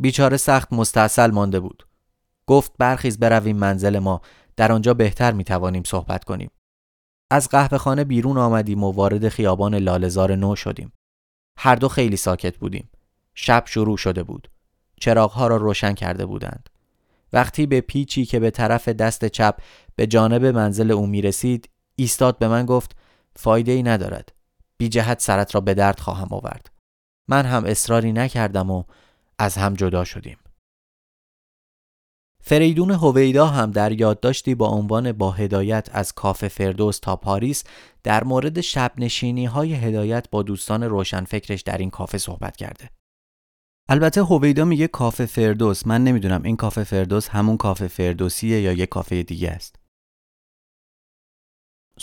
بیچاره 0.00 0.36
سخت 0.36 0.72
مستاصل 0.72 1.30
مانده 1.30 1.60
بود. 1.60 1.86
گفت 2.46 2.72
برخیز 2.78 3.18
برویم 3.18 3.56
منزل 3.56 3.98
ما 3.98 4.20
در 4.56 4.72
آنجا 4.72 4.94
بهتر 4.94 5.32
می‌توانیم 5.32 5.82
صحبت 5.82 6.24
کنیم. 6.24 6.50
از 7.30 7.48
قهوه 7.48 7.78
خانه 7.78 8.04
بیرون 8.04 8.38
آمدیم 8.38 8.84
و 8.84 8.92
وارد 8.92 9.28
خیابان 9.28 9.74
لالزار 9.74 10.34
نو 10.34 10.56
شدیم. 10.56 10.92
هر 11.58 11.74
دو 11.74 11.88
خیلی 11.88 12.16
ساکت 12.16 12.58
بودیم. 12.58 12.90
شب 13.34 13.62
شروع 13.66 13.96
شده 13.96 14.22
بود. 14.22 14.50
چراغها 15.00 15.46
را 15.46 15.56
روشن 15.56 15.94
کرده 15.94 16.26
بودند. 16.26 16.68
وقتی 17.32 17.66
به 17.66 17.80
پیچی 17.80 18.24
که 18.24 18.40
به 18.40 18.50
طرف 18.50 18.88
دست 18.88 19.24
چپ 19.24 19.60
به 19.96 20.06
جانب 20.06 20.44
منزل 20.44 20.90
او 20.90 21.06
می 21.06 21.22
رسید 21.22 21.68
ایستاد 21.96 22.38
به 22.38 22.48
من 22.48 22.66
گفت 22.66 22.96
فایده 23.36 23.72
ای 23.72 23.82
ندارد 23.82 24.32
بی 24.78 24.88
جهت 24.88 25.20
سرت 25.20 25.54
را 25.54 25.60
به 25.60 25.74
درد 25.74 26.00
خواهم 26.00 26.28
آورد 26.30 26.70
من 27.28 27.46
هم 27.46 27.64
اصراری 27.64 28.12
نکردم 28.12 28.70
و 28.70 28.84
از 29.38 29.56
هم 29.56 29.74
جدا 29.74 30.04
شدیم 30.04 30.36
فریدون 32.44 32.90
هویدا 32.90 33.46
هم 33.46 33.70
در 33.70 34.00
یادداشتی 34.00 34.54
با 34.54 34.68
عنوان 34.68 35.12
با 35.12 35.30
هدایت 35.30 35.88
از 35.92 36.12
کافه 36.12 36.48
فردوس 36.48 36.98
تا 36.98 37.16
پاریس 37.16 37.64
در 38.02 38.24
مورد 38.24 38.60
شب 38.60 38.92
نشینی 38.98 39.44
های 39.44 39.74
هدایت 39.74 40.30
با 40.30 40.42
دوستان 40.42 40.82
روشنفکرش 40.82 41.62
در 41.62 41.78
این 41.78 41.90
کافه 41.90 42.18
صحبت 42.18 42.56
کرده. 42.56 42.90
البته 43.88 44.22
هویدا 44.22 44.64
میگه 44.64 44.88
کافه 44.88 45.26
فردوس 45.26 45.86
من 45.86 46.04
نمی‌دونم 46.04 46.42
این 46.42 46.56
کافه 46.56 46.84
فردوس 46.84 47.28
همون 47.28 47.56
کافه 47.56 47.88
فردوسیه 47.88 48.60
یا 48.60 48.72
یه 48.72 48.86
کافه 48.86 49.22
دیگه 49.22 49.50
است. 49.50 49.81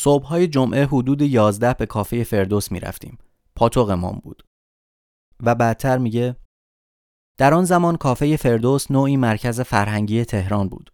صبحهای 0.02 0.48
جمعه 0.48 0.86
حدود 0.86 1.22
11 1.22 1.74
به 1.74 1.86
کافه 1.86 2.24
فردوس 2.24 2.72
می‌رفتیم. 2.72 3.18
پاتوقمان 3.56 4.20
بود. 4.24 4.44
و 5.44 5.56
بعدتر 5.56 5.98
میگه 5.98 6.36
در 7.38 7.54
آن 7.54 7.66
زمان 7.66 7.98
کافه 7.98 8.38
فردوس 8.38 8.92
نوعی 8.92 9.18
مرکز 9.18 9.62
فرهنگی 9.62 10.26
تهران 10.26 10.70
بود. 10.70 10.92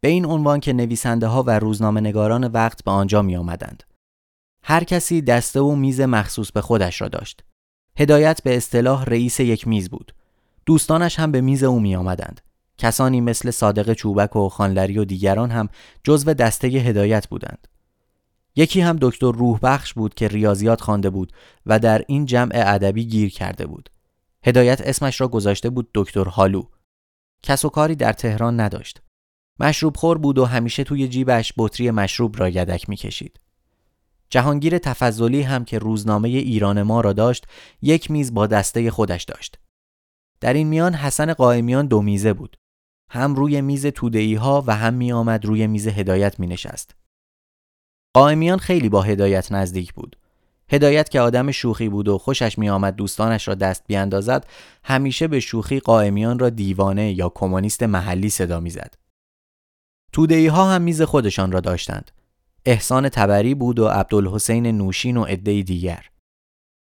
به 0.00 0.08
این 0.08 0.24
عنوان 0.26 0.60
که 0.60 0.72
نویسنده 0.72 1.26
ها 1.26 1.42
و 1.42 1.50
روزنامه 1.50 2.00
نگاران 2.00 2.44
وقت 2.44 2.84
به 2.84 2.90
آنجا 2.90 3.22
می 3.22 3.36
آمدند. 3.36 3.82
هر 4.62 4.84
کسی 4.84 5.22
دسته 5.22 5.60
و 5.60 5.74
میز 5.74 6.00
مخصوص 6.00 6.52
به 6.52 6.60
خودش 6.60 7.00
را 7.00 7.08
داشت. 7.08 7.44
هدایت 7.96 8.42
به 8.42 8.56
اصطلاح 8.56 9.04
رئیس 9.04 9.40
یک 9.40 9.68
میز 9.68 9.90
بود. 9.90 10.14
دوستانش 10.66 11.18
هم 11.18 11.32
به 11.32 11.40
میز 11.40 11.64
او 11.64 11.80
می 11.80 11.96
آمدند. 11.96 12.40
کسانی 12.78 13.20
مثل 13.20 13.50
صادق 13.50 13.92
چوبک 13.92 14.36
و 14.36 14.48
خانلری 14.48 14.98
و 14.98 15.04
دیگران 15.04 15.50
هم 15.50 15.68
جزو 16.04 16.34
دسته 16.34 16.68
هدایت 16.68 17.28
بودند. 17.28 17.68
یکی 18.58 18.80
هم 18.80 18.98
دکتر 19.00 19.32
روح 19.32 19.58
بخش 19.62 19.94
بود 19.94 20.14
که 20.14 20.28
ریاضیات 20.28 20.80
خوانده 20.80 21.10
بود 21.10 21.32
و 21.66 21.78
در 21.78 22.04
این 22.08 22.24
جمع 22.24 22.52
ادبی 22.54 23.04
گیر 23.04 23.30
کرده 23.30 23.66
بود. 23.66 23.90
هدایت 24.44 24.80
اسمش 24.80 25.20
را 25.20 25.28
گذاشته 25.28 25.70
بود 25.70 25.90
دکتر 25.94 26.24
هالو. 26.24 26.62
کس 27.42 27.64
و 27.64 27.68
کاری 27.68 27.94
در 27.94 28.12
تهران 28.12 28.60
نداشت. 28.60 29.02
مشروب 29.60 29.96
خور 29.96 30.18
بود 30.18 30.38
و 30.38 30.44
همیشه 30.44 30.84
توی 30.84 31.08
جیبش 31.08 31.52
بطری 31.56 31.90
مشروب 31.90 32.40
را 32.40 32.48
یدک 32.48 32.88
می‌کشید. 32.88 33.40
جهانگیر 34.30 34.78
تفضلی 34.78 35.42
هم 35.42 35.64
که 35.64 35.78
روزنامه 35.78 36.28
ایران 36.28 36.82
ما 36.82 37.00
را 37.00 37.12
داشت 37.12 37.46
یک 37.82 38.10
میز 38.10 38.34
با 38.34 38.46
دسته 38.46 38.90
خودش 38.90 39.24
داشت. 39.24 39.58
در 40.40 40.52
این 40.52 40.68
میان 40.68 40.94
حسن 40.94 41.32
قائمیان 41.32 41.86
دو 41.86 42.02
میزه 42.02 42.32
بود. 42.32 42.56
هم 43.10 43.34
روی 43.34 43.60
میز 43.60 43.86
تودهی 43.86 44.34
ها 44.34 44.64
و 44.66 44.76
هم 44.76 44.94
می 44.94 45.12
آمد 45.12 45.44
روی 45.44 45.66
میز 45.66 45.86
هدایت 45.88 46.40
می 46.40 46.46
نشست. 46.46 46.97
قائمیان 48.14 48.58
خیلی 48.58 48.88
با 48.88 49.02
هدایت 49.02 49.52
نزدیک 49.52 49.94
بود. 49.94 50.16
هدایت 50.70 51.08
که 51.08 51.20
آدم 51.20 51.50
شوخی 51.50 51.88
بود 51.88 52.08
و 52.08 52.18
خوشش 52.18 52.58
می 52.58 52.70
آمد 52.70 52.96
دوستانش 52.96 53.48
را 53.48 53.54
دست 53.54 53.84
بیاندازد 53.86 54.46
همیشه 54.84 55.28
به 55.28 55.40
شوخی 55.40 55.80
قائمیان 55.80 56.38
را 56.38 56.50
دیوانه 56.50 57.12
یا 57.12 57.28
کمونیست 57.28 57.82
محلی 57.82 58.30
صدا 58.30 58.60
می‌زد. 58.60 58.94
تودهی 60.12 60.46
ها 60.46 60.70
هم 60.70 60.82
میز 60.82 61.02
خودشان 61.02 61.52
را 61.52 61.60
داشتند. 61.60 62.10
احسان 62.66 63.08
تبری 63.08 63.54
بود 63.54 63.78
و 63.78 63.88
عبدالحسین 63.88 64.66
نوشین 64.66 65.16
و 65.16 65.24
عده 65.24 65.62
دیگر. 65.62 66.06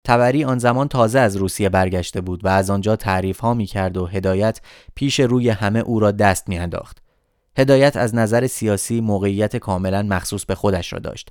تبری 0.06 0.44
آن 0.44 0.58
زمان 0.58 0.88
تازه 0.88 1.20
از 1.20 1.36
روسیه 1.36 1.70
برگشته 1.70 2.22
بود 2.22 2.46
و 2.46 2.48
از 2.48 2.70
آنجا 2.70 2.96
تعریف 2.96 3.40
ها 3.40 3.54
می 3.54 3.66
کرد 3.66 3.98
و 3.98 4.06
هدایت 4.06 4.62
پیش 4.96 5.20
روی 5.20 5.50
همه 5.50 5.80
او 5.80 6.00
را 6.00 6.12
دست 6.12 6.50
می 6.50 6.60
انداخت. 6.60 7.09
هدایت 7.58 7.98
از 7.98 8.16
نظر 8.16 8.48
سیاسی 8.48 9.02
موقعیت 9.02 9.58
کاملا 9.58 10.02
مخصوص 10.02 10.46
به 10.46 10.56
خودش 10.56 10.94
را 10.94 11.00
داشت. 11.00 11.30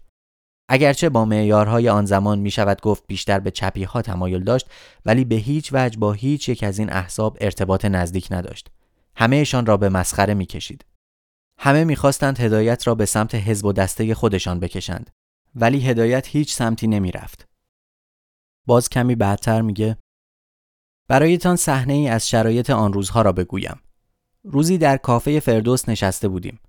اگرچه 0.69 1.09
با 1.09 1.25
معیارهای 1.25 1.89
آن 1.89 2.07
زمان 2.07 2.39
می 2.39 2.51
شود 2.51 2.81
گفت 2.81 3.05
بیشتر 3.07 3.41
به 3.41 3.51
چپی 3.51 3.85
ها 3.85 4.03
تمایل 4.03 4.45
داشت 4.45 4.71
ولی 5.07 5.25
به 5.25 5.35
هیچ 5.35 5.71
وجه 5.73 5.99
با 5.99 6.13
هیچ 6.13 6.49
یک 6.49 6.65
از 6.65 6.79
این 6.79 6.93
احزاب 6.93 7.39
ارتباط 7.41 7.85
نزدیک 7.85 8.29
نداشت. 8.31 8.71
همهشان 9.17 9.67
را 9.67 9.77
به 9.77 9.89
مسخره 9.89 10.35
می 10.35 10.47
کشید. 10.47 10.85
همه 11.59 11.85
می‌خواستند 11.85 12.41
هدایت 12.41 12.87
را 12.87 12.95
به 12.95 13.07
سمت 13.07 13.35
حزب 13.35 13.65
و 13.65 13.73
دسته 13.73 14.15
خودشان 14.15 14.61
بکشند 14.61 15.11
ولی 15.55 15.81
هدایت 15.81 16.27
هیچ 16.27 16.55
سمتی 16.55 16.87
نمی 16.87 17.11
رفت. 17.11 17.49
باز 18.67 18.89
کمی 18.89 19.15
بعدتر 19.15 19.63
میگه 19.63 19.99
برایتان 21.09 21.57
صحنه 21.57 21.93
ای 21.93 22.09
از 22.09 22.29
شرایط 22.29 22.71
آن 22.71 22.93
روزها 22.93 23.23
را 23.23 23.33
بگویم. 23.33 23.81
روزی 24.45 24.79
در 24.79 24.97
کافه 24.97 25.41
فردوس 25.41 25.89
نشسته 25.89 26.29
بودیم. 26.29 26.61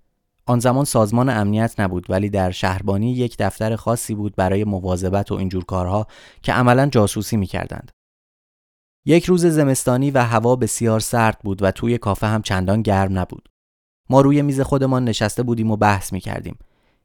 آن 0.46 0.60
زمان 0.60 0.86
سازمان 0.86 1.30
امنیت 1.30 1.80
نبود 1.80 2.06
ولی 2.10 2.30
در 2.30 2.52
شهربانی 2.52 3.14
یک 3.14 3.36
دفتر 3.40 3.76
خاصی 3.76 4.16
بود 4.16 4.36
برای 4.36 4.64
مواظبت 4.64 5.32
و 5.32 5.36
اینجور 5.36 5.66
کارها 5.66 6.08
که 6.44 6.54
عملا 6.54 6.86
جاسوسی 6.86 7.38
می‌کردند. 7.38 7.92
یک 9.06 9.26
روز 9.26 9.46
زمستانی 9.46 10.12
و 10.12 10.24
هوا 10.24 10.56
بسیار 10.56 11.00
سرد 11.00 11.40
بود 11.44 11.64
و 11.64 11.72
توی 11.72 11.98
کافه 11.98 12.28
هم 12.28 12.42
چندان 12.42 12.82
گرم 12.82 13.20
نبود. 13.20 13.50
ما 14.10 14.22
روی 14.22 14.42
میز 14.42 14.62
خودمان 14.62 15.06
نشسته 15.06 15.44
بودیم 15.44 15.72
و 15.72 15.76
بحث 15.76 16.14
می 16.14 16.20
کردیم. 16.20 16.58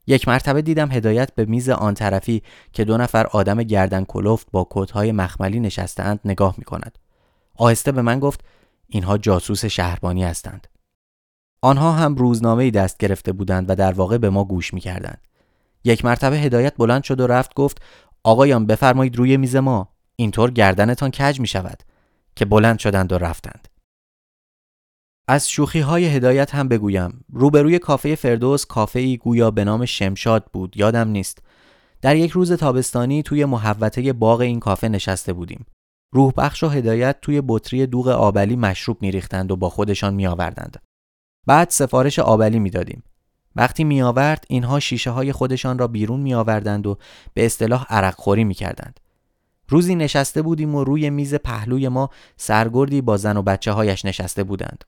یک 0.06 0.28
مرتبه 0.28 0.62
دیدم 0.62 0.90
هدایت 0.90 1.34
به 1.34 1.44
میز 1.44 1.68
آن 1.68 1.94
طرفی 1.94 2.42
که 2.72 2.84
دو 2.84 2.96
نفر 2.96 3.26
آدم 3.26 3.62
گردن 3.62 4.04
کلفت 4.04 4.46
با 4.52 4.66
کتهای 4.70 5.12
مخملی 5.12 5.60
نشستهاند 5.60 6.20
نگاه 6.24 6.54
می 6.58 6.64
کند. 6.64 6.98
آهسته 7.56 7.92
به 7.92 8.02
من 8.02 8.20
گفت 8.20 8.44
اینها 8.94 9.18
جاسوس 9.18 9.64
شهربانی 9.64 10.24
هستند. 10.24 10.66
آنها 11.62 11.92
هم 11.92 12.14
روزنامه 12.14 12.70
دست 12.70 12.98
گرفته 12.98 13.32
بودند 13.32 13.70
و 13.70 13.74
در 13.74 13.92
واقع 13.92 14.18
به 14.18 14.30
ما 14.30 14.44
گوش 14.44 14.74
می 14.74 14.80
کردند. 14.80 15.20
یک 15.84 16.04
مرتبه 16.04 16.36
هدایت 16.36 16.74
بلند 16.76 17.02
شد 17.02 17.20
و 17.20 17.26
رفت 17.26 17.54
گفت 17.54 17.82
آقایان 18.24 18.66
بفرمایید 18.66 19.16
روی 19.16 19.36
میز 19.36 19.56
ما 19.56 19.88
اینطور 20.16 20.50
گردنتان 20.50 21.10
کج 21.10 21.40
می 21.40 21.46
شود 21.46 21.82
که 22.36 22.44
بلند 22.44 22.78
شدند 22.78 23.12
و 23.12 23.18
رفتند. 23.18 23.68
از 25.28 25.50
شوخی 25.50 25.80
های 25.80 26.04
هدایت 26.04 26.54
هم 26.54 26.68
بگویم 26.68 27.24
روبروی 27.32 27.78
کافه 27.78 28.14
فردوس 28.14 28.66
کافه 28.66 29.00
ای 29.00 29.16
گویا 29.16 29.50
به 29.50 29.64
نام 29.64 29.84
شمشاد 29.84 30.44
بود 30.52 30.76
یادم 30.76 31.08
نیست 31.08 31.38
در 32.02 32.16
یک 32.16 32.30
روز 32.30 32.52
تابستانی 32.52 33.22
توی 33.22 33.44
محوطه 33.44 34.12
باغ 34.12 34.40
این 34.40 34.60
کافه 34.60 34.88
نشسته 34.88 35.32
بودیم 35.32 35.66
روح 36.14 36.32
بخش 36.36 36.62
و 36.62 36.68
هدایت 36.68 37.16
توی 37.22 37.42
بطری 37.46 37.86
دوغ 37.86 38.08
آبلی 38.08 38.56
مشروب 38.56 39.02
میریختند 39.02 39.50
و 39.50 39.56
با 39.56 39.68
خودشان 39.68 40.14
میآوردند 40.14 40.82
بعد 41.46 41.70
سفارش 41.70 42.18
آبلی 42.18 42.58
می‌دادیم 42.58 43.02
وقتی 43.56 43.84
می 43.84 44.02
آورد 44.02 44.44
اینها 44.48 44.80
شیشه 44.80 45.10
های 45.10 45.32
خودشان 45.32 45.78
را 45.78 45.86
بیرون 45.86 46.20
می 46.20 46.34
آوردند 46.34 46.86
و 46.86 46.98
به 47.34 47.46
اصطلاح 47.46 47.86
عرق 47.88 48.14
خوری 48.14 48.44
می 48.44 48.54
کردند. 48.54 49.00
روزی 49.68 49.94
نشسته 49.94 50.42
بودیم 50.42 50.74
و 50.74 50.84
روی 50.84 51.10
میز 51.10 51.34
پهلوی 51.34 51.88
ما 51.88 52.10
سرگردی 52.36 53.00
با 53.00 53.16
زن 53.16 53.36
و 53.36 53.42
بچه 53.42 53.72
هایش 53.72 54.04
نشسته 54.04 54.44
بودند. 54.44 54.84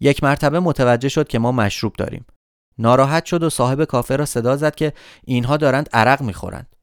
یک 0.00 0.24
مرتبه 0.24 0.60
متوجه 0.60 1.08
شد 1.08 1.28
که 1.28 1.38
ما 1.38 1.52
مشروب 1.52 1.92
داریم. 1.98 2.26
ناراحت 2.78 3.24
شد 3.24 3.42
و 3.42 3.50
صاحب 3.50 3.84
کافه 3.84 4.16
را 4.16 4.24
صدا 4.24 4.56
زد 4.56 4.74
که 4.74 4.92
اینها 5.24 5.56
دارند 5.56 5.88
عرق 5.92 6.22
می‌خورند. 6.22 6.76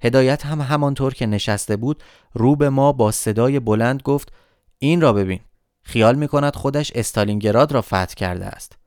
هدایت 0.00 0.46
هم 0.46 0.60
همانطور 0.60 1.14
که 1.14 1.26
نشسته 1.26 1.76
بود 1.76 2.02
رو 2.34 2.56
به 2.56 2.70
ما 2.70 2.92
با 2.92 3.10
صدای 3.10 3.60
بلند 3.60 4.02
گفت 4.02 4.32
این 4.78 5.00
را 5.00 5.12
ببین 5.12 5.40
خیال 5.82 6.14
می 6.14 6.28
کند 6.28 6.56
خودش 6.56 6.92
استالینگراد 6.94 7.72
را 7.72 7.82
فتح 7.82 8.14
کرده 8.14 8.46
است. 8.46 8.78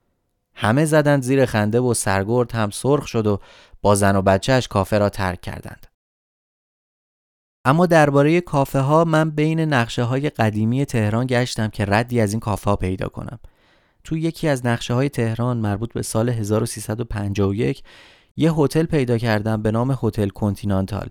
همه 0.56 0.86
زدند 0.86 1.24
زیر 1.24 1.46
خنده 1.46 1.80
و 1.80 1.94
سرگرد 1.94 2.52
هم 2.52 2.70
سرخ 2.70 3.08
شد 3.08 3.28
و 3.28 3.40
با 3.82 3.96
زن 3.96 4.16
و 4.16 4.22
بچهش 4.22 4.68
کافه 4.68 4.98
را 4.98 5.10
ترک 5.10 5.42
کردند. 5.42 5.88
اما 7.66 7.86
درباره 7.86 8.42
کافه 8.42 8.80
ها 8.80 9.04
من 9.04 9.30
بین 9.30 9.60
نقشه 9.60 10.04
های 10.04 10.30
قدیمی 10.30 10.86
تهران 10.86 11.28
گشتم 11.28 11.68
که 11.68 11.86
ردی 11.86 12.22
از 12.22 12.32
این 12.32 12.40
کافه 12.40 12.70
ها 12.70 12.76
پیدا 12.76 13.08
کنم. 13.08 13.40
تو 14.04 14.18
یکی 14.18 14.48
از 14.48 14.66
نقشه 14.66 14.94
های 14.94 15.10
تهران 15.10 15.58
مربوط 15.58 15.94
به 15.94 16.02
سال 16.02 16.30
1351 16.30 17.84
یه 18.38 18.54
هتل 18.54 18.86
پیدا 18.86 19.18
کردم 19.18 19.62
به 19.62 19.72
نام 19.72 19.98
هتل 20.04 20.30
کنتینانتال 20.30 21.08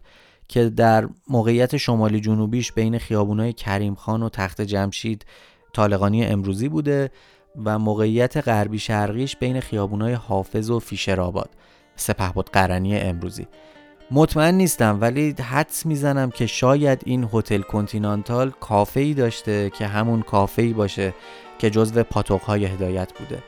که 0.49 0.69
در 0.69 1.09
موقعیت 1.29 1.77
شمالی 1.77 2.21
جنوبیش 2.21 2.73
بین 2.73 2.99
خیابونای 2.99 3.53
کریم 3.53 3.95
خان 3.95 4.23
و 4.23 4.29
تخت 4.29 4.61
جمشید 4.61 5.25
طالقانی 5.73 6.25
امروزی 6.25 6.69
بوده 6.69 7.11
و 7.65 7.79
موقعیت 7.79 8.37
غربی 8.37 8.79
شرقیش 8.79 9.37
بین 9.37 9.61
خیابونای 9.61 10.13
حافظ 10.13 10.71
و 10.71 10.79
فیشرآباد 10.79 11.51
بود 12.35 12.51
قرنی 12.51 12.97
امروزی. 12.97 13.47
مطمئن 14.11 14.55
نیستم 14.55 14.99
ولی 15.01 15.35
حدس 15.41 15.87
می‌زنم 15.87 16.31
که 16.31 16.47
شاید 16.47 17.03
این 17.05 17.29
هتل 17.33 17.63
کنتینانتال 17.63 18.51
کافه 18.51 19.01
ای 19.01 19.15
داشته 19.15 19.71
که 19.71 19.87
همون 19.87 20.23
کافه 20.23 20.63
ای 20.63 20.73
باشه 20.73 21.15
که 21.59 21.71
جزو 21.71 22.03
پاتوق 22.03 22.41
های 22.41 22.65
هدایت 22.65 23.19
بوده. 23.19 23.43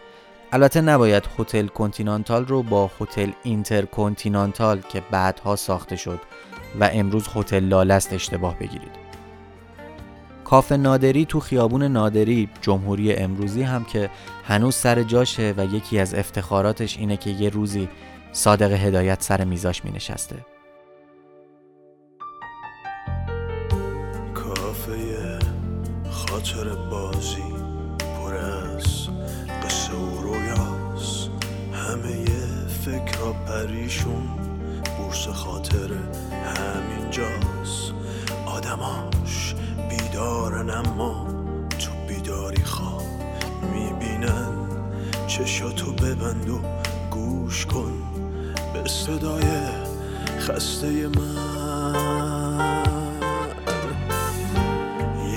البته 0.53 0.80
نباید 0.80 1.28
هتل 1.38 1.66
کنتینانتال 1.66 2.46
رو 2.46 2.62
با 2.62 2.90
هتل 3.00 3.30
اینترکنتینانتال 3.42 4.80
که 4.80 5.03
بعدها 5.11 5.57
ساخته 5.57 5.96
شد 5.96 6.20
و 6.80 6.90
امروز 6.92 7.28
هتل 7.34 7.64
لالست 7.64 8.12
اشتباه 8.12 8.59
بگیرید. 8.59 9.03
کافه 10.44 10.76
نادری 10.76 11.24
تو 11.24 11.40
خیابون 11.40 11.82
نادری 11.82 12.48
جمهوری 12.61 13.14
امروزی 13.14 13.62
هم 13.62 13.84
که 13.84 14.11
هنوز 14.44 14.74
سر 14.74 15.03
جاشه 15.03 15.55
و 15.57 15.64
یکی 15.64 15.98
از 15.98 16.14
افتخاراتش 16.14 16.98
اینه 16.98 17.16
که 17.16 17.30
یه 17.30 17.48
روزی 17.48 17.88
صادق 18.32 18.72
هدایت 18.72 19.22
سر 19.22 19.44
میزاش 19.44 19.84
می 19.84 19.90
نشسته 19.90 20.36
پریشون 33.93 34.28
بورس 34.99 35.28
خاطر 35.28 35.90
همینجاست. 36.57 37.93
آدماش 38.47 39.55
بیدارن 39.90 40.70
اما 40.70 41.26
تو 41.78 41.90
بیداری 42.09 42.64
خواب 42.64 43.03
می‌بینن. 43.72 44.49
چشاتو 45.26 45.93
ببند 45.93 46.51
و 46.51 46.61
گوش 47.11 47.66
کن 47.66 47.93
به 48.74 48.88
صدای 48.88 49.45
خسته 50.38 51.09
من. 51.09 52.82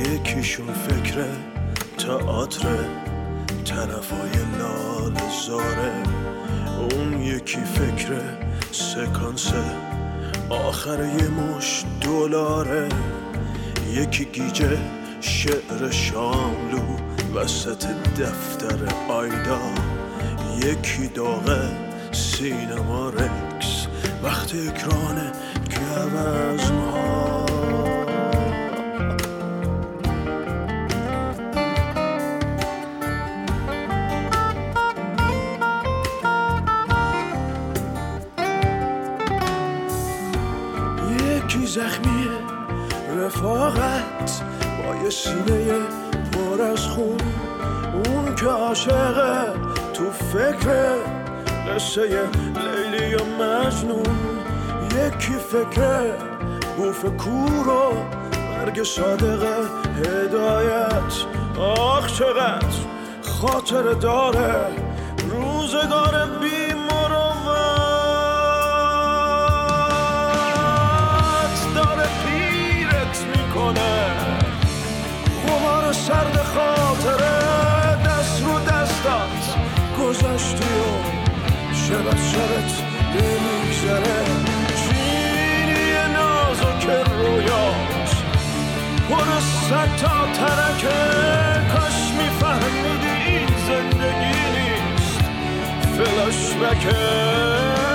یکیشون 0.01 0.73
فکر 0.73 1.25
تئاتر 1.97 2.77
طرفای 3.65 4.31
لال 4.59 5.13
زاره. 5.47 6.03
اون 6.91 7.21
یکی 7.21 7.59
فکر 7.75 8.19
سکانس 8.71 9.53
آخر 10.49 10.99
یه 10.99 11.27
مش 11.27 11.83
دلاره. 12.01 12.89
یکی 13.93 14.25
گیجه 14.25 14.77
شعر 15.21 15.91
شاملو 15.91 16.97
وسط 17.35 17.85
دفتر 18.19 18.93
آیدا. 19.09 19.59
یکی 20.57 21.07
داغه 21.07 21.71
سینما 22.11 23.09
رکس 23.09 23.87
وقت 24.23 24.55
اکران 24.55 25.17
ها 26.91 27.14
یکی 41.75 41.81
زخمیه 41.81 42.29
رفاقت 43.17 44.41
با 44.77 44.95
یه 45.03 45.09
سینه 45.09 45.73
پر 46.31 46.61
از 46.61 46.87
خون. 46.87 47.17
اون 47.93 48.35
که 48.35 48.45
عاشقه 48.45 49.53
تو 49.93 50.11
فکر 50.11 50.95
قصه 51.69 52.01
لیلی 52.01 53.15
و 53.15 53.25
مجنون 53.39 54.15
یکی 54.91 55.33
فکر 55.33 56.13
بوف 56.77 57.05
کور 57.05 57.67
و 57.67 57.93
مرگ 58.49 58.83
صادق 58.83 59.43
هدایت. 59.97 61.13
آخ 61.59 62.07
چقدر 62.07 62.77
خاطر 63.21 63.83
داره 63.93 64.67
روزگار 65.29 66.27
بی 66.41 66.64
چینی 84.75 86.13
نازک 86.13 86.85
رویات 86.89 88.11
پر 89.09 89.39
ترکه 90.33 90.97
کاش 91.73 92.11
میفهمیدی 92.19 93.31
این 93.31 93.47
زندگی 93.67 94.41
نیست. 94.55 95.21
فلاشبکه 95.97 97.94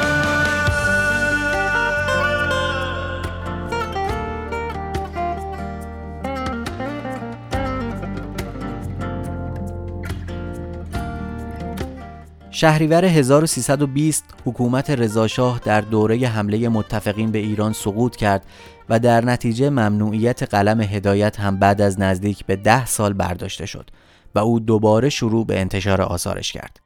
شهریور 12.61 13.05
1320 13.05 14.25
حکومت 14.45 14.91
رضاشاه 14.91 15.61
در 15.65 15.81
دوره 15.81 16.29
حمله 16.29 16.69
متفقین 16.69 17.33
به 17.33 17.39
ایران 17.39 17.73
سقوط 17.73 18.17
کرد 18.17 18.47
و 18.89 18.99
در 18.99 19.25
نتیجه 19.25 19.71
ممنوعیت 19.71 20.43
قلم 20.43 20.81
هدایت 20.81 21.41
هم 21.41 21.59
بعد 21.59 21.81
از 21.81 22.01
نزدیک 22.01 22.47
به 22.47 22.57
ده 22.57 22.87
سال 22.87 23.13
برداشته 23.13 23.67
شد 23.67 23.91
و 24.35 24.39
او 24.39 24.61
دوباره 24.61 25.09
شروع 25.09 25.47
به 25.47 25.61
انتشار 25.61 26.03
آثارش 26.03 26.53
کرد. 26.53 26.81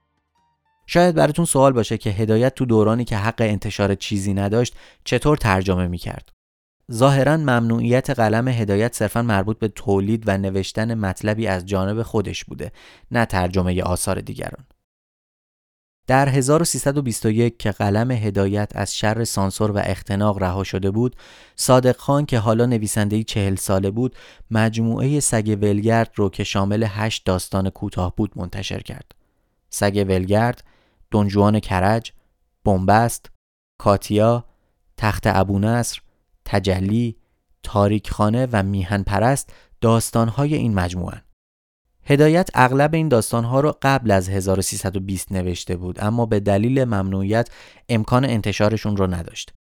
شاید 0.87 1.15
براتون 1.15 1.45
سوال 1.45 1.73
باشه 1.73 1.99
که 1.99 2.11
هدایت 2.11 2.55
تو 2.55 2.65
دورانی 2.65 3.05
که 3.05 3.17
حق 3.17 3.41
انتشار 3.41 3.95
چیزی 3.95 4.35
نداشت 4.35 4.77
چطور 5.05 5.37
ترجمه 5.37 5.87
می 5.87 5.99
کرد؟ 5.99 6.33
ظاهرا 6.93 7.37
ممنوعیت 7.37 8.11
قلم 8.11 8.49
هدایت 8.49 8.95
صرفا 8.95 9.23
مربوط 9.23 9.59
به 9.59 9.69
تولید 9.69 10.23
و 10.27 10.39
نوشتن 10.39 10.95
مطلبی 10.95 11.47
از 11.47 11.67
جانب 11.67 12.03
خودش 12.03 12.45
بوده 12.45 12.73
نه 13.11 13.25
ترجمه 13.25 13.83
آثار 13.83 14.21
دیگران. 14.21 14.65
در 16.07 16.29
1321 16.29 17.59
که 17.59 17.71
قلم 17.71 18.11
هدایت 18.11 18.73
از 18.75 18.97
شر 18.97 19.25
سانسور 19.25 19.71
و 19.71 19.79
اختناق 19.79 20.43
رها 20.43 20.65
شده 20.65 20.91
بود، 20.91 21.17
صادق 21.57 21.97
خان 21.97 22.27
که 22.27 22.39
حالا 22.39 22.67
نویسندهی 22.67 23.25
چهل 23.25 23.55
ساله 23.55 23.91
بود، 23.91 24.17
مجموعه 24.51 25.21
سگ 25.21 25.59
ولگرد 25.63 26.11
رو 26.15 26.29
که 26.29 26.45
شامل 26.45 26.87
هشت 26.89 27.25
داستان 27.25 27.71
کوتاه 27.71 28.15
بود 28.17 28.33
منتشر 28.37 28.81
کرد. 28.81 29.13
سگ 29.71 30.05
ولگرد، 30.09 30.65
دنجوان 31.11 31.61
کرج، 31.61 32.13
بنبست، 32.65 33.31
کاتیا، 33.79 34.45
تخت 34.97 35.23
ابونصر، 35.27 36.01
تجلی، 36.45 37.17
تاریکخانه 37.63 38.49
و 38.53 38.63
میهن 38.63 39.03
پرست 39.03 39.53
داستانهای 39.81 40.55
این 40.55 40.75
مجموعه 40.75 41.23
هدایت 42.07 42.49
اغلب 42.55 42.95
این 42.95 43.09
داستانها 43.09 43.61
را 43.61 43.79
قبل 43.83 44.11
از 44.11 44.29
1320 44.29 45.33
نوشته 45.33 45.77
بود 45.77 45.99
اما 46.01 46.27
به 46.27 46.41
دلیل 46.41 46.85
ممنوعیت 46.85 47.49
امکان 47.89 48.25
انتشارشون 48.25 48.97
رو 48.97 49.07
نداشت. 49.07 49.55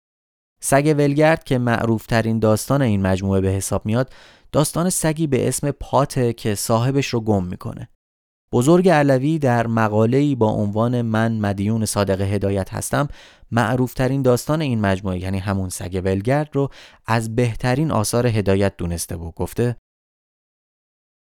سگ 0.64 0.96
ولگرد 0.98 1.44
که 1.44 1.58
معروف 1.58 2.06
ترین 2.06 2.40
داستان 2.40 2.82
این 2.82 3.02
مجموعه 3.02 3.42
به 3.42 3.50
حساب 3.50 3.86
میاد 3.86 4.14
داستان 4.52 4.90
سگی 4.90 5.28
به 5.28 5.48
اسم 5.48 5.72
پاته 5.72 6.34
که 6.34 6.56
صاحبش 6.56 7.08
رو 7.08 7.22
گم 7.22 7.44
می‌کنه. 7.44 7.90
بزرگ 8.54 8.90
علوی 8.90 9.40
در 9.40 9.68
مقاله‌ای 9.68 10.36
با 10.36 10.48
عنوان 10.48 11.02
من 11.02 11.38
مدیون 11.38 11.86
صادق 11.86 12.22
هدایت 12.22 12.74
هستم 12.74 13.08
معروفترین 13.52 14.22
داستان 14.22 14.62
این 14.62 14.82
مجموعه 14.82 15.20
یعنی 15.20 15.40
همون 15.40 15.70
سگ 15.70 16.02
ولگرد 16.06 16.50
رو 16.54 16.70
از 17.06 17.36
بهترین 17.36 17.92
آثار 17.92 18.28
هدایت 18.28 18.78
دونسته 18.78 19.16
و 19.16 19.32
گفته 19.32 19.76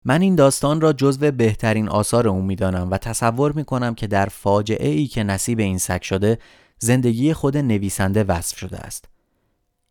من 0.08 0.22
این 0.22 0.34
داستان 0.34 0.80
را 0.80 0.92
جزو 0.92 1.30
بهترین 1.30 1.88
آثار 1.88 2.28
او 2.28 2.42
می‌دانم 2.42 2.90
و 2.90 2.98
تصور 2.98 3.52
می 3.52 3.64
کنم 3.64 3.94
که 3.94 4.06
در 4.06 4.26
فاجعه 4.26 4.88
ای 4.88 5.06
که 5.06 5.22
نصیب 5.22 5.58
این 5.58 5.78
سگ 5.78 6.02
شده 6.02 6.38
زندگی 6.78 7.32
خود 7.32 7.56
نویسنده 7.56 8.24
وصف 8.24 8.58
شده 8.58 8.78
است. 8.78 9.04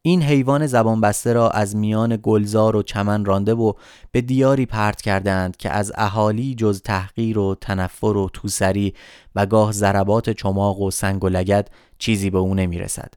این 0.02 0.22
حیوان 0.22 0.68
زبان 0.68 1.02
بسته 1.02 1.34
را 1.34 1.50
از 1.50 1.76
میان 1.76 2.20
گلزار 2.24 2.76
و 2.76 2.84
چمن 2.84 3.26
رانده 3.26 3.54
و 3.54 3.74
به 4.12 4.22
دیاری 4.22 4.66
پرت 4.66 5.02
کردند 5.02 5.58
که 5.58 5.70
از 5.70 5.92
اهالی 5.96 6.56
جز 6.56 6.82
تحقیر 6.82 7.38
و 7.38 7.56
تنفر 7.62 8.06
و 8.06 8.30
توسری 8.34 8.94
و 9.36 9.46
گاه 9.46 9.72
ضربات 9.72 10.30
چماق 10.30 10.82
و 10.82 10.92
سنگ 10.92 11.24
و 11.24 11.30
لگد 11.30 11.70
چیزی 11.98 12.30
به 12.30 12.38
او 12.38 12.56
نمی 12.56 12.80
رسد. 12.80 13.14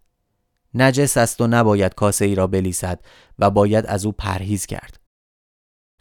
نجس 0.75 1.17
است 1.17 1.41
و 1.41 1.47
نباید 1.47 1.95
کاسه 1.95 2.25
ای 2.25 2.35
را 2.35 2.47
بلیسد 2.47 3.01
و 3.39 3.51
باید 3.51 3.87
از 3.87 4.07
او 4.07 4.13
پرهیز 4.13 4.67
کرد. 4.67 5.00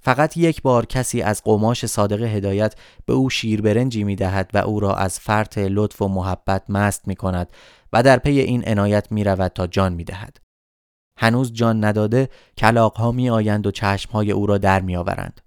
فقط 0.02 0.38
یک 0.38 0.62
بار 0.62 0.86
کسی 0.86 1.22
از 1.22 1.42
قماش 1.44 1.86
صادق 1.86 2.22
هدایت 2.22 2.76
به 3.06 3.14
او 3.14 3.30
شیربرنجی 3.30 4.04
می 4.04 4.16
دهد 4.16 4.52
و 4.54 4.58
او 4.58 4.80
را 4.80 4.96
از 4.96 5.20
فرط 5.20 5.58
لطف 5.58 6.02
و 6.02 6.08
محبت 6.08 6.64
مست 6.70 7.08
می 7.08 7.16
کند 7.16 7.48
و 7.94 8.04
در 8.04 8.18
پی 8.18 8.40
این 8.40 8.64
عنایت 8.68 9.12
می 9.12 9.24
رود 9.24 9.52
تا 9.52 9.68
جان 9.68 9.94
می 9.94 10.04
دهد. 10.04 10.38
هنوز 11.18 11.54
جان 11.54 11.86
نداده 11.86 12.30
کلاق 12.58 12.98
ها 12.98 13.12
می 13.12 13.30
آیند 13.30 13.68
و 13.68 13.72
چشم 13.72 14.12
های 14.12 14.32
او 14.32 14.46
را 14.46 14.58
در 14.58 14.82
می 14.82 14.96
آورند. 14.96 15.42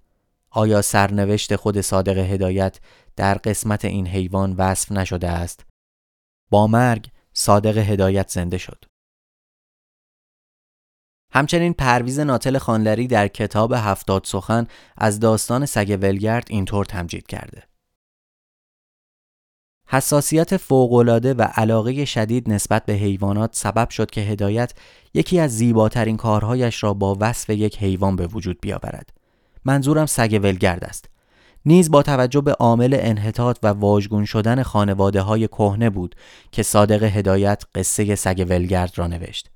آیا 0.51 0.83
سرنوشت 0.83 1.57
خود 1.57 1.81
صادق 1.81 2.19
هدایت 2.19 2.81
در 3.17 3.35
قسمت 3.35 3.85
این 3.85 4.07
حیوان 4.07 4.53
وصف 4.59 4.93
نشده 4.93 5.29
است؟ 5.29 5.67
با 6.51 6.67
مرگ 6.67 7.09
صادق 7.33 7.79
هدایت 7.79 8.31
زنده 8.31 8.59
شد. 8.59 8.85
همچنین 11.33 11.72
پرویز 11.72 12.20
ناتل 12.20 12.59
خانلری 12.59 13.07
در 13.07 13.28
کتاب 13.28 13.72
هفتاد 13.72 14.24
سخن 14.24 14.66
از 14.97 15.20
داستان 15.20 15.66
سگ 15.66 15.99
ولگرد 16.03 16.47
اینطور 16.51 16.85
تمجید 16.85 17.26
کرده. 17.26 17.62
حساسیت 19.89 20.57
فوقالعاده 20.57 21.35
و 21.35 21.43
علاقه 21.43 22.05
شدید 22.05 22.51
نسبت 22.51 22.87
به 22.87 22.93
حیوانات 22.93 23.51
سبب 23.53 23.91
شد 23.91 24.11
که 24.11 24.20
هدایت 24.20 24.72
یکی 25.14 25.39
از 25.39 25.57
زیباترین 25.57 26.16
کارهایش 26.16 26.83
را 26.83 26.95
با 26.95 27.16
وصف 27.20 27.51
یک 27.51 27.78
حیوان 27.78 28.16
به 28.16 28.26
وجود 28.26 28.59
بیاورد. 28.62 29.11
منظورم 29.64 30.07
سگ 30.07 30.41
ولگرد 30.43 30.85
است. 30.85 31.09
نیز 31.66 31.91
با 31.91 32.03
توجه 32.03 32.41
به 32.41 32.53
عامل 32.53 32.99
انحطاط 33.01 33.59
و 33.62 33.66
واژگون 33.66 34.24
شدن 34.24 34.62
خانواده 34.62 35.20
های 35.20 35.49
کهنه 35.49 35.91
بود 35.91 36.14
که 36.53 36.62
صادق 36.62 37.03
هدایت 37.03 37.62
قصه 37.74 38.14
سگ 38.14 38.47
ولگرد 38.49 38.93
را 38.97 39.07
نوشت. 39.07 39.52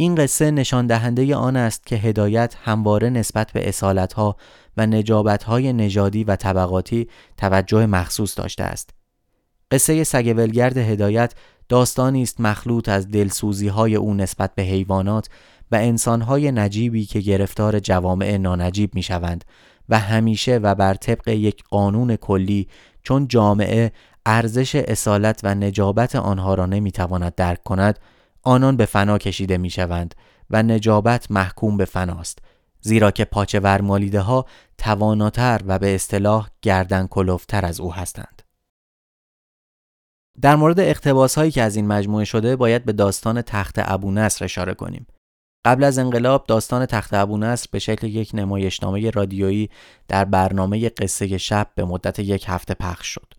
این 0.00 0.14
قصه 0.14 0.50
نشان 0.50 0.86
دهنده 0.86 1.36
آن 1.36 1.56
است 1.56 1.86
که 1.86 1.96
هدایت 1.96 2.56
همواره 2.64 3.10
نسبت 3.10 3.52
به 3.52 3.72
ها 4.16 4.36
و 4.76 5.38
های 5.46 5.72
نژادی 5.72 6.24
و 6.24 6.36
طبقاتی 6.36 7.08
توجه 7.36 7.86
مخصوص 7.86 8.38
داشته 8.38 8.64
است. 8.64 8.90
قصه 9.70 10.04
سگ 10.04 10.34
ولگرد 10.36 10.76
هدایت 10.76 11.34
داستانی 11.68 12.22
است 12.22 12.40
مخلوط 12.40 12.88
از 12.88 13.08
دلسوزی 13.08 13.68
های 13.68 13.96
او 13.96 14.14
نسبت 14.14 14.54
به 14.54 14.62
حیوانات 14.62 15.28
و 15.72 15.76
انسانهای 15.76 16.52
نجیبی 16.52 17.04
که 17.04 17.20
گرفتار 17.20 17.78
جوامع 17.78 18.36
نانجیب 18.36 18.94
می 18.94 19.02
شوند 19.02 19.44
و 19.88 19.98
همیشه 19.98 20.56
و 20.56 20.74
بر 20.74 20.94
طبق 20.94 21.28
یک 21.28 21.64
قانون 21.70 22.16
کلی 22.16 22.68
چون 23.02 23.28
جامعه 23.28 23.92
ارزش 24.26 24.74
اصالت 24.74 25.40
و 25.42 25.54
نجابت 25.54 26.16
آنها 26.16 26.54
را 26.54 26.66
نمی‌تواند 26.66 27.34
درک 27.34 27.62
کند 27.62 27.98
آنان 28.42 28.76
به 28.76 28.86
فنا 28.86 29.18
کشیده 29.18 29.58
می 29.58 29.70
شوند 29.70 30.14
و 30.50 30.62
نجابت 30.62 31.30
محکوم 31.30 31.76
به 31.76 31.84
فناست 31.84 32.38
زیرا 32.80 33.10
که 33.10 33.24
پاچه 33.24 33.60
ورمالیده 33.60 34.20
ها 34.20 34.46
تواناتر 34.78 35.60
و 35.66 35.78
به 35.78 35.94
اصطلاح 35.94 36.48
گردن 36.62 37.06
کلوفتر 37.06 37.66
از 37.66 37.80
او 37.80 37.94
هستند. 37.94 38.42
در 40.40 40.56
مورد 40.56 40.80
اقتباس 40.80 41.38
هایی 41.38 41.50
که 41.50 41.62
از 41.62 41.76
این 41.76 41.86
مجموعه 41.86 42.24
شده 42.24 42.56
باید 42.56 42.84
به 42.84 42.92
داستان 42.92 43.42
تخت 43.42 43.74
ابو 43.78 44.12
نصر 44.12 44.44
اشاره 44.44 44.74
کنیم. 44.74 45.06
قبل 45.64 45.84
از 45.84 45.98
انقلاب 45.98 46.44
داستان 46.46 46.86
تخت 46.86 47.14
ابو 47.14 47.38
نصر 47.38 47.68
به 47.70 47.78
شکل 47.78 48.06
یک 48.06 48.30
نمایشنامه 48.34 49.10
رادیویی 49.10 49.70
در 50.08 50.24
برنامه 50.24 50.88
قصه 50.88 51.38
شب 51.38 51.70
به 51.74 51.84
مدت 51.84 52.18
یک 52.18 52.44
هفته 52.48 52.74
پخش 52.74 53.06
شد. 53.06 53.29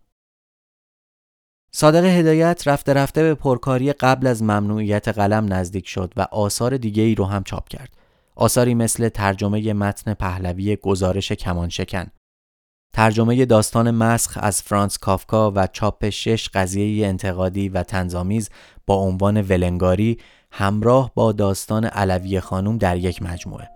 صادق 1.74 2.04
هدایت 2.04 2.62
رفته 2.66 2.92
رفته 2.92 3.22
به 3.22 3.34
پرکاری 3.34 3.92
قبل 3.92 4.26
از 4.26 4.42
ممنوعیت 4.42 5.08
قلم 5.08 5.52
نزدیک 5.52 5.88
شد 5.88 6.12
و 6.16 6.26
آثار 6.30 6.76
دیگه 6.76 7.02
ای 7.02 7.14
رو 7.14 7.24
هم 7.24 7.42
چاپ 7.42 7.68
کرد. 7.68 7.96
آثاری 8.36 8.74
مثل 8.74 9.08
ترجمه 9.08 9.72
متن 9.72 10.14
پهلوی 10.14 10.76
گزارش 10.76 11.32
کمانشکن، 11.32 12.06
ترجمه 12.94 13.44
داستان 13.44 13.90
مسخ 13.90 14.38
از 14.40 14.62
فرانس 14.62 14.98
کافکا 14.98 15.52
و 15.54 15.66
چاپ 15.66 16.08
شش 16.08 16.48
قضیه 16.48 17.06
انتقادی 17.06 17.68
و 17.68 17.82
تنظامیز 17.82 18.50
با 18.86 18.94
عنوان 18.94 19.42
ولنگاری 19.42 20.18
همراه 20.50 21.12
با 21.14 21.32
داستان 21.32 21.84
علوی 21.84 22.40
خانوم 22.40 22.78
در 22.78 22.96
یک 22.96 23.22
مجموعه. 23.22 23.68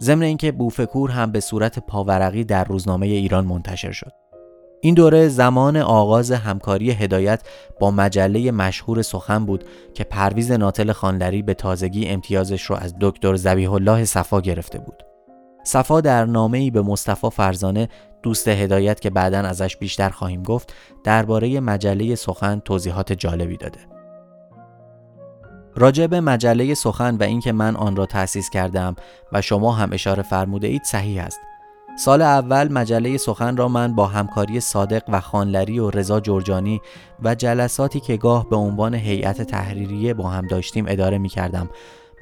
ضمن 0.00 0.22
اینکه 0.22 0.52
بوفکور 0.52 1.10
هم 1.10 1.32
به 1.32 1.40
صورت 1.40 1.78
پاورقی 1.78 2.44
در 2.44 2.64
روزنامه 2.64 3.06
ایران 3.06 3.44
منتشر 3.44 3.92
شد. 3.92 4.23
این 4.84 4.94
دوره 4.94 5.28
زمان 5.28 5.76
آغاز 5.76 6.32
همکاری 6.32 6.90
هدایت 6.90 7.42
با 7.80 7.90
مجله 7.90 8.50
مشهور 8.50 9.02
سخن 9.02 9.46
بود 9.46 9.64
که 9.94 10.04
پرویز 10.04 10.52
ناتل 10.52 10.92
خانلری 10.92 11.42
به 11.42 11.54
تازگی 11.54 12.06
امتیازش 12.06 12.70
را 12.70 12.76
از 12.76 12.94
دکتر 13.00 13.34
زبیح 13.34 13.72
الله 13.72 14.04
صفا 14.04 14.40
گرفته 14.40 14.78
بود. 14.78 15.02
صفا 15.64 16.00
در 16.00 16.24
نامه‌ای 16.24 16.70
به 16.70 16.82
مصطفی 16.82 17.30
فرزانه 17.30 17.88
دوست 18.22 18.48
هدایت 18.48 19.00
که 19.00 19.10
بعدا 19.10 19.38
ازش 19.38 19.76
بیشتر 19.76 20.10
خواهیم 20.10 20.42
گفت 20.42 20.74
درباره 21.04 21.60
مجله 21.60 22.14
سخن 22.14 22.62
توضیحات 22.64 23.12
جالبی 23.12 23.56
داده. 23.56 23.80
راجع 25.76 26.06
به 26.06 26.20
مجله 26.20 26.74
سخن 26.74 27.16
و 27.16 27.22
اینکه 27.22 27.52
من 27.52 27.76
آن 27.76 27.96
را 27.96 28.06
تأسیس 28.06 28.50
کردم 28.50 28.96
و 29.32 29.40
شما 29.40 29.72
هم 29.72 29.92
اشاره 29.92 30.22
فرموده 30.22 30.66
اید 30.66 30.84
صحیح 30.84 31.24
است. 31.24 31.40
سال 31.96 32.22
اول 32.22 32.72
مجله 32.72 33.16
سخن 33.16 33.56
را 33.56 33.68
من 33.68 33.94
با 33.94 34.06
همکاری 34.06 34.60
صادق 34.60 35.02
و 35.08 35.20
خانلری 35.20 35.78
و 35.78 35.90
رضا 35.90 36.20
جرجانی 36.20 36.80
و 37.22 37.34
جلساتی 37.34 38.00
که 38.00 38.16
گاه 38.16 38.48
به 38.48 38.56
عنوان 38.56 38.94
هیئت 38.94 39.42
تحریریه 39.42 40.14
با 40.14 40.28
هم 40.28 40.46
داشتیم 40.46 40.84
اداره 40.88 41.18
می 41.18 41.28
کردم 41.28 41.68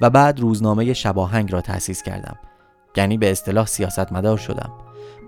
و 0.01 0.09
بعد 0.09 0.39
روزنامه 0.39 0.93
شباهنگ 0.93 1.53
را 1.53 1.61
تأسیس 1.61 2.03
کردم. 2.03 2.35
یعنی 2.97 3.17
به 3.17 3.31
اصطلاح 3.31 3.65
سیاستمدار 3.65 4.37
شدم. 4.37 4.71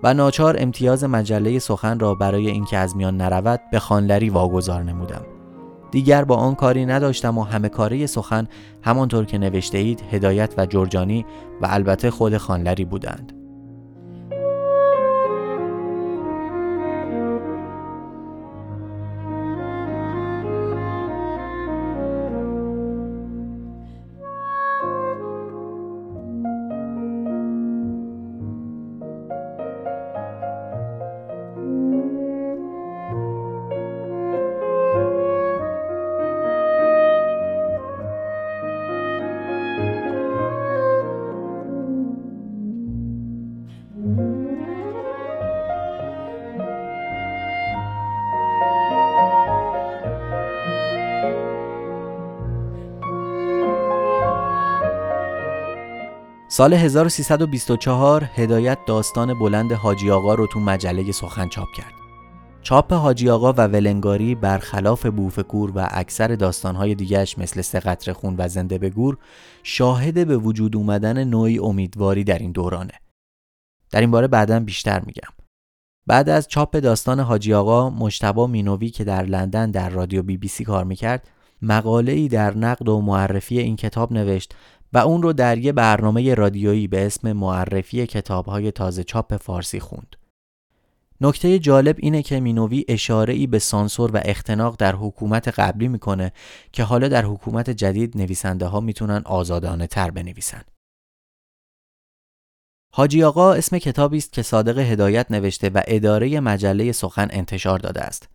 و 0.02 0.14
ناچار 0.14 0.56
امتیاز 0.58 1.04
مجله 1.04 1.58
سخن 1.58 1.98
را 1.98 2.14
برای 2.14 2.50
اینکه 2.50 2.78
از 2.78 2.96
میان 2.96 3.16
نرود 3.16 3.60
به 3.72 3.78
خانلری 3.78 4.30
واگذار 4.30 4.82
نمودم. 4.82 5.22
دیگر 5.90 6.24
با 6.24 6.36
آن 6.36 6.54
کاری 6.54 6.86
نداشتم 6.86 7.38
و 7.38 7.42
همه 7.42 7.68
کاری 7.68 8.06
سخن 8.06 8.48
همانطور 8.82 9.24
که 9.24 9.38
نوشته 9.38 9.78
اید 9.78 10.02
هدایت 10.10 10.54
و 10.56 10.66
جرجانی 10.66 11.26
و 11.62 11.66
البته 11.70 12.10
خود 12.10 12.36
خانلری 12.36 12.84
بودند. 12.84 13.35
سال 56.56 56.74
1324 56.74 58.24
هدایت 58.34 58.78
داستان 58.86 59.38
بلند 59.38 59.72
حاجی 59.72 60.10
آقا 60.10 60.34
رو 60.34 60.46
تو 60.46 60.60
مجله 60.60 61.12
سخن 61.12 61.48
چاپ 61.48 61.68
کرد. 61.76 61.92
چاپ 62.62 62.92
حاجی 62.92 63.30
آقا 63.30 63.52
و 63.52 63.60
ولنگاری 63.60 64.34
برخلاف 64.34 65.06
بوفکور 65.06 65.72
و 65.74 65.88
اکثر 65.90 66.28
داستانهای 66.28 66.94
دیگرش 66.94 67.38
مثل 67.38 67.62
سقطر 67.62 68.12
خون 68.12 68.34
و 68.38 68.48
زنده 68.48 68.78
به 68.78 68.90
گور 68.90 69.18
شاهد 69.62 70.26
به 70.26 70.36
وجود 70.36 70.76
اومدن 70.76 71.24
نوعی 71.24 71.58
امیدواری 71.58 72.24
در 72.24 72.38
این 72.38 72.52
دورانه. 72.52 72.94
در 73.90 74.00
این 74.00 74.10
باره 74.10 74.26
بعدا 74.26 74.60
بیشتر 74.60 75.00
میگم. 75.00 75.32
بعد 76.06 76.28
از 76.28 76.48
چاپ 76.48 76.76
داستان 76.76 77.20
حاجی 77.20 77.54
آقا 77.54 77.90
مشتبا 77.90 78.46
مینوی 78.46 78.90
که 78.90 79.04
در 79.04 79.22
لندن 79.22 79.70
در 79.70 79.88
رادیو 79.88 80.22
بی 80.22 80.36
بی 80.36 80.48
سی 80.48 80.64
کار 80.64 80.84
می‌کرد 80.84 81.28
مقاله 81.62 82.12
ای 82.12 82.28
در 82.28 82.56
نقد 82.56 82.88
و 82.88 83.00
معرفی 83.00 83.58
این 83.58 83.76
کتاب 83.76 84.12
نوشت 84.12 84.54
و 84.92 84.98
اون 84.98 85.22
رو 85.22 85.32
در 85.32 85.58
یه 85.58 85.72
برنامه 85.72 86.34
رادیویی 86.34 86.88
به 86.88 87.06
اسم 87.06 87.32
معرفی 87.32 88.06
کتابهای 88.06 88.70
تازه 88.70 89.04
چاپ 89.04 89.36
فارسی 89.36 89.80
خوند. 89.80 90.16
نکته 91.20 91.58
جالب 91.58 91.96
اینه 91.98 92.22
که 92.22 92.40
مینوی 92.40 92.84
اشاره 92.88 93.34
ای 93.34 93.46
به 93.46 93.58
سانسور 93.58 94.10
و 94.16 94.20
اختناق 94.24 94.76
در 94.78 94.94
حکومت 94.96 95.48
قبلی 95.48 95.88
می‌کنه 95.88 96.32
که 96.72 96.82
حالا 96.82 97.08
در 97.08 97.24
حکومت 97.24 97.70
جدید 97.70 98.16
نویسنده 98.16 98.66
ها 98.66 98.80
می‌تونن 98.80 99.22
آزادانه 99.24 99.86
تر 99.86 100.10
بنویسن. 100.10 100.62
حاجی 102.92 103.22
آقا 103.22 103.52
اسم 103.52 103.78
کتابی 103.78 104.16
است 104.16 104.32
که 104.32 104.42
صادق 104.42 104.78
هدایت 104.78 105.30
نوشته 105.30 105.68
و 105.68 105.82
اداره 105.86 106.40
مجله 106.40 106.92
سخن 106.92 107.28
انتشار 107.30 107.78
داده 107.78 108.00
است. 108.02 108.28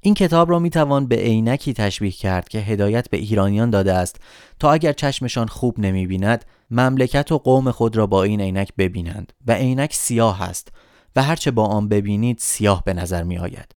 این 0.00 0.14
کتاب 0.14 0.50
را 0.50 0.58
می 0.58 0.70
توان 0.70 1.06
به 1.06 1.16
عینکی 1.16 1.72
تشبیه 1.72 2.10
کرد 2.10 2.48
که 2.48 2.58
هدایت 2.58 3.10
به 3.10 3.16
ایرانیان 3.16 3.70
داده 3.70 3.92
است 3.92 4.20
تا 4.58 4.72
اگر 4.72 4.92
چشمشان 4.92 5.46
خوب 5.46 5.78
نمی 5.78 6.06
بیند 6.06 6.44
مملکت 6.70 7.32
و 7.32 7.38
قوم 7.38 7.70
خود 7.70 7.96
را 7.96 8.06
با 8.06 8.22
این 8.22 8.40
عینک 8.40 8.72
ببینند 8.78 9.32
و 9.46 9.52
عینک 9.52 9.94
سیاه 9.94 10.42
است 10.42 10.68
و 11.16 11.22
هرچه 11.22 11.50
با 11.50 11.66
آن 11.66 11.88
ببینید 11.88 12.38
سیاه 12.38 12.82
به 12.84 12.94
نظر 12.94 13.22
می 13.22 13.38
آید. 13.38 13.77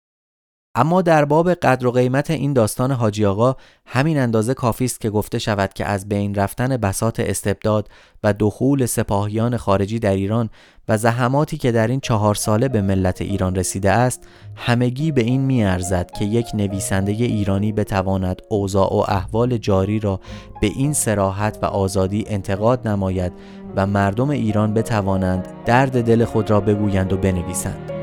اما 0.78 1.02
در 1.02 1.24
باب 1.24 1.54
قدر 1.54 1.86
و 1.86 1.90
قیمت 1.90 2.30
این 2.30 2.52
داستان 2.52 2.92
حاجی 2.92 3.24
آقا 3.24 3.56
همین 3.86 4.18
اندازه 4.18 4.54
کافی 4.54 4.84
است 4.84 5.00
که 5.00 5.10
گفته 5.10 5.38
شود 5.38 5.72
که 5.72 5.84
از 5.84 6.08
بین 6.08 6.34
رفتن 6.34 6.76
بسات 6.76 7.20
استبداد 7.20 7.88
و 8.24 8.34
دخول 8.38 8.86
سپاهیان 8.86 9.56
خارجی 9.56 9.98
در 9.98 10.14
ایران 10.14 10.50
و 10.88 10.96
زحماتی 10.96 11.56
که 11.56 11.72
در 11.72 11.86
این 11.86 12.00
چهار 12.00 12.34
ساله 12.34 12.68
به 12.68 12.82
ملت 12.82 13.22
ایران 13.22 13.54
رسیده 13.54 13.90
است 13.90 14.28
همگی 14.56 15.12
به 15.12 15.20
این 15.20 15.40
میارزد 15.40 16.10
که 16.10 16.24
یک 16.24 16.46
نویسنده 16.54 17.12
ایرانی 17.12 17.72
بتواند 17.72 18.42
اوضاع 18.48 18.92
و 18.92 19.04
احوال 19.08 19.56
جاری 19.56 20.00
را 20.00 20.20
به 20.60 20.66
این 20.66 20.92
سراحت 20.92 21.58
و 21.62 21.66
آزادی 21.66 22.24
انتقاد 22.28 22.88
نماید 22.88 23.32
و 23.76 23.86
مردم 23.86 24.30
ایران 24.30 24.74
بتوانند 24.74 25.48
درد 25.64 26.04
دل 26.04 26.24
خود 26.24 26.50
را 26.50 26.60
بگویند 26.60 27.12
و 27.12 27.16
بنویسند. 27.16 27.97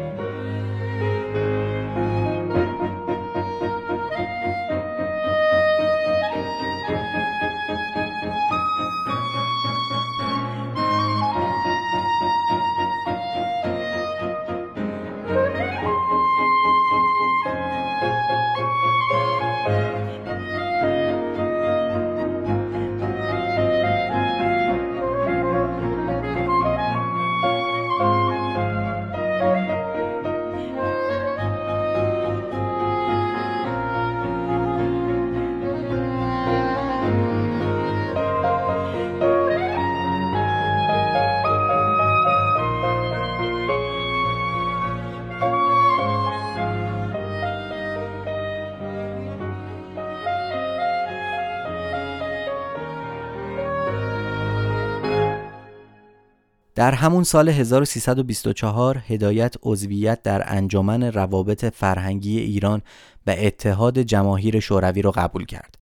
همون 57.05 57.23
سال 57.23 57.49
1324 57.49 58.97
هدایت 59.07 59.55
عضویت 59.63 60.23
در 60.23 60.43
انجمن 60.45 61.03
روابط 61.03 61.65
فرهنگی 61.65 62.39
ایران 62.39 62.81
و 63.27 63.35
اتحاد 63.37 63.99
جماهیر 63.99 64.59
شوروی 64.59 65.01
را 65.01 65.11
قبول 65.11 65.45
کرد. 65.45 65.75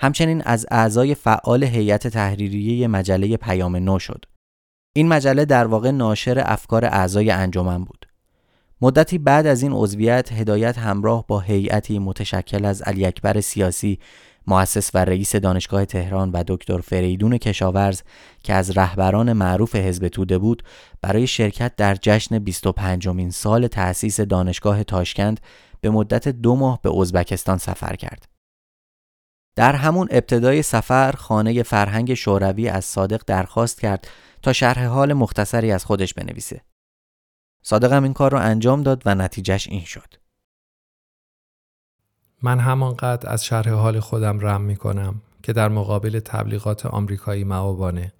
همچنین 0.00 0.42
از 0.42 0.66
اعضای 0.70 1.14
فعال 1.14 1.64
هیئت 1.64 2.06
تحریریه 2.06 2.88
مجله 2.88 3.36
پیام 3.36 3.76
نو 3.76 3.98
شد. 3.98 4.24
این 4.96 5.08
مجله 5.08 5.44
در 5.44 5.66
واقع 5.66 5.90
ناشر 5.90 6.42
افکار 6.46 6.84
اعضای 6.84 7.30
انجمن 7.30 7.84
بود. 7.84 8.06
مدتی 8.82 9.18
بعد 9.18 9.46
از 9.46 9.62
این 9.62 9.72
عضویت 9.72 10.32
هدایت 10.32 10.78
همراه 10.78 11.24
با 11.26 11.40
هیئتی 11.40 11.98
متشکل 11.98 12.64
از 12.64 12.82
علی 12.82 13.06
اکبر 13.06 13.40
سیاسی 13.40 13.98
مؤسس 14.50 14.90
و 14.94 14.98
رئیس 14.98 15.36
دانشگاه 15.36 15.84
تهران 15.84 16.30
و 16.30 16.44
دکتر 16.46 16.78
فریدون 16.78 17.38
کشاورز 17.38 18.02
که 18.42 18.54
از 18.54 18.78
رهبران 18.78 19.32
معروف 19.32 19.76
حزب 19.76 20.08
توده 20.08 20.38
بود 20.38 20.62
برای 21.02 21.26
شرکت 21.26 21.76
در 21.76 21.96
جشن 22.02 22.38
25 22.38 23.08
مین 23.08 23.30
سال 23.30 23.66
تأسیس 23.66 24.20
دانشگاه 24.20 24.84
تاشکند 24.84 25.40
به 25.80 25.90
مدت 25.90 26.28
دو 26.28 26.56
ماه 26.56 26.80
به 26.82 26.98
ازبکستان 27.00 27.58
سفر 27.58 27.96
کرد. 27.96 28.28
در 29.56 29.72
همون 29.72 30.08
ابتدای 30.10 30.62
سفر 30.62 31.12
خانه 31.12 31.62
فرهنگ 31.62 32.14
شوروی 32.14 32.68
از 32.68 32.84
صادق 32.84 33.22
درخواست 33.26 33.80
کرد 33.80 34.08
تا 34.42 34.52
شرح 34.52 34.84
حال 34.84 35.12
مختصری 35.12 35.72
از 35.72 35.84
خودش 35.84 36.14
بنویسه. 36.14 36.60
صادق 37.62 37.92
هم 37.92 38.02
این 38.02 38.12
کار 38.12 38.32
رو 38.32 38.38
انجام 38.38 38.82
داد 38.82 39.02
و 39.06 39.14
نتیجهش 39.14 39.68
این 39.68 39.84
شد. 39.84 40.19
من 42.42 42.58
همانقدر 42.58 43.32
از 43.32 43.44
شرح 43.44 43.70
حال 43.70 44.00
خودم 44.00 44.40
رم 44.40 44.60
می 44.60 44.76
کنم 44.76 45.20
که 45.42 45.52
در 45.52 45.68
مقابل 45.68 46.20
تبلیغات 46.20 46.86
آمریکایی 46.86 47.44
معابانه. 47.44 48.12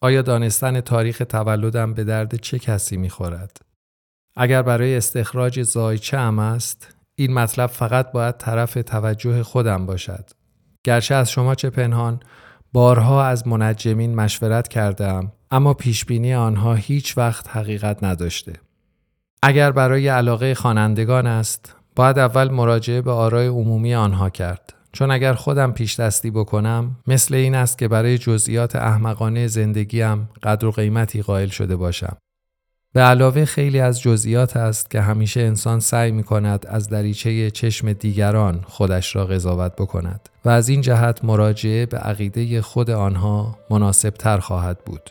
آیا 0.00 0.22
دانستن 0.22 0.80
تاریخ 0.80 1.22
تولدم 1.28 1.94
به 1.94 2.04
درد 2.04 2.34
چه 2.34 2.58
کسی 2.58 2.96
می 2.96 3.10
خورد؟ 3.10 3.60
اگر 4.36 4.62
برای 4.62 4.96
استخراج 4.96 5.62
زایچه 5.62 6.18
هم 6.18 6.38
است، 6.38 6.94
این 7.14 7.34
مطلب 7.34 7.70
فقط 7.70 8.12
باید 8.12 8.36
طرف 8.36 8.74
توجه 8.74 9.42
خودم 9.42 9.86
باشد. 9.86 10.30
گرچه 10.84 11.14
از 11.14 11.30
شما 11.30 11.54
چه 11.54 11.70
پنهان، 11.70 12.20
بارها 12.72 13.24
از 13.24 13.48
منجمین 13.48 14.14
مشورت 14.14 14.68
کردم 14.68 15.32
اما 15.50 15.74
پیشبینی 15.74 16.34
آنها 16.34 16.74
هیچ 16.74 17.18
وقت 17.18 17.56
حقیقت 17.56 18.04
نداشته. 18.04 18.52
اگر 19.42 19.72
برای 19.72 20.08
علاقه 20.08 20.54
خوانندگان 20.54 21.26
است 21.26 21.76
باید 21.96 22.18
اول 22.18 22.50
مراجعه 22.50 23.02
به 23.02 23.10
آرای 23.10 23.46
عمومی 23.46 23.94
آنها 23.94 24.30
کرد. 24.30 24.74
چون 24.92 25.10
اگر 25.10 25.32
خودم 25.32 25.72
پیش 25.72 26.00
دستی 26.00 26.30
بکنم 26.30 26.96
مثل 27.06 27.34
این 27.34 27.54
است 27.54 27.78
که 27.78 27.88
برای 27.88 28.18
جزئیات 28.18 28.76
احمقانه 28.76 29.46
زندگیم 29.46 30.28
قدر 30.42 30.66
و 30.66 30.70
قیمتی 30.70 31.22
قائل 31.22 31.48
شده 31.48 31.76
باشم. 31.76 32.16
به 32.94 33.00
علاوه 33.00 33.44
خیلی 33.44 33.80
از 33.80 34.00
جزئیات 34.00 34.56
است 34.56 34.90
که 34.90 35.00
همیشه 35.00 35.40
انسان 35.40 35.80
سعی 35.80 36.12
می 36.12 36.22
کند 36.22 36.66
از 36.68 36.88
دریچه 36.88 37.50
چشم 37.50 37.92
دیگران 37.92 38.64
خودش 38.66 39.16
را 39.16 39.26
قضاوت 39.26 39.76
بکند 39.76 40.28
و 40.44 40.48
از 40.48 40.68
این 40.68 40.80
جهت 40.80 41.24
مراجعه 41.24 41.86
به 41.86 41.98
عقیده 41.98 42.62
خود 42.62 42.90
آنها 42.90 43.58
مناسب 43.70 44.10
تر 44.10 44.38
خواهد 44.38 44.78
بود. 44.86 45.10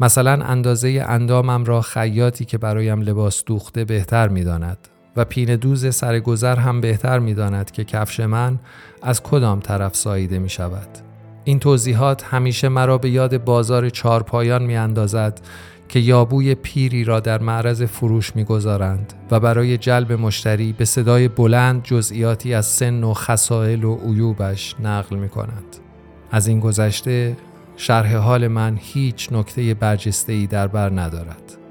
مثلا 0.00 0.44
اندازه 0.44 1.04
اندامم 1.08 1.64
را 1.64 1.80
خیاطی 1.80 2.44
که 2.44 2.58
برایم 2.58 3.00
لباس 3.00 3.44
دوخته 3.44 3.84
بهتر 3.84 4.28
می 4.28 4.44
داند 4.44 4.88
و 5.16 5.24
پین 5.24 5.56
دوز 5.56 5.94
سرگذر 5.94 6.56
هم 6.56 6.80
بهتر 6.80 7.18
می 7.18 7.34
داند 7.34 7.70
که 7.70 7.84
کفش 7.84 8.20
من 8.20 8.58
از 9.02 9.22
کدام 9.22 9.60
طرف 9.60 9.96
ساییده 9.96 10.38
می 10.38 10.48
شود. 10.48 10.88
این 11.44 11.58
توضیحات 11.58 12.24
همیشه 12.24 12.68
مرا 12.68 12.98
به 12.98 13.10
یاد 13.10 13.44
بازار 13.44 13.90
چارپایان 13.90 14.62
می 14.62 14.76
اندازد 14.76 15.40
که 15.88 15.98
یابوی 15.98 16.54
پیری 16.54 17.04
را 17.04 17.20
در 17.20 17.42
معرض 17.42 17.82
فروش 17.82 18.36
می‌گذارند 18.36 19.12
و 19.30 19.40
برای 19.40 19.78
جلب 19.78 20.12
مشتری 20.12 20.72
به 20.72 20.84
صدای 20.84 21.28
بلند 21.28 21.82
جزئیاتی 21.84 22.54
از 22.54 22.66
سن 22.66 23.04
و 23.04 23.14
خسائل 23.14 23.84
و 23.84 23.96
عیوبش 23.96 24.74
نقل 24.82 25.16
می 25.16 25.28
کند. 25.28 25.76
از 26.30 26.46
این 26.46 26.60
گذشته 26.60 27.36
شرح 27.76 28.16
حال 28.16 28.48
من 28.48 28.78
هیچ 28.80 29.28
نکته 29.32 29.74
برجسته 29.74 30.32
ای 30.32 30.46
در 30.46 30.66
بر 30.66 31.00
ندارد. 31.00 31.65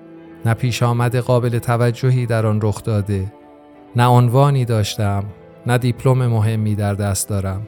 نه 0.45 0.53
پیش 0.53 0.83
آمد 0.83 1.15
قابل 1.15 1.59
توجهی 1.59 2.25
در 2.25 2.45
آن 2.45 2.59
رخ 2.61 2.83
داده. 2.83 3.33
نه 3.95 4.05
عنوانی 4.05 4.65
داشتم 4.65 5.23
نه 5.67 5.77
دیپلم 5.77 6.27
مهمی 6.27 6.75
در 6.75 6.93
دست 6.93 7.29
دارم 7.29 7.67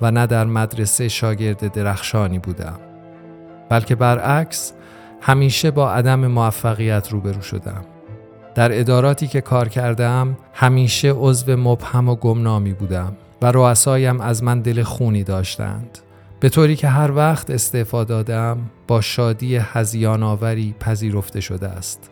و 0.00 0.10
نه 0.10 0.26
در 0.26 0.44
مدرسه 0.44 1.08
شاگرد 1.08 1.72
درخشانی 1.72 2.38
بودم. 2.38 2.78
بلکه 3.68 3.94
برعکس 3.94 4.72
همیشه 5.20 5.70
با 5.70 5.92
عدم 5.92 6.26
موفقیت 6.26 7.08
روبرو 7.10 7.42
شدم. 7.42 7.84
در 8.54 8.80
اداراتی 8.80 9.26
که 9.26 9.40
کار 9.40 9.68
کردم 9.68 10.36
همیشه 10.54 11.12
عضو 11.16 11.56
مبهم 11.56 12.08
و 12.08 12.14
گمنامی 12.14 12.72
بودم 12.72 13.16
و 13.42 13.52
رؤسایم 13.52 14.20
از 14.20 14.42
من 14.42 14.60
دل 14.60 14.82
خونی 14.82 15.24
داشتند. 15.24 15.98
به 16.42 16.48
طوری 16.48 16.76
که 16.76 16.88
هر 16.88 17.12
وقت 17.12 17.50
استعفا 17.50 18.04
دادم 18.04 18.70
با 18.88 19.00
شادی 19.00 19.56
هزیان 19.56 20.22
آوری 20.22 20.74
پذیرفته 20.80 21.40
شده 21.40 21.68
است. 21.68 22.10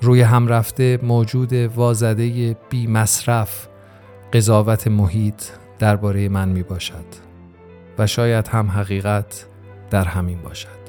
روی 0.00 0.22
هم 0.22 0.48
رفته 0.48 0.98
موجود 1.02 1.52
وازده 1.52 2.56
بی 2.70 2.86
مصرف 2.86 3.68
قضاوت 4.32 4.88
محیط 4.88 5.42
درباره 5.78 6.28
من 6.28 6.48
می 6.48 6.62
باشد 6.62 7.04
و 7.98 8.06
شاید 8.06 8.48
هم 8.48 8.70
حقیقت 8.70 9.46
در 9.90 10.04
همین 10.04 10.42
باشد. 10.42 10.84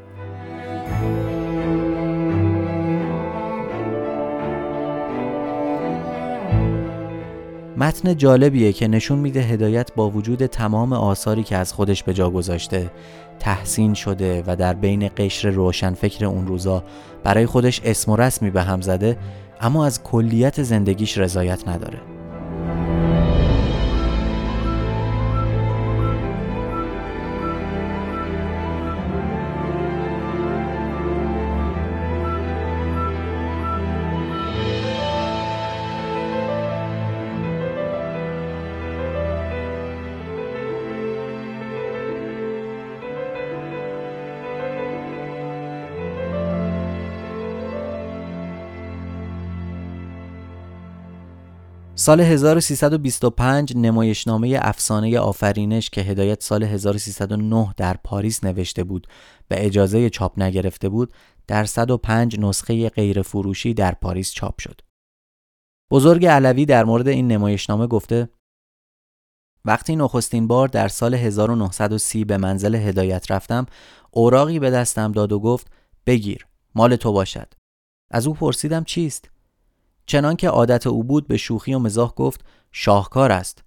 متن 7.78 8.18
جالبیه 8.18 8.74
که 8.74 8.88
نشون 8.88 9.20
میده 9.20 9.42
هدایت 9.42 9.92
با 9.96 10.10
وجود 10.10 10.46
تمام 10.46 10.94
آثاری 10.94 11.44
که 11.44 11.56
از 11.56 11.74
خودش 11.74 12.04
به 12.04 12.14
جا 12.14 12.30
گذاشته 12.30 12.92
تحسین 13.40 13.94
شده 13.94 14.44
و 14.48 14.56
در 14.56 14.74
بین 14.74 15.10
قشر 15.18 15.50
روشن 15.50 15.94
فکر 15.94 16.26
اون 16.26 16.48
روزا 16.48 16.84
برای 17.24 17.46
خودش 17.46 17.82
اسم 17.84 18.12
و 18.12 18.16
رسمی 18.16 18.50
به 18.50 18.62
هم 18.62 18.82
زده 18.82 19.18
اما 19.62 19.86
از 19.86 20.04
کلیت 20.04 20.64
زندگیش 20.64 21.18
رضایت 21.18 21.68
نداره. 21.68 22.15
سال 52.06 52.22
1325 52.22 53.74
نمایشنامه 53.78 54.60
افسانه 54.62 55.20
آفرینش 55.20 55.90
که 55.90 56.02
هدایت 56.02 56.44
سال 56.44 56.64
1309 56.64 57.74
در 57.78 57.98
پاریس 58.04 58.44
نوشته 58.44 58.84
بود 58.84 59.08
و 59.52 59.54
اجازه 59.58 60.10
چاپ 60.10 60.40
نگرفته 60.40 60.90
بود 60.90 61.14
در 61.48 61.66
105 61.66 62.40
نسخه 62.40 62.90
غیر 62.90 63.22
فروشی 63.22 63.74
در 63.74 63.92
پاریس 63.92 64.32
چاپ 64.32 64.62
شد. 64.62 64.82
بزرگ 65.92 66.26
علوی 66.26 66.66
در 66.66 66.84
مورد 66.84 67.08
این 67.08 67.28
نمایشنامه 67.28 67.88
گفته 67.88 68.30
وقتی 69.66 69.96
نخستین 69.96 70.48
بار 70.48 70.68
در 70.68 70.88
سال 70.88 71.14
1930 71.14 72.26
به 72.26 72.38
منزل 72.38 72.76
هدایت 72.76 73.32
رفتم 73.32 73.66
اوراقی 74.12 74.60
به 74.60 74.70
دستم 74.70 75.12
داد 75.12 75.32
و 75.32 75.40
گفت 75.40 75.68
بگیر 76.06 76.48
مال 76.76 76.96
تو 76.96 77.12
باشد 77.12 77.54
از 78.12 78.28
او 78.28 78.34
پرسیدم 78.34 78.84
چیست 78.84 79.35
چنان 80.06 80.36
که 80.36 80.50
عادت 80.50 80.88
او 80.88 81.04
بود 81.04 81.28
به 81.28 81.38
شوخی 81.38 81.74
و 81.74 81.80
مزاح 81.80 82.14
گفت 82.16 82.46
شاهکار 82.72 83.32
است. 83.32 83.66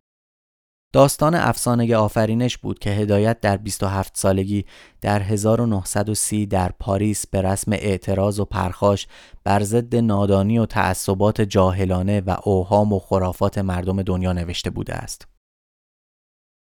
داستان 0.92 1.34
افسانه 1.34 1.96
آفرینش 1.96 2.58
بود 2.58 2.78
که 2.78 2.90
هدایت 2.90 3.40
در 3.40 3.56
27 3.56 4.16
سالگی 4.16 4.64
در 5.00 5.22
1930 5.22 6.46
در 6.46 6.72
پاریس 6.80 7.26
به 7.26 7.42
رسم 7.42 7.72
اعتراض 7.72 8.40
و 8.40 8.44
پرخاش 8.44 9.06
بر 9.44 9.62
ضد 9.62 9.96
نادانی 9.96 10.58
و 10.58 10.66
تعصبات 10.66 11.40
جاهلانه 11.40 12.20
و 12.20 12.36
اوهام 12.44 12.92
و 12.92 12.98
خرافات 12.98 13.58
مردم 13.58 14.02
دنیا 14.02 14.32
نوشته 14.32 14.70
بوده 14.70 14.94
است. 14.94 15.28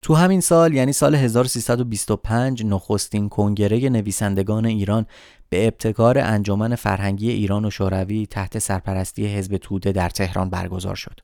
تو 0.02 0.16
همین 0.16 0.42
سال 0.42 0.74
یعنی 0.74 0.94
سال 0.94 1.16
1325 1.16 2.66
نخستین 2.66 3.30
کنگره 3.30 3.90
نویسندگان 3.90 4.66
ایران 4.66 5.06
به 5.50 5.68
ابتکار 5.68 6.20
انجمن 6.20 6.76
فرهنگی 6.76 7.30
ایران 7.30 7.66
و 7.66 7.70
شوروی 7.70 8.26
تحت 8.26 8.60
سرپرستی 8.60 9.28
حزب 9.28 9.58
توده 9.58 9.92
در 9.92 10.10
تهران 10.10 10.50
برگزار 10.50 10.96
شد. 10.96 11.20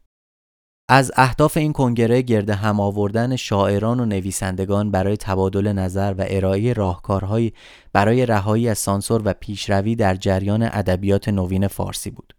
از 0.90 1.12
اهداف 1.16 1.58
این 1.58 1.74
کنگره 1.74 2.22
گرد 2.22 2.50
هم 2.50 2.80
آوردن 2.80 3.36
شاعران 3.36 4.00
و 4.00 4.06
نویسندگان 4.06 4.92
برای 4.92 5.18
تبادل 5.18 5.68
نظر 5.68 6.16
و 6.18 6.26
ارائه 6.28 6.74
راهکارهایی 6.74 7.54
برای 7.94 8.26
رهایی 8.26 8.70
از 8.70 8.78
سانسور 8.78 9.22
و 9.26 9.34
پیشروی 9.34 9.96
در 9.96 10.16
جریان 10.16 10.64
ادبیات 10.64 11.30
نوین 11.30 11.68
فارسی 11.68 12.12
بود. 12.12 12.34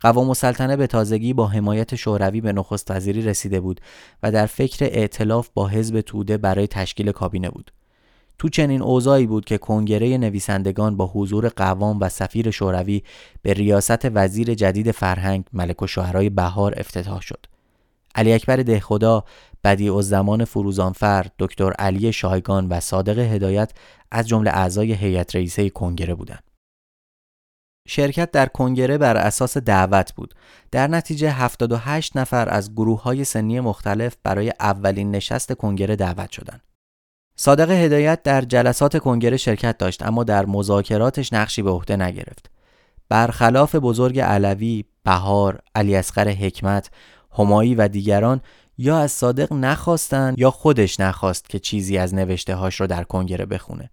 قوام 0.00 0.28
السلطنه 0.28 0.76
به 0.76 0.86
تازگی 0.86 1.32
با 1.32 1.46
حمایت 1.46 1.94
شوروی 1.94 2.40
به 2.40 2.52
نخست 2.52 2.90
وزیری 2.90 3.22
رسیده 3.22 3.60
بود 3.60 3.80
و 4.22 4.32
در 4.32 4.46
فکر 4.46 4.84
ائتلاف 4.84 5.48
با 5.54 5.68
حزب 5.68 6.00
توده 6.00 6.38
برای 6.38 6.66
تشکیل 6.66 7.12
کابینه 7.12 7.50
بود. 7.50 7.70
تو 8.38 8.48
چنین 8.48 8.82
اوضاعی 8.82 9.26
بود 9.26 9.44
که 9.44 9.58
کنگره 9.58 10.18
نویسندگان 10.18 10.96
با 10.96 11.06
حضور 11.06 11.48
قوام 11.48 11.98
و 12.00 12.08
سفیر 12.08 12.50
شوروی 12.50 13.02
به 13.42 13.52
ریاست 13.52 14.04
وزیر 14.04 14.54
جدید 14.54 14.90
فرهنگ 14.90 15.44
ملک 15.52 15.82
و 15.82 15.86
بهار 16.30 16.74
افتتاح 16.76 17.20
شد. 17.20 17.46
علی 18.14 18.32
اکبر 18.32 18.56
دهخدا، 18.56 19.24
بدیع 19.64 20.00
زمان 20.00 20.44
فروزانفر، 20.44 21.26
دکتر 21.38 21.72
علی 21.72 22.12
شایگان 22.12 22.68
و 22.68 22.80
صادق 22.80 23.18
هدایت 23.18 23.72
از 24.10 24.28
جمله 24.28 24.50
اعضای 24.50 24.92
هیئت 24.92 25.36
رئیسه 25.36 25.70
کنگره 25.70 26.14
بودند. 26.14 26.42
شرکت 27.88 28.30
در 28.30 28.46
کنگره 28.46 28.98
بر 28.98 29.16
اساس 29.16 29.56
دعوت 29.56 30.14
بود. 30.14 30.34
در 30.70 30.88
نتیجه 30.88 31.30
78 31.30 32.16
نفر 32.16 32.48
از 32.48 32.72
گروه 32.72 33.02
های 33.02 33.24
سنی 33.24 33.60
مختلف 33.60 34.16
برای 34.22 34.52
اولین 34.60 35.10
نشست 35.10 35.52
کنگره 35.52 35.96
دعوت 35.96 36.30
شدند. 36.30 36.73
صادق 37.36 37.70
هدایت 37.70 38.22
در 38.22 38.40
جلسات 38.40 38.98
کنگره 38.98 39.36
شرکت 39.36 39.78
داشت 39.78 40.02
اما 40.02 40.24
در 40.24 40.46
مذاکراتش 40.46 41.32
نقشی 41.32 41.62
به 41.62 41.70
عهده 41.70 41.96
نگرفت. 41.96 42.50
برخلاف 43.08 43.74
بزرگ 43.74 44.20
علوی، 44.20 44.84
بهار، 45.04 45.60
علی 45.74 45.96
اصغر 45.96 46.28
حکمت، 46.28 46.90
همایی 47.38 47.74
و 47.74 47.88
دیگران 47.88 48.40
یا 48.78 48.98
از 48.98 49.12
صادق 49.12 49.52
نخواستند 49.52 50.38
یا 50.38 50.50
خودش 50.50 51.00
نخواست 51.00 51.48
که 51.48 51.58
چیزی 51.58 51.98
از 51.98 52.14
نوشته 52.14 52.54
هاش 52.54 52.80
رو 52.80 52.86
در 52.86 53.04
کنگره 53.04 53.46
بخونه. 53.46 53.90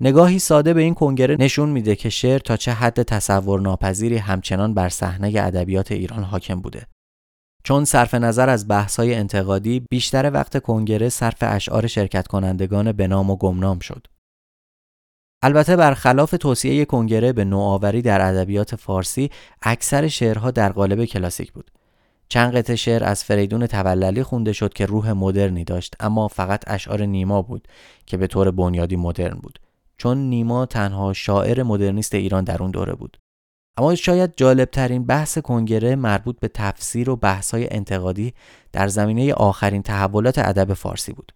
نگاهی 0.00 0.38
ساده 0.38 0.74
به 0.74 0.80
این 0.80 0.94
کنگره 0.94 1.36
نشون 1.38 1.68
میده 1.68 1.96
که 1.96 2.10
شعر 2.10 2.38
تا 2.38 2.56
چه 2.56 2.72
حد 2.72 3.02
تصور 3.02 3.60
ناپذیری 3.60 4.16
همچنان 4.16 4.74
بر 4.74 4.88
صحنه 4.88 5.28
ادبیات 5.36 5.92
ایران 5.92 6.22
حاکم 6.22 6.60
بوده. 6.60 6.86
چون 7.66 7.84
صرف 7.84 8.14
نظر 8.14 8.48
از 8.48 8.68
بحث‌های 8.68 9.14
انتقادی 9.14 9.86
بیشتر 9.90 10.30
وقت 10.30 10.62
کنگره 10.62 11.08
صرف 11.08 11.36
اشعار 11.40 11.86
شرکت 11.86 12.26
کنندگان 12.26 12.92
به 12.92 13.06
نام 13.06 13.30
و 13.30 13.36
گمنام 13.36 13.78
شد. 13.78 14.06
البته 15.42 15.76
برخلاف 15.76 16.30
توصیه 16.30 16.84
کنگره 16.84 17.32
به 17.32 17.44
نوآوری 17.44 18.02
در 18.02 18.28
ادبیات 18.28 18.76
فارسی 18.76 19.30
اکثر 19.62 20.08
شعرها 20.08 20.50
در 20.50 20.72
قالب 20.72 21.04
کلاسیک 21.04 21.52
بود. 21.52 21.70
چند 22.28 22.56
قطعه 22.56 22.76
شعر 22.76 23.04
از 23.04 23.24
فریدون 23.24 23.66
توللی 23.66 24.22
خونده 24.22 24.52
شد 24.52 24.72
که 24.72 24.86
روح 24.86 25.12
مدرنی 25.12 25.64
داشت 25.64 25.94
اما 26.00 26.28
فقط 26.28 26.64
اشعار 26.66 27.02
نیما 27.02 27.42
بود 27.42 27.68
که 28.06 28.16
به 28.16 28.26
طور 28.26 28.50
بنیادی 28.50 28.96
مدرن 28.96 29.38
بود 29.42 29.58
چون 29.98 30.18
نیما 30.18 30.66
تنها 30.66 31.12
شاعر 31.12 31.62
مدرنیست 31.62 32.14
ایران 32.14 32.44
در 32.44 32.62
اون 32.62 32.70
دوره 32.70 32.92
بود. 32.92 33.16
اما 33.76 33.94
شاید 33.94 34.32
جالب 34.36 34.70
ترین 34.70 35.06
بحث 35.06 35.38
کنگره 35.38 35.96
مربوط 35.96 36.40
به 36.40 36.48
تفسیر 36.48 37.10
و 37.10 37.16
بحث 37.16 37.50
های 37.50 37.68
انتقادی 37.70 38.34
در 38.72 38.88
زمینه 38.88 39.34
آخرین 39.34 39.82
تحولات 39.82 40.38
ادب 40.38 40.74
فارسی 40.74 41.12
بود. 41.12 41.32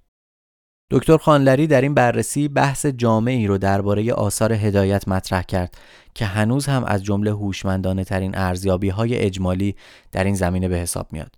دکتر 0.90 1.16
خانلری 1.16 1.66
در 1.66 1.81
این 1.81 1.94
بررسی 1.94 2.48
بحث 2.48 2.86
جامعی 2.86 3.47
رو 3.47 3.59
درباره 3.59 4.12
آثار 4.12 4.52
هدایت 4.52 5.09
مطرح 5.09 5.43
کرد 5.43 5.78
که 6.15 6.24
هنوز 6.24 6.66
هم 6.66 6.85
از 6.85 7.05
جمله 7.05 7.31
هوشمندانه 7.31 8.05
ترین 8.05 8.39
ارزیابی 8.39 8.89
های 8.89 9.19
اجمالی 9.19 9.77
در 10.12 10.24
این 10.24 10.35
زمینه 10.35 10.69
به 10.69 10.77
حساب 10.77 11.12
میاد. 11.12 11.35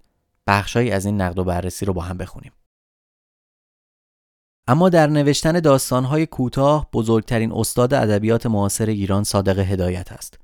بخشهایی 0.47 0.91
از 0.91 1.07
این 1.07 1.21
نقد 1.21 1.39
و 1.39 1.45
بررسی 1.45 1.85
رو 1.85 1.93
با 1.93 2.03
هم 2.03 2.19
بخونیم. 2.19 2.53
اما 4.69 4.89
در 4.89 5.07
نوشتن 5.07 5.61
داستانهای 5.61 6.27
کوتاه 6.27 6.91
بزرگترین 6.93 7.53
استاد 7.53 7.95
ادبیات 7.95 8.47
معاصر 8.47 8.87
ایران 8.87 9.25
صادق 9.25 9.59
هدایت 9.59 10.13
است. 10.13 10.39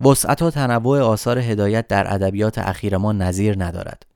وسعت 0.00 0.42
و 0.42 0.50
تنوع 0.50 1.00
آثار 1.00 1.38
هدایت 1.38 1.88
در 1.88 2.14
ادبیات 2.14 2.58
اخیر 2.58 2.96
ما 2.96 3.12
نظیر 3.12 3.64
ندارد. 3.64 4.06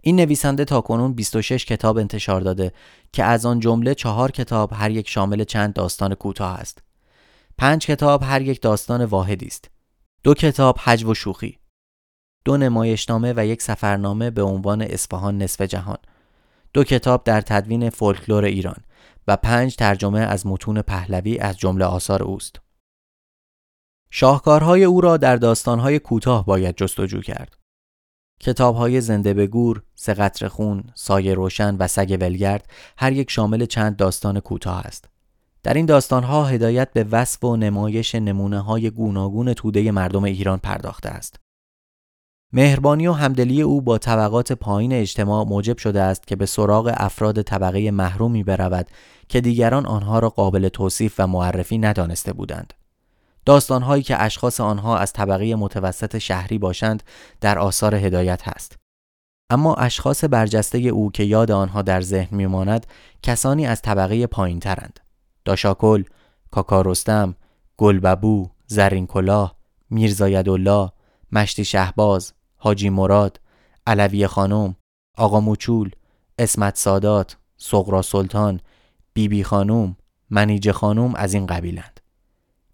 این 0.00 0.16
نویسنده 0.16 0.64
تا 0.64 0.80
کنون 0.80 1.12
26 1.12 1.64
کتاب 1.64 1.98
انتشار 1.98 2.40
داده 2.40 2.72
که 3.12 3.24
از 3.24 3.46
آن 3.46 3.60
جمله 3.60 3.94
چهار 3.94 4.30
کتاب 4.30 4.72
هر 4.72 4.90
یک 4.90 5.08
شامل 5.08 5.44
چند 5.44 5.72
داستان 5.72 6.14
کوتاه 6.14 6.58
است. 6.58 6.82
پنج 7.58 7.86
کتاب 7.86 8.22
هر 8.22 8.42
یک 8.42 8.62
داستان 8.62 9.04
واحدی 9.04 9.46
است. 9.46 9.70
دو 10.22 10.34
کتاب 10.34 10.78
حجو 10.78 11.10
و 11.10 11.14
شوخی. 11.14 11.58
دو 12.44 12.56
نمایشنامه 12.56 13.34
و 13.36 13.46
یک 13.46 13.62
سفرنامه 13.62 14.30
به 14.30 14.42
عنوان 14.42 14.82
اصفهان 14.82 15.42
نصف 15.42 15.60
جهان. 15.60 15.98
دو 16.72 16.84
کتاب 16.84 17.24
در 17.24 17.40
تدوین 17.40 17.90
فولکلور 17.90 18.44
ایران 18.44 18.76
و 19.28 19.36
پنج 19.36 19.76
ترجمه 19.76 20.20
از 20.20 20.46
متون 20.46 20.82
پهلوی 20.82 21.38
از 21.38 21.58
جمله 21.58 21.84
آثار 21.84 22.22
اوست. 22.22 22.60
شاهکارهای 24.10 24.84
او 24.84 25.00
را 25.00 25.16
در 25.16 25.36
داستانهای 25.36 25.98
کوتاه 25.98 26.46
باید 26.46 26.76
جستجو 26.76 27.20
کرد. 27.20 27.56
کتابهای 28.40 29.00
زنده 29.00 29.34
به 29.34 29.46
گور، 29.46 29.82
سقطر 29.94 30.48
خون، 30.48 30.84
سایه 30.94 31.34
روشن 31.34 31.76
و 31.76 31.86
سگ 31.86 32.18
ولگرد 32.20 32.70
هر 32.98 33.12
یک 33.12 33.30
شامل 33.30 33.66
چند 33.66 33.96
داستان 33.96 34.40
کوتاه 34.40 34.80
است. 34.80 35.08
در 35.62 35.74
این 35.74 35.86
داستانها 35.86 36.44
هدایت 36.44 36.92
به 36.92 37.04
وصف 37.04 37.44
و 37.44 37.56
نمایش 37.56 38.14
نمونه 38.14 38.60
های 38.60 38.90
گوناگون 38.90 39.54
توده 39.54 39.90
مردم 39.90 40.24
ایران 40.24 40.58
پرداخته 40.58 41.08
است. 41.08 41.40
مهربانی 42.52 43.06
و 43.06 43.12
همدلی 43.12 43.62
او 43.62 43.82
با 43.82 43.98
طبقات 43.98 44.52
پایین 44.52 44.92
اجتماع 44.92 45.44
موجب 45.44 45.78
شده 45.78 46.02
است 46.02 46.26
که 46.26 46.36
به 46.36 46.46
سراغ 46.46 46.92
افراد 46.96 47.42
طبقه 47.42 47.90
محرومی 47.90 48.44
برود 48.44 48.86
که 49.28 49.40
دیگران 49.40 49.86
آنها 49.86 50.18
را 50.18 50.28
قابل 50.28 50.68
توصیف 50.68 51.14
و 51.18 51.26
معرفی 51.26 51.78
ندانسته 51.78 52.32
بودند. 52.32 52.74
داستانهایی 53.46 54.02
که 54.02 54.22
اشخاص 54.22 54.60
آنها 54.60 54.98
از 54.98 55.12
طبقه 55.12 55.54
متوسط 55.54 56.18
شهری 56.18 56.58
باشند 56.58 57.02
در 57.40 57.58
آثار 57.58 57.94
هدایت 57.94 58.48
هست. 58.48 58.78
اما 59.50 59.74
اشخاص 59.74 60.24
برجسته 60.24 60.78
او 60.78 61.10
که 61.10 61.22
یاد 61.22 61.50
آنها 61.50 61.82
در 61.82 62.00
ذهن 62.00 62.36
میماند 62.36 62.86
کسانی 63.22 63.66
از 63.66 63.82
طبقه 63.82 64.26
پایین 64.26 64.60
ترند. 64.60 65.00
داشاکل، 65.44 66.04
کاکارستم، 66.50 67.34
گلببو، 67.76 68.48
زرین 68.66 69.06
کلاه، 69.06 69.56
میرزایدالله، 69.90 70.90
مشتی 71.32 71.64
شهباز، 71.64 72.32
حاجی 72.56 72.90
مراد، 72.90 73.40
علوی 73.86 74.26
خانم، 74.26 74.76
آقا 75.16 75.40
موچول، 75.40 75.90
اسمت 76.38 76.76
سادات، 76.76 77.36
سغرا 77.56 78.02
سلطان، 78.02 78.60
بیبی 79.14 79.44
خانم، 79.44 79.96
منیج 80.30 80.70
خانم 80.70 81.14
از 81.14 81.34
این 81.34 81.46
قبیلند. 81.46 81.95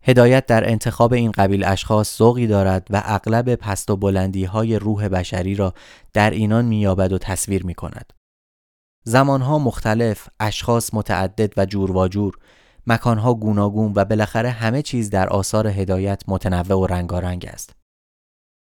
هدایت 0.03 0.47
در 0.47 0.71
انتخاب 0.71 1.13
این 1.13 1.31
قبیل 1.31 1.65
اشخاص 1.65 2.19
ذوقی 2.19 2.47
دارد 2.47 2.87
و 2.91 3.03
اغلب 3.05 3.55
پست 3.55 3.91
و 3.91 3.97
بلندی 3.97 4.45
های 4.45 4.79
روح 4.79 5.09
بشری 5.09 5.55
را 5.55 5.75
در 6.13 6.31
اینان 6.31 6.65
میابد 6.65 7.13
و 7.13 7.19
تصویر 7.19 7.67
می 7.67 7.75
کند. 7.75 8.13
زمانها 9.05 9.59
مختلف، 9.59 10.29
اشخاص 10.41 10.95
متعدد 10.95 11.53
و 11.57 11.67
جور 11.67 11.97
و 11.97 12.09
جور، 12.09 12.39
مکانها 12.87 13.35
گوناگون 13.35 13.93
و 13.97 14.05
بالاخره 14.05 14.51
همه 14.51 14.83
چیز 14.83 15.11
در 15.11 15.29
آثار 15.29 15.67
هدایت 15.67 16.23
متنوع 16.29 16.79
و 16.79 16.87
رنگارنگ 16.87 17.47
است. 17.53 17.77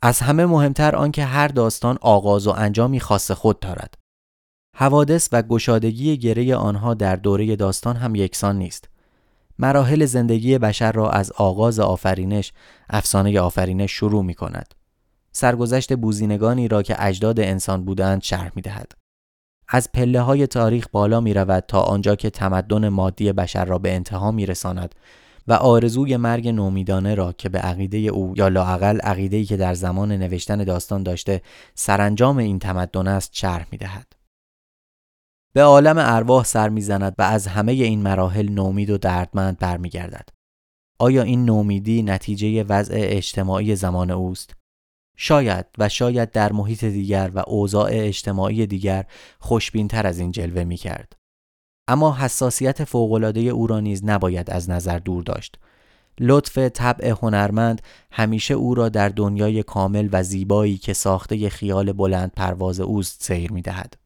از 0.02 0.20
همه 0.20 0.46
مهمتر 0.46 0.96
آنکه 0.96 1.24
هر 1.24 1.48
داستان 1.48 1.98
آغاز 2.00 2.46
و 2.46 2.50
انجامی 2.50 3.00
خاص 3.00 3.30
خود 3.30 3.60
دارد. 3.60 3.94
حوادث 4.76 5.28
و 5.32 5.42
گشادگی 5.42 6.18
گره 6.18 6.56
آنها 6.56 6.94
در 6.94 7.16
دوره 7.16 7.56
داستان 7.56 7.96
هم 7.96 8.14
یکسان 8.14 8.58
نیست. 8.58 8.89
مراحل 9.60 10.04
زندگی 10.04 10.58
بشر 10.58 10.92
را 10.92 11.10
از 11.10 11.32
آغاز 11.32 11.80
آفرینش، 11.80 12.52
افسانه 12.90 13.40
آفرینش 13.40 13.92
شروع 13.92 14.24
می 14.24 14.34
کند. 14.34 14.74
سرگذشت 15.32 15.92
بوزینگانی 15.92 16.68
را 16.68 16.82
که 16.82 17.04
اجداد 17.04 17.40
انسان 17.40 17.84
بودند 17.84 18.22
شرح 18.22 18.50
می 18.54 18.62
دهد. 18.62 18.92
از 19.68 19.92
پله 19.92 20.20
های 20.20 20.46
تاریخ 20.46 20.86
بالا 20.92 21.20
می 21.20 21.34
رود 21.34 21.64
تا 21.68 21.80
آنجا 21.80 22.14
که 22.14 22.30
تمدن 22.30 22.88
مادی 22.88 23.32
بشر 23.32 23.64
را 23.64 23.78
به 23.78 23.94
انتها 23.94 24.30
می 24.30 24.46
رساند 24.46 24.94
و 25.48 25.52
آرزوی 25.52 26.16
مرگ 26.16 26.48
نومیدانه 26.48 27.14
را 27.14 27.32
که 27.32 27.48
به 27.48 27.58
عقیده 27.58 27.98
او 27.98 28.34
یا 28.36 28.48
لاعقل 28.48 29.00
عقیده‌ای 29.00 29.44
که 29.44 29.56
در 29.56 29.74
زمان 29.74 30.12
نوشتن 30.12 30.64
داستان 30.64 31.02
داشته 31.02 31.42
سرانجام 31.74 32.38
این 32.38 32.58
تمدن 32.58 33.08
است 33.08 33.30
شرح 33.32 33.66
می 33.72 33.78
دهد. 33.78 34.19
به 35.52 35.62
عالم 35.62 35.96
ارواح 35.98 36.44
سر 36.44 36.68
می‌زند 36.68 37.14
و 37.18 37.22
از 37.22 37.46
همه 37.46 37.72
این 37.72 38.02
مراحل 38.02 38.48
نومید 38.48 38.90
و 38.90 38.98
دردمند 38.98 39.58
برمیگردد. 39.58 40.28
آیا 40.98 41.22
این 41.22 41.44
نومیدی 41.44 42.02
نتیجه 42.02 42.62
وضع 42.62 42.94
اجتماعی 42.96 43.76
زمان 43.76 44.10
اوست؟ 44.10 44.56
شاید 45.16 45.66
و 45.78 45.88
شاید 45.88 46.30
در 46.30 46.52
محیط 46.52 46.84
دیگر 46.84 47.30
و 47.34 47.42
اوضاع 47.46 47.90
اجتماعی 47.92 48.66
دیگر 48.66 49.04
خوشبینتر 49.38 50.06
از 50.06 50.18
این 50.18 50.30
جلوه 50.30 50.64
می 50.64 50.76
کرد. 50.76 51.16
اما 51.88 52.16
حساسیت 52.16 52.84
فوقالعاده 52.84 53.40
او 53.40 53.66
را 53.66 53.80
نیز 53.80 54.04
نباید 54.04 54.50
از 54.50 54.70
نظر 54.70 54.98
دور 54.98 55.22
داشت. 55.22 55.58
لطف 56.20 56.58
طبع 56.58 57.14
هنرمند 57.22 57.82
همیشه 58.12 58.54
او 58.54 58.74
را 58.74 58.88
در 58.88 59.08
دنیای 59.08 59.62
کامل 59.62 60.08
و 60.12 60.22
زیبایی 60.22 60.78
که 60.78 60.92
ساخته 60.92 61.48
خیال 61.48 61.92
بلند 61.92 62.32
پرواز 62.36 62.80
اوست 62.80 63.22
سیر 63.22 63.52
می 63.52 63.62
دهد. 63.62 63.99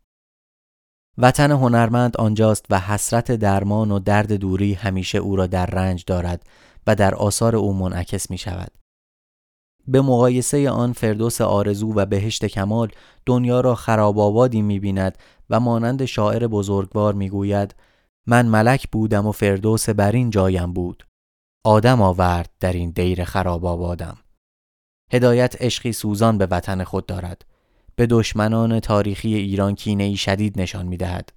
وطن 1.18 1.50
هنرمند 1.50 2.16
آنجاست 2.16 2.66
و 2.70 2.80
حسرت 2.80 3.32
درمان 3.32 3.90
و 3.90 3.98
درد 3.98 4.32
دوری 4.32 4.74
همیشه 4.74 5.18
او 5.18 5.36
را 5.36 5.46
در 5.46 5.66
رنج 5.66 6.04
دارد 6.06 6.42
و 6.86 6.94
در 6.94 7.14
آثار 7.14 7.56
او 7.56 7.74
منعکس 7.74 8.30
می 8.30 8.38
شود. 8.38 8.70
به 9.88 10.00
مقایسه 10.00 10.70
آن 10.70 10.92
فردوس 10.92 11.40
آرزو 11.40 11.92
و 11.94 12.06
بهشت 12.06 12.44
کمال 12.44 12.88
دنیا 13.26 13.60
را 13.60 13.74
خراب 13.74 14.18
آبادی 14.18 14.62
می 14.62 14.80
بیند 14.80 15.18
و 15.50 15.60
مانند 15.60 16.04
شاعر 16.04 16.46
بزرگوار 16.46 17.14
می 17.14 17.28
گوید 17.30 17.74
من 18.26 18.46
ملک 18.46 18.90
بودم 18.90 19.26
و 19.26 19.32
فردوس 19.32 19.88
بر 19.88 20.12
این 20.12 20.30
جایم 20.30 20.72
بود. 20.72 21.06
آدم 21.64 22.02
آورد 22.02 22.50
در 22.60 22.72
این 22.72 22.90
دیر 22.90 23.24
خراب 23.24 23.66
آبادم. 23.66 24.16
هدایت 25.12 25.62
عشقی 25.62 25.92
سوزان 25.92 26.38
به 26.38 26.46
وطن 26.46 26.84
خود 26.84 27.06
دارد. 27.06 27.44
به 27.96 28.06
دشمنان 28.06 28.80
تاریخی 28.80 29.34
ایران 29.34 29.74
کینه 29.74 30.04
ای 30.04 30.16
شدید 30.16 30.60
نشان 30.60 30.86
می 30.86 30.96
دهد 30.96 31.32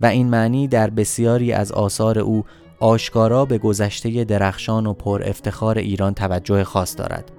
و 0.00 0.06
این 0.06 0.30
معنی 0.30 0.68
در 0.68 0.90
بسیاری 0.90 1.52
از 1.52 1.72
آثار 1.72 2.18
او 2.18 2.44
آشکارا 2.80 3.44
به 3.44 3.58
گذشته 3.58 4.24
درخشان 4.24 4.86
و 4.86 4.92
پر 4.92 5.22
افتخار 5.26 5.78
ایران 5.78 6.14
توجه 6.14 6.64
خاص 6.64 6.98
دارد 6.98 7.32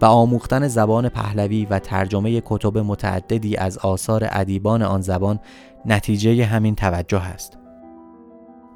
و 0.00 0.06
آموختن 0.06 0.68
زبان 0.68 1.08
پهلوی 1.08 1.66
و 1.66 1.78
ترجمه 1.78 2.42
کتب 2.44 2.78
متعددی 2.78 3.56
از 3.56 3.78
آثار 3.78 4.28
ادیبان 4.30 4.82
آن 4.82 5.00
زبان 5.00 5.40
نتیجه 5.86 6.44
همین 6.44 6.74
توجه 6.74 7.22
است. 7.22 7.58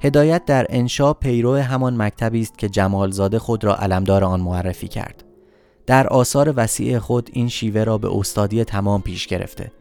هدایت 0.01 0.44
در 0.44 0.66
انشا 0.69 1.15
پیرو 1.15 1.56
همان 1.56 2.02
مکتبی 2.02 2.40
است 2.40 2.59
که 2.59 2.69
جمالزاده 2.69 3.39
خود 3.39 3.65
را 3.65 3.77
علمدار 3.77 4.24
آن 4.24 4.40
معرفی 4.40 4.89
کرد. 4.89 5.27
در 5.89 6.06
آثار 6.06 6.55
وسیع 6.56 6.98
خود 6.98 7.31
این 7.32 7.48
شیوه 7.48 7.85
را 7.85 7.98
به 7.98 8.16
استادی 8.16 8.65
تمام 8.65 9.02
پیش 9.02 9.27
گرفته. 9.27 9.73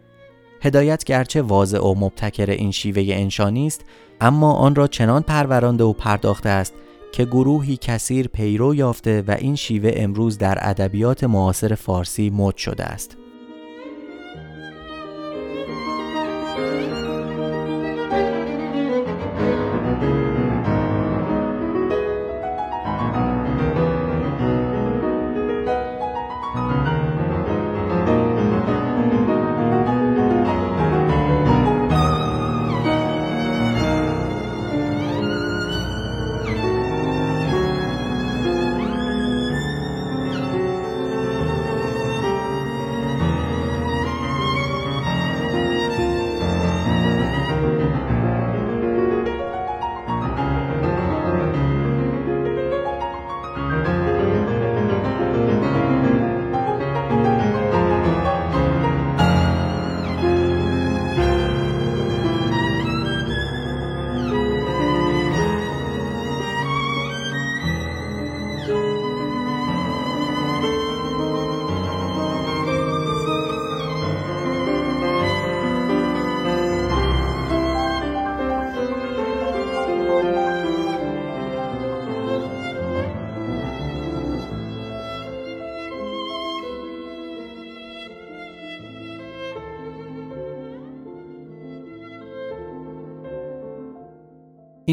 هدایت 0.61 1.03
گرچه 1.03 1.41
واضع 1.41 1.79
و 1.79 1.95
مبتکر 1.97 2.49
این 2.49 2.71
شیوه 2.71 3.03
انشانی 3.09 3.67
است 3.67 3.85
اما 4.21 4.53
آن 4.53 4.75
را 4.75 4.87
چنان 4.87 5.21
پرورانده 5.21 5.83
و 5.83 5.93
پرداخته 5.93 6.49
است 6.49 6.73
که 7.11 7.25
گروهی 7.25 7.77
کثیر 7.77 8.27
پیرو 8.27 8.75
یافته 8.75 9.23
و 9.27 9.35
این 9.39 9.55
شیوه 9.55 9.91
امروز 9.95 10.37
در 10.37 10.57
ادبیات 10.61 11.23
معاصر 11.23 11.75
فارسی 11.75 12.29
مد 12.29 12.55
شده 12.57 12.83
است. 12.83 13.17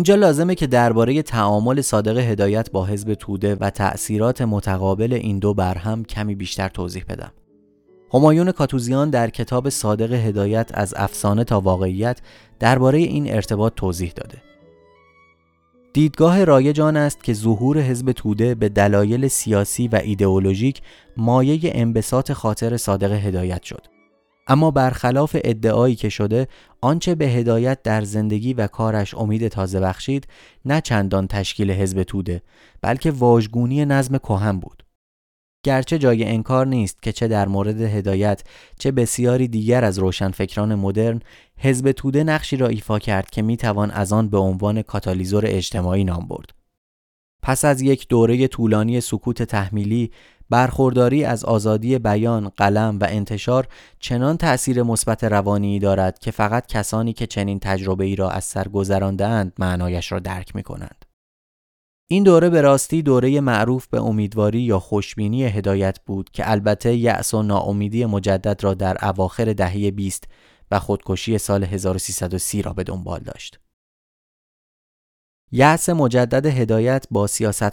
اینجا 0.05 0.14
لازمه 0.14 0.55
که 0.55 0.66
درباره 0.66 1.22
تعامل 1.22 1.81
صادق 1.81 2.18
هدایت 2.18 2.70
با 2.70 2.85
حزب 2.86 3.14
توده 3.14 3.56
و 3.60 3.70
تأثیرات 3.70 4.43
متقابل 4.43 5.12
این 5.12 5.39
دو 5.39 5.55
بر 5.55 5.78
هم 5.78 6.05
کمی 6.05 6.35
بیشتر 6.35 6.68
توضیح 6.68 7.05
بدم. 7.09 7.32
همایون 8.14 8.52
کاتوزیان 8.52 9.10
در 9.10 9.31
کتاب 9.31 9.68
صادق 9.68 10.12
هدایت 10.12 10.70
از 10.74 10.94
افسانه 10.97 11.44
تا 11.44 11.60
واقعیت 11.60 12.20
درباره 12.59 12.98
این 12.98 13.35
ارتباط 13.35 13.72
توضیح 13.76 14.12
داده. 14.16 14.43
دیدگاه 15.93 16.44
رایج 16.44 16.81
آن 16.81 16.97
است 16.97 17.24
که 17.24 17.32
ظهور 17.32 17.78
حزب 17.78 18.12
توده 18.12 18.55
به 18.55 18.68
دلایل 18.68 19.28
سیاسی 19.28 19.89
و 19.89 20.01
ایدئولوژیک 20.05 20.82
مایه 21.16 21.60
انبساط 21.74 22.32
خاطر 22.32 22.76
صادق 22.76 23.12
هدایت 23.12 23.62
شد. 23.62 23.94
اما 24.47 24.71
برخلاف 24.71 25.37
ادعایی 25.45 25.95
که 25.95 26.09
شده 26.09 26.49
آنچه 26.81 27.15
به 27.15 27.27
هدایت 27.27 27.83
در 27.83 28.03
زندگی 28.03 28.55
و 28.55 28.66
کارش 28.66 29.15
امید 29.15 29.49
تازه 29.49 29.81
بخشید 29.81 30.27
نه 30.65 30.81
چندان 30.81 31.27
تشکیل 31.27 31.71
حزب 31.71 32.03
توده 32.03 32.43
بلکه 32.83 33.11
واژگونی 33.11 33.85
نظم 33.85 34.19
کهن 34.19 34.59
بود. 34.59 34.85
گرچه 35.65 35.99
جای 35.99 36.25
انکار 36.25 36.66
نیست 36.66 37.03
که 37.03 37.12
چه 37.12 37.29
در 37.29 37.49
مورد 37.49 37.81
هدایت 37.81 38.43
چه 38.79 38.93
بسیاری 38.93 39.49
دیگر 39.49 39.85
از 39.85 39.99
روشنفکران 39.99 40.75
مدرن 40.75 41.21
حزب 41.59 41.93
توده 41.93 42.25
نقشی 42.25 42.57
را 42.57 42.69
ایفا 42.69 42.99
کرد 42.99 43.31
که 43.31 43.43
می‌توان 43.43 43.91
از 43.91 44.12
آن 44.12 44.29
به 44.29 44.39
عنوان 44.39 44.83
کاتالیزور 44.83 45.45
اجتماعی 45.47 46.05
نام 46.05 46.29
برد. 46.29 46.51
پس 47.43 47.65
از 47.65 47.83
یک 47.83 48.09
دوره 48.09 48.49
طولانی 48.49 49.01
سکوت 49.01 49.43
تحمیلی 49.43 50.11
برخورداری 50.55 51.24
از 51.24 51.44
آزادی 51.44 51.98
بیان، 51.98 52.48
قلم 52.48 52.98
و 53.01 53.06
انتشار 53.10 53.68
چنان 53.98 54.36
تأثیر 54.36 54.82
مثبت 54.82 55.24
روانی 55.24 55.78
دارد 55.78 56.18
که 56.18 56.31
فقط 56.31 56.66
کسانی 56.66 57.12
که 57.12 57.26
چنین 57.26 57.59
تجربه 57.59 58.05
ای 58.05 58.16
را 58.16 58.31
از 58.31 58.44
سر 58.44 58.68
گذراندهاند 58.68 59.52
معنایش 59.59 60.12
را 60.12 60.18
درک 60.18 60.56
می 60.56 60.62
کنند. 60.62 61.05
این 62.10 62.22
دوره 62.22 62.51
به 62.51 62.60
راستی 62.60 63.02
دوره 63.02 63.40
معروف 63.40 63.86
به 63.86 64.01
امیدواری 64.01 64.60
یا 64.60 64.78
خوشبینی 64.78 65.44
هدایت 65.44 65.98
بود 66.06 66.31
که 66.31 66.51
البته 66.51 66.97
یأس 66.97 67.35
و 67.35 67.43
ناامیدی 67.43 68.06
مجدد 68.06 68.64
را 68.64 68.74
در 68.74 68.97
اواخر 69.02 69.52
دهه 69.52 69.90
20 69.90 70.24
و 70.70 70.78
خودکشی 70.78 71.39
سال 71.39 71.64
1330 71.64 72.62
را 72.62 72.72
به 72.72 72.85
دنبال 72.85 73.20
داشت. 73.20 73.64
یأس 75.56 75.89
مجدد 75.89 76.47
هدایت 76.47 77.06
با 77.10 77.28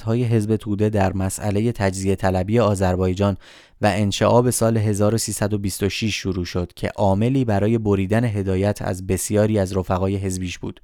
های 0.05 0.23
حزب 0.23 0.55
توده 0.55 0.89
در 0.89 1.13
مسئله 1.13 1.71
تجزیه 1.71 2.15
طلبی 2.15 2.59
آذربایجان 2.59 3.37
و 3.81 3.85
انشعاب 3.85 4.49
سال 4.49 4.77
1326 4.77 6.15
شروع 6.15 6.45
شد 6.45 6.73
که 6.75 6.87
عاملی 6.95 7.45
برای 7.45 7.77
بریدن 7.77 8.23
هدایت 8.23 8.81
از 8.81 9.07
بسیاری 9.07 9.59
از 9.59 9.77
رفقای 9.77 10.15
حزبیش 10.15 10.59
بود 10.59 10.81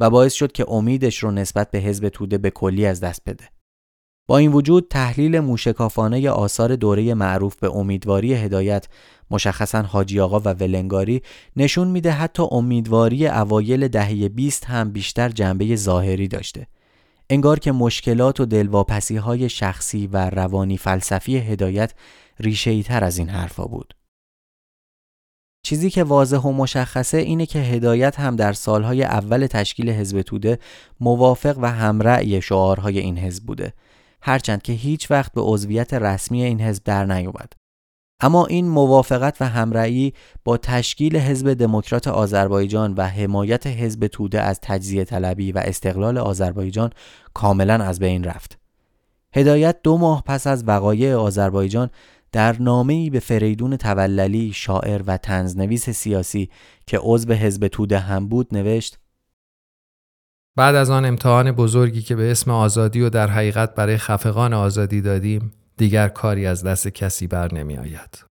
و 0.00 0.10
باعث 0.10 0.32
شد 0.32 0.52
که 0.52 0.70
امیدش 0.70 1.18
رو 1.18 1.30
نسبت 1.30 1.70
به 1.70 1.78
حزب 1.78 2.08
توده 2.08 2.38
به 2.38 2.50
کلی 2.50 2.86
از 2.86 3.00
دست 3.00 3.22
بده. 3.26 3.55
با 4.26 4.38
این 4.38 4.52
وجود 4.52 4.86
تحلیل 4.90 5.40
موشکافانه 5.40 6.30
آثار 6.30 6.76
دوره 6.76 7.14
معروف 7.14 7.56
به 7.56 7.70
امیدواری 7.70 8.34
هدایت 8.34 8.86
مشخصا 9.30 9.82
حاجی 9.82 10.20
آقا 10.20 10.40
و 10.40 10.48
ولنگاری 10.48 11.22
نشون 11.56 11.88
میده 11.88 12.10
حتی 12.10 12.42
امیدواری 12.50 13.26
اوایل 13.26 13.88
دهه 13.88 14.28
20 14.28 14.64
هم 14.64 14.92
بیشتر 14.92 15.28
جنبه 15.28 15.76
ظاهری 15.76 16.28
داشته. 16.28 16.66
انگار 17.30 17.58
که 17.58 17.72
مشکلات 17.72 18.40
و 18.40 18.44
دلواپسی 18.44 19.16
های 19.16 19.48
شخصی 19.48 20.06
و 20.06 20.30
روانی 20.30 20.76
فلسفی 20.76 21.36
هدایت 21.38 21.94
ریشه 22.40 22.82
تر 22.82 23.04
از 23.04 23.18
این 23.18 23.28
حرفا 23.28 23.64
بود. 23.64 23.94
چیزی 25.62 25.90
که 25.90 26.04
واضح 26.04 26.38
و 26.38 26.52
مشخصه 26.52 27.18
اینه 27.18 27.46
که 27.46 27.58
هدایت 27.58 28.20
هم 28.20 28.36
در 28.36 28.52
سالهای 28.52 29.02
اول 29.02 29.46
تشکیل 29.46 29.90
حزب 29.90 30.22
توده 30.22 30.58
موافق 31.00 31.58
و 31.58 31.70
همرأی 31.70 32.42
شعارهای 32.42 32.98
این 32.98 33.18
حزب 33.18 33.44
بوده. 33.44 33.72
هرچند 34.26 34.62
که 34.62 34.72
هیچ 34.72 35.10
وقت 35.10 35.32
به 35.32 35.40
عضویت 35.40 35.94
رسمی 35.94 36.42
این 36.42 36.60
حزب 36.60 36.84
در 36.84 37.04
نیومد 37.04 37.52
اما 38.20 38.46
این 38.46 38.68
موافقت 38.68 39.42
و 39.42 39.44
همرأیی 39.44 40.12
با 40.44 40.56
تشکیل 40.56 41.16
حزب 41.16 41.54
دموکرات 41.54 42.08
آذربایجان 42.08 42.94
و 42.94 43.02
حمایت 43.02 43.66
حزب 43.66 44.06
توده 44.06 44.40
از 44.40 44.60
تجزیه 44.62 45.04
طلبی 45.04 45.52
و 45.52 45.58
استقلال 45.64 46.18
آذربایجان 46.18 46.90
کاملا 47.34 47.74
از 47.74 47.98
بین 47.98 48.24
رفت. 48.24 48.58
هدایت 49.34 49.76
دو 49.82 49.98
ماه 49.98 50.22
پس 50.26 50.46
از 50.46 50.64
وقایع 50.66 51.14
آذربایجان 51.14 51.90
در 52.32 52.62
نامه‌ای 52.62 53.10
به 53.10 53.18
فریدون 53.18 53.76
توللی 53.76 54.52
شاعر 54.52 55.02
و 55.06 55.16
تنزنویس 55.16 55.90
سیاسی 55.90 56.50
که 56.86 56.98
عضو 57.02 57.32
حزب 57.32 57.68
توده 57.68 57.98
هم 57.98 58.28
بود 58.28 58.48
نوشت 58.52 58.98
بعد 60.56 60.74
از 60.74 60.90
آن 60.90 61.04
امتحان 61.04 61.52
بزرگی 61.52 62.02
که 62.02 62.16
به 62.16 62.30
اسم 62.30 62.50
آزادی 62.50 63.00
و 63.00 63.10
در 63.10 63.26
حقیقت 63.26 63.74
برای 63.74 63.96
خفقان 63.96 64.54
آزادی 64.54 65.00
دادیم 65.00 65.52
دیگر 65.76 66.08
کاری 66.08 66.46
از 66.46 66.64
دست 66.64 66.88
کسی 66.88 67.26
بر 67.26 67.54
نمی 67.54 67.76
آید. 67.76 68.24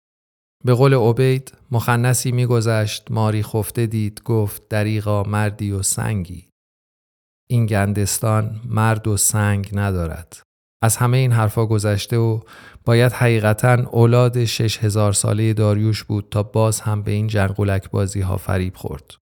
به 0.64 0.74
قول 0.74 0.94
عبید 0.94 1.52
مخنسی 1.70 2.32
میگذشت 2.32 3.10
ماری 3.10 3.42
خفته 3.42 3.86
دید 3.86 4.22
گفت 4.24 4.68
دریغا 4.68 5.22
مردی 5.22 5.72
و 5.72 5.82
سنگی. 5.82 6.48
این 7.50 7.66
گندستان 7.66 8.60
مرد 8.64 9.08
و 9.08 9.16
سنگ 9.16 9.70
ندارد. 9.72 10.42
از 10.82 10.96
همه 10.96 11.16
این 11.16 11.32
حرفا 11.32 11.66
گذشته 11.66 12.16
و 12.16 12.40
باید 12.84 13.12
حقیقتا 13.12 13.74
اولاد 13.90 14.44
شش 14.44 14.78
هزار 14.78 15.12
ساله 15.12 15.52
داریوش 15.52 16.04
بود 16.04 16.28
تا 16.30 16.42
باز 16.42 16.80
هم 16.80 17.02
به 17.02 17.10
این 17.10 17.26
جنگولک 17.26 17.90
بازی 17.90 18.20
ها 18.20 18.36
فریب 18.36 18.76
خورد. 18.76 19.21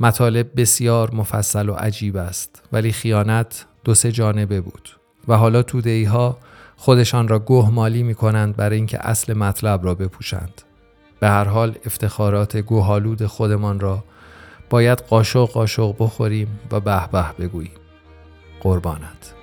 مطالب 0.00 0.60
بسیار 0.60 1.14
مفصل 1.14 1.68
و 1.68 1.72
عجیب 1.72 2.16
است 2.16 2.62
ولی 2.72 2.92
خیانت 2.92 3.66
دو 3.84 3.94
سه 3.94 4.12
جانبه 4.12 4.60
بود 4.60 4.88
و 5.28 5.36
حالا 5.36 5.62
تودهی 5.62 6.04
ها 6.04 6.38
خودشان 6.76 7.28
را 7.28 7.38
گوه 7.38 7.70
مالی 7.70 8.02
می 8.02 8.14
کنند 8.14 8.56
برای 8.56 8.76
اینکه 8.76 9.08
اصل 9.08 9.34
مطلب 9.34 9.84
را 9.84 9.94
بپوشند. 9.94 10.62
به 11.20 11.28
هر 11.28 11.44
حال 11.44 11.76
افتخارات 11.86 12.56
گوهالود 12.56 13.26
خودمان 13.26 13.80
را 13.80 14.04
باید 14.70 14.98
قاشق 14.98 15.48
قاشق 15.48 15.94
بخوریم 15.98 16.60
و 16.70 16.80
به 16.80 17.08
به 17.12 17.24
بگوییم. 17.38 17.74
قربانت. 18.60 19.35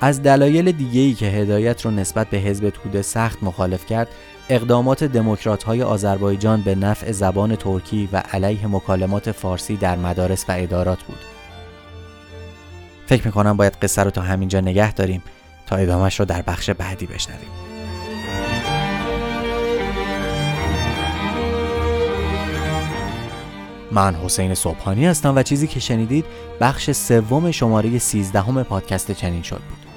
از 0.00 0.22
دلایل 0.22 0.72
دیگه‌ای 0.72 1.14
که 1.14 1.26
هدایت 1.26 1.84
رو 1.84 1.90
نسبت 1.90 2.30
به 2.30 2.36
حزب 2.36 2.70
توده 2.70 3.02
سخت 3.02 3.42
مخالف 3.42 3.86
کرد 3.86 4.08
اقدامات 4.48 5.04
دموکرات 5.04 5.62
های 5.62 5.82
آذربایجان 5.82 6.62
به 6.62 6.74
نفع 6.74 7.12
زبان 7.12 7.56
ترکی 7.56 8.08
و 8.12 8.16
علیه 8.16 8.66
مکالمات 8.66 9.32
فارسی 9.32 9.76
در 9.76 9.96
مدارس 9.96 10.44
و 10.48 10.52
ادارات 10.56 11.02
بود. 11.02 11.18
فکر 13.06 13.26
می‌کنم 13.26 13.56
باید 13.56 13.72
قصه 13.72 14.02
رو 14.02 14.10
تا 14.10 14.22
همینجا 14.22 14.60
نگه 14.60 14.92
داریم 14.92 15.22
تا 15.66 15.76
ادامش 15.76 16.20
رو 16.20 16.26
در 16.26 16.42
بخش 16.42 16.70
بعدی 16.70 17.06
بشنویم. 17.06 17.50
من 23.92 24.14
حسین 24.14 24.54
صبحانی 24.54 25.06
هستم 25.06 25.36
و 25.36 25.42
چیزی 25.42 25.66
که 25.66 25.80
شنیدید 25.80 26.24
بخش 26.60 26.90
سوم 26.90 27.50
شماره 27.50 27.98
13 27.98 28.62
پادکست 28.62 29.12
چنین 29.12 29.42
شد 29.42 29.60
بود. 29.60 29.89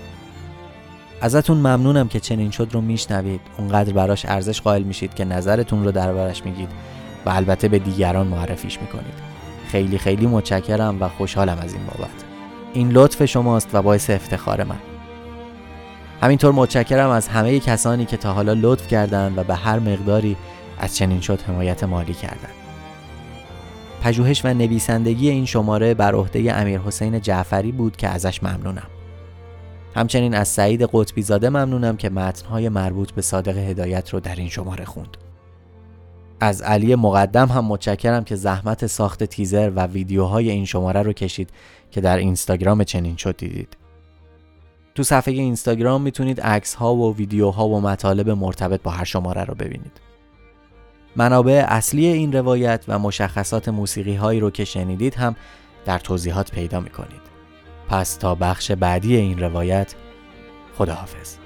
ازتون 1.24 1.58
ممنونم 1.58 2.08
که 2.08 2.20
چنین 2.20 2.52
شد 2.52 2.70
رو 2.72 2.82
میشنوید. 2.82 3.42
اونقدر 3.58 3.94
براش 3.94 4.26
ارزش 4.26 4.62
قائل 4.62 4.84
میشید 4.84 5.14
که 5.14 5.26
نظرتون 5.26 5.84
رو 5.84 5.92
دربارش 5.92 6.46
میگید 6.46 6.70
و 7.26 7.30
البته 7.30 7.68
به 7.68 7.80
دیگران 7.80 8.28
معرفیش 8.28 8.80
می‌کنید. 8.82 9.14
خیلی 9.68 9.98
خیلی 9.98 10.28
متشکرم 10.28 10.98
و 11.02 11.10
خوشحالم 11.10 11.58
از 11.62 11.74
این 11.74 11.82
بابت. 11.86 12.24
این 12.74 12.92
لطف 12.92 13.26
شماست 13.26 13.70
و 13.74 13.82
باعث 13.82 14.10
افتخار 14.10 14.64
من. 14.64 14.80
همینطور 16.22 16.52
متشکرم 16.52 17.10
از 17.10 17.28
همه 17.28 17.60
کسانی 17.60 18.06
که 18.06 18.18
تا 18.18 18.34
حالا 18.34 18.54
لطف 18.54 18.88
کردند 18.88 19.38
و 19.38 19.44
به 19.44 19.56
هر 19.56 19.80
مقداری 19.80 20.36
از 20.80 20.96
چنین 20.96 21.22
شد 21.22 21.42
حمایت 21.42 21.84
مالی 21.84 22.14
کردند. 22.14 22.54
پژوهش 24.04 24.46
و 24.46 24.54
نویسندگی 24.54 25.30
این 25.30 25.46
شماره 25.46 25.94
بر 25.94 26.16
عهده 26.16 26.54
امیر 26.54 26.80
حسین 26.80 27.22
جعفری 27.22 27.72
بود 27.72 27.98
که 27.98 28.08
ازش 28.08 28.44
ممنونم. 28.44 28.88
همچنین 29.96 30.36
از 30.36 30.48
سعید 30.48 30.82
قطبی 30.94 31.22
زاده 31.22 31.50
ممنونم 31.50 31.98
که 31.98 32.10
متنهای 32.10 32.70
مربوط 32.70 33.12
به 33.12 33.22
صادق 33.22 33.58
هدایت 33.58 34.10
رو 34.10 34.20
در 34.20 34.36
این 34.36 34.50
شماره 34.50 34.86
خوند. 34.86 35.18
از 36.40 36.62
علی 36.62 36.96
مقدم 36.96 37.48
هم 37.48 37.66
متشکرم 37.66 38.24
که 38.24 38.36
زحمت 38.36 38.88
ساخت 38.88 39.24
تیزر 39.24 39.72
و 39.76 39.86
ویدیوهای 39.86 40.50
این 40.50 40.66
شماره 40.66 41.02
رو 41.02 41.14
کشید 41.14 41.50
که 41.92 42.02
در 42.02 42.18
اینستاگرام 42.18 42.84
چنین 42.84 43.16
شد 43.16 43.38
دیدید. 43.38 43.78
تو 44.96 45.04
صفحه 45.04 45.34
اینستاگرام 45.34 46.02
می‌تونید 46.02 46.42
عکس 46.42 46.74
ها 46.74 46.96
و 46.96 47.16
ویدیوها 47.16 47.68
و 47.68 47.82
مطالب 47.82 48.30
مرتبط 48.30 48.82
با 48.82 48.92
هر 48.92 49.04
شماره 49.04 49.44
رو 49.44 49.56
ببینید. 49.56 50.02
منابع 51.16 51.66
اصلی 51.68 52.08
این 52.08 52.34
روایت 52.34 52.86
و 52.88 53.00
مشخصات 53.00 53.70
موسیقی 53.70 54.16
هایی 54.16 54.40
رو 54.40 54.52
که 54.52 54.66
شنیدید 54.66 55.16
هم 55.16 55.36
در 55.86 56.00
توضیحات 56.00 56.52
پیدا 56.52 56.80
می‌کنید. 56.80 57.23
پس 57.94 58.16
تا 58.16 58.36
بخش 58.36 58.72
بعدی 58.72 59.16
این 59.16 59.40
روایت 59.40 59.96
خداحافظ. 60.78 61.43